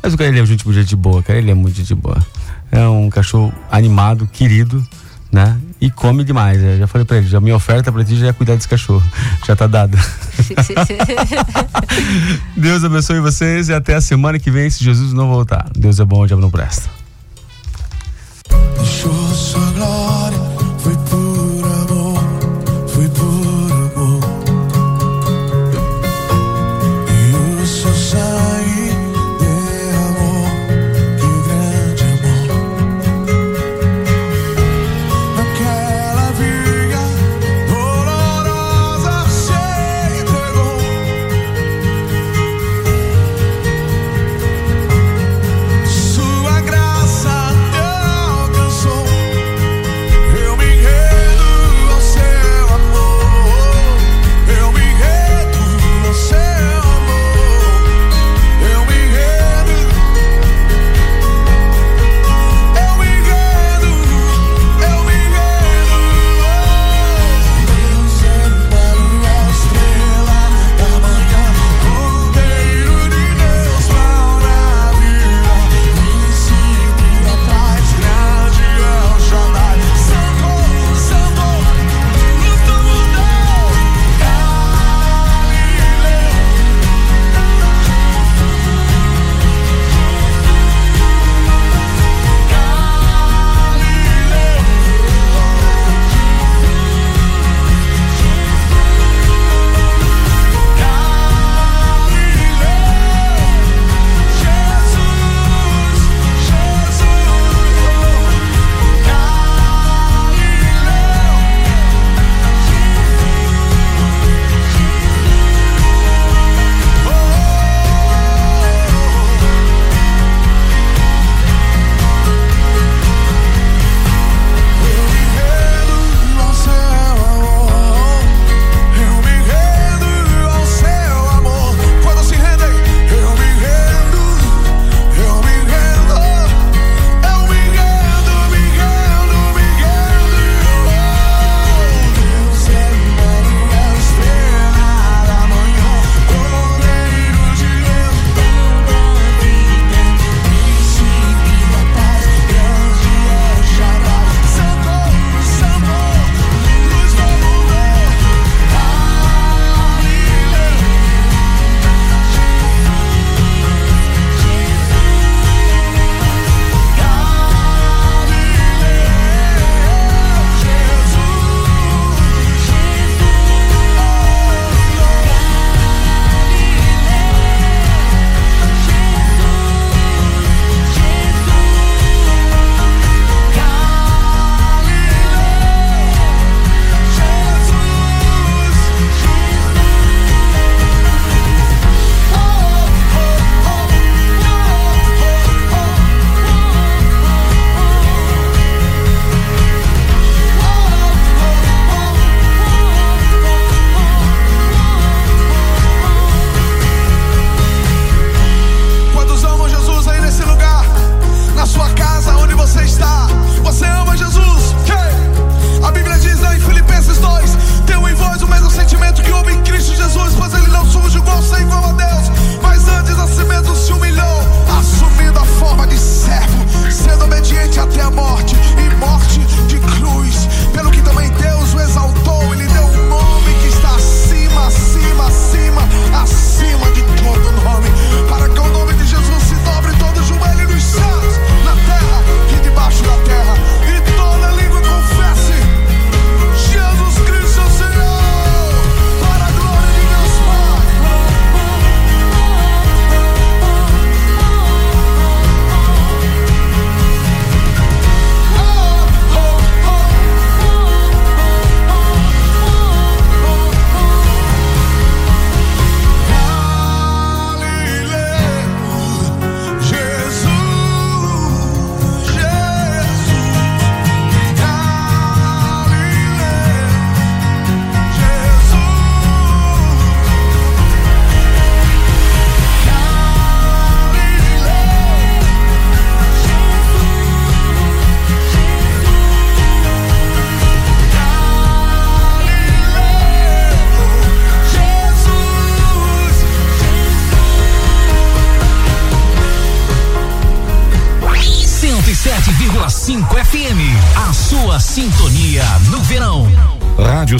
Mas 0.02 0.14
o 0.14 0.16
cara 0.16 0.30
ele 0.30 0.40
é 0.40 0.46
gente, 0.46 0.72
gente 0.72 0.96
boa, 0.96 1.22
cara, 1.22 1.38
ele 1.38 1.50
é 1.50 1.54
muito 1.54 1.76
gente 1.76 1.94
boa. 1.94 2.18
É 2.74 2.88
um 2.88 3.08
cachorro 3.08 3.54
animado, 3.70 4.28
querido, 4.32 4.84
né? 5.30 5.56
E 5.80 5.88
come 5.88 6.24
demais. 6.24 6.60
Eu 6.60 6.76
já 6.76 6.88
falei 6.88 7.04
pra 7.04 7.18
ele, 7.18 7.28
já 7.28 7.40
minha 7.40 7.54
oferta 7.54 7.92
pra 7.92 8.04
ti 8.04 8.16
já 8.16 8.26
é 8.26 8.32
cuidar 8.32 8.56
desse 8.56 8.66
cachorro. 8.66 9.02
Já 9.46 9.54
tá 9.54 9.68
dada. 9.68 9.96
Deus 12.56 12.82
abençoe 12.82 13.20
vocês 13.20 13.68
e 13.68 13.74
até 13.74 13.94
a 13.94 14.00
semana 14.00 14.38
que 14.40 14.50
vem, 14.50 14.68
se 14.68 14.82
Jesus 14.82 15.12
não 15.12 15.28
voltar. 15.28 15.66
Deus 15.76 16.00
é 16.00 16.04
bom, 16.04 16.22
o 16.22 16.26
diabo 16.26 16.42
não 16.42 16.50
presta. 16.50 16.88
Deixou 18.76 19.12
sua 19.34 19.70
glória, 19.70 20.38
foi 20.78 20.96
por 20.96 21.53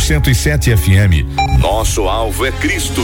107 0.04 0.76
FM. 0.76 1.24
Nosso 1.58 2.06
alvo 2.06 2.44
é 2.44 2.52
Cristo. 2.52 3.00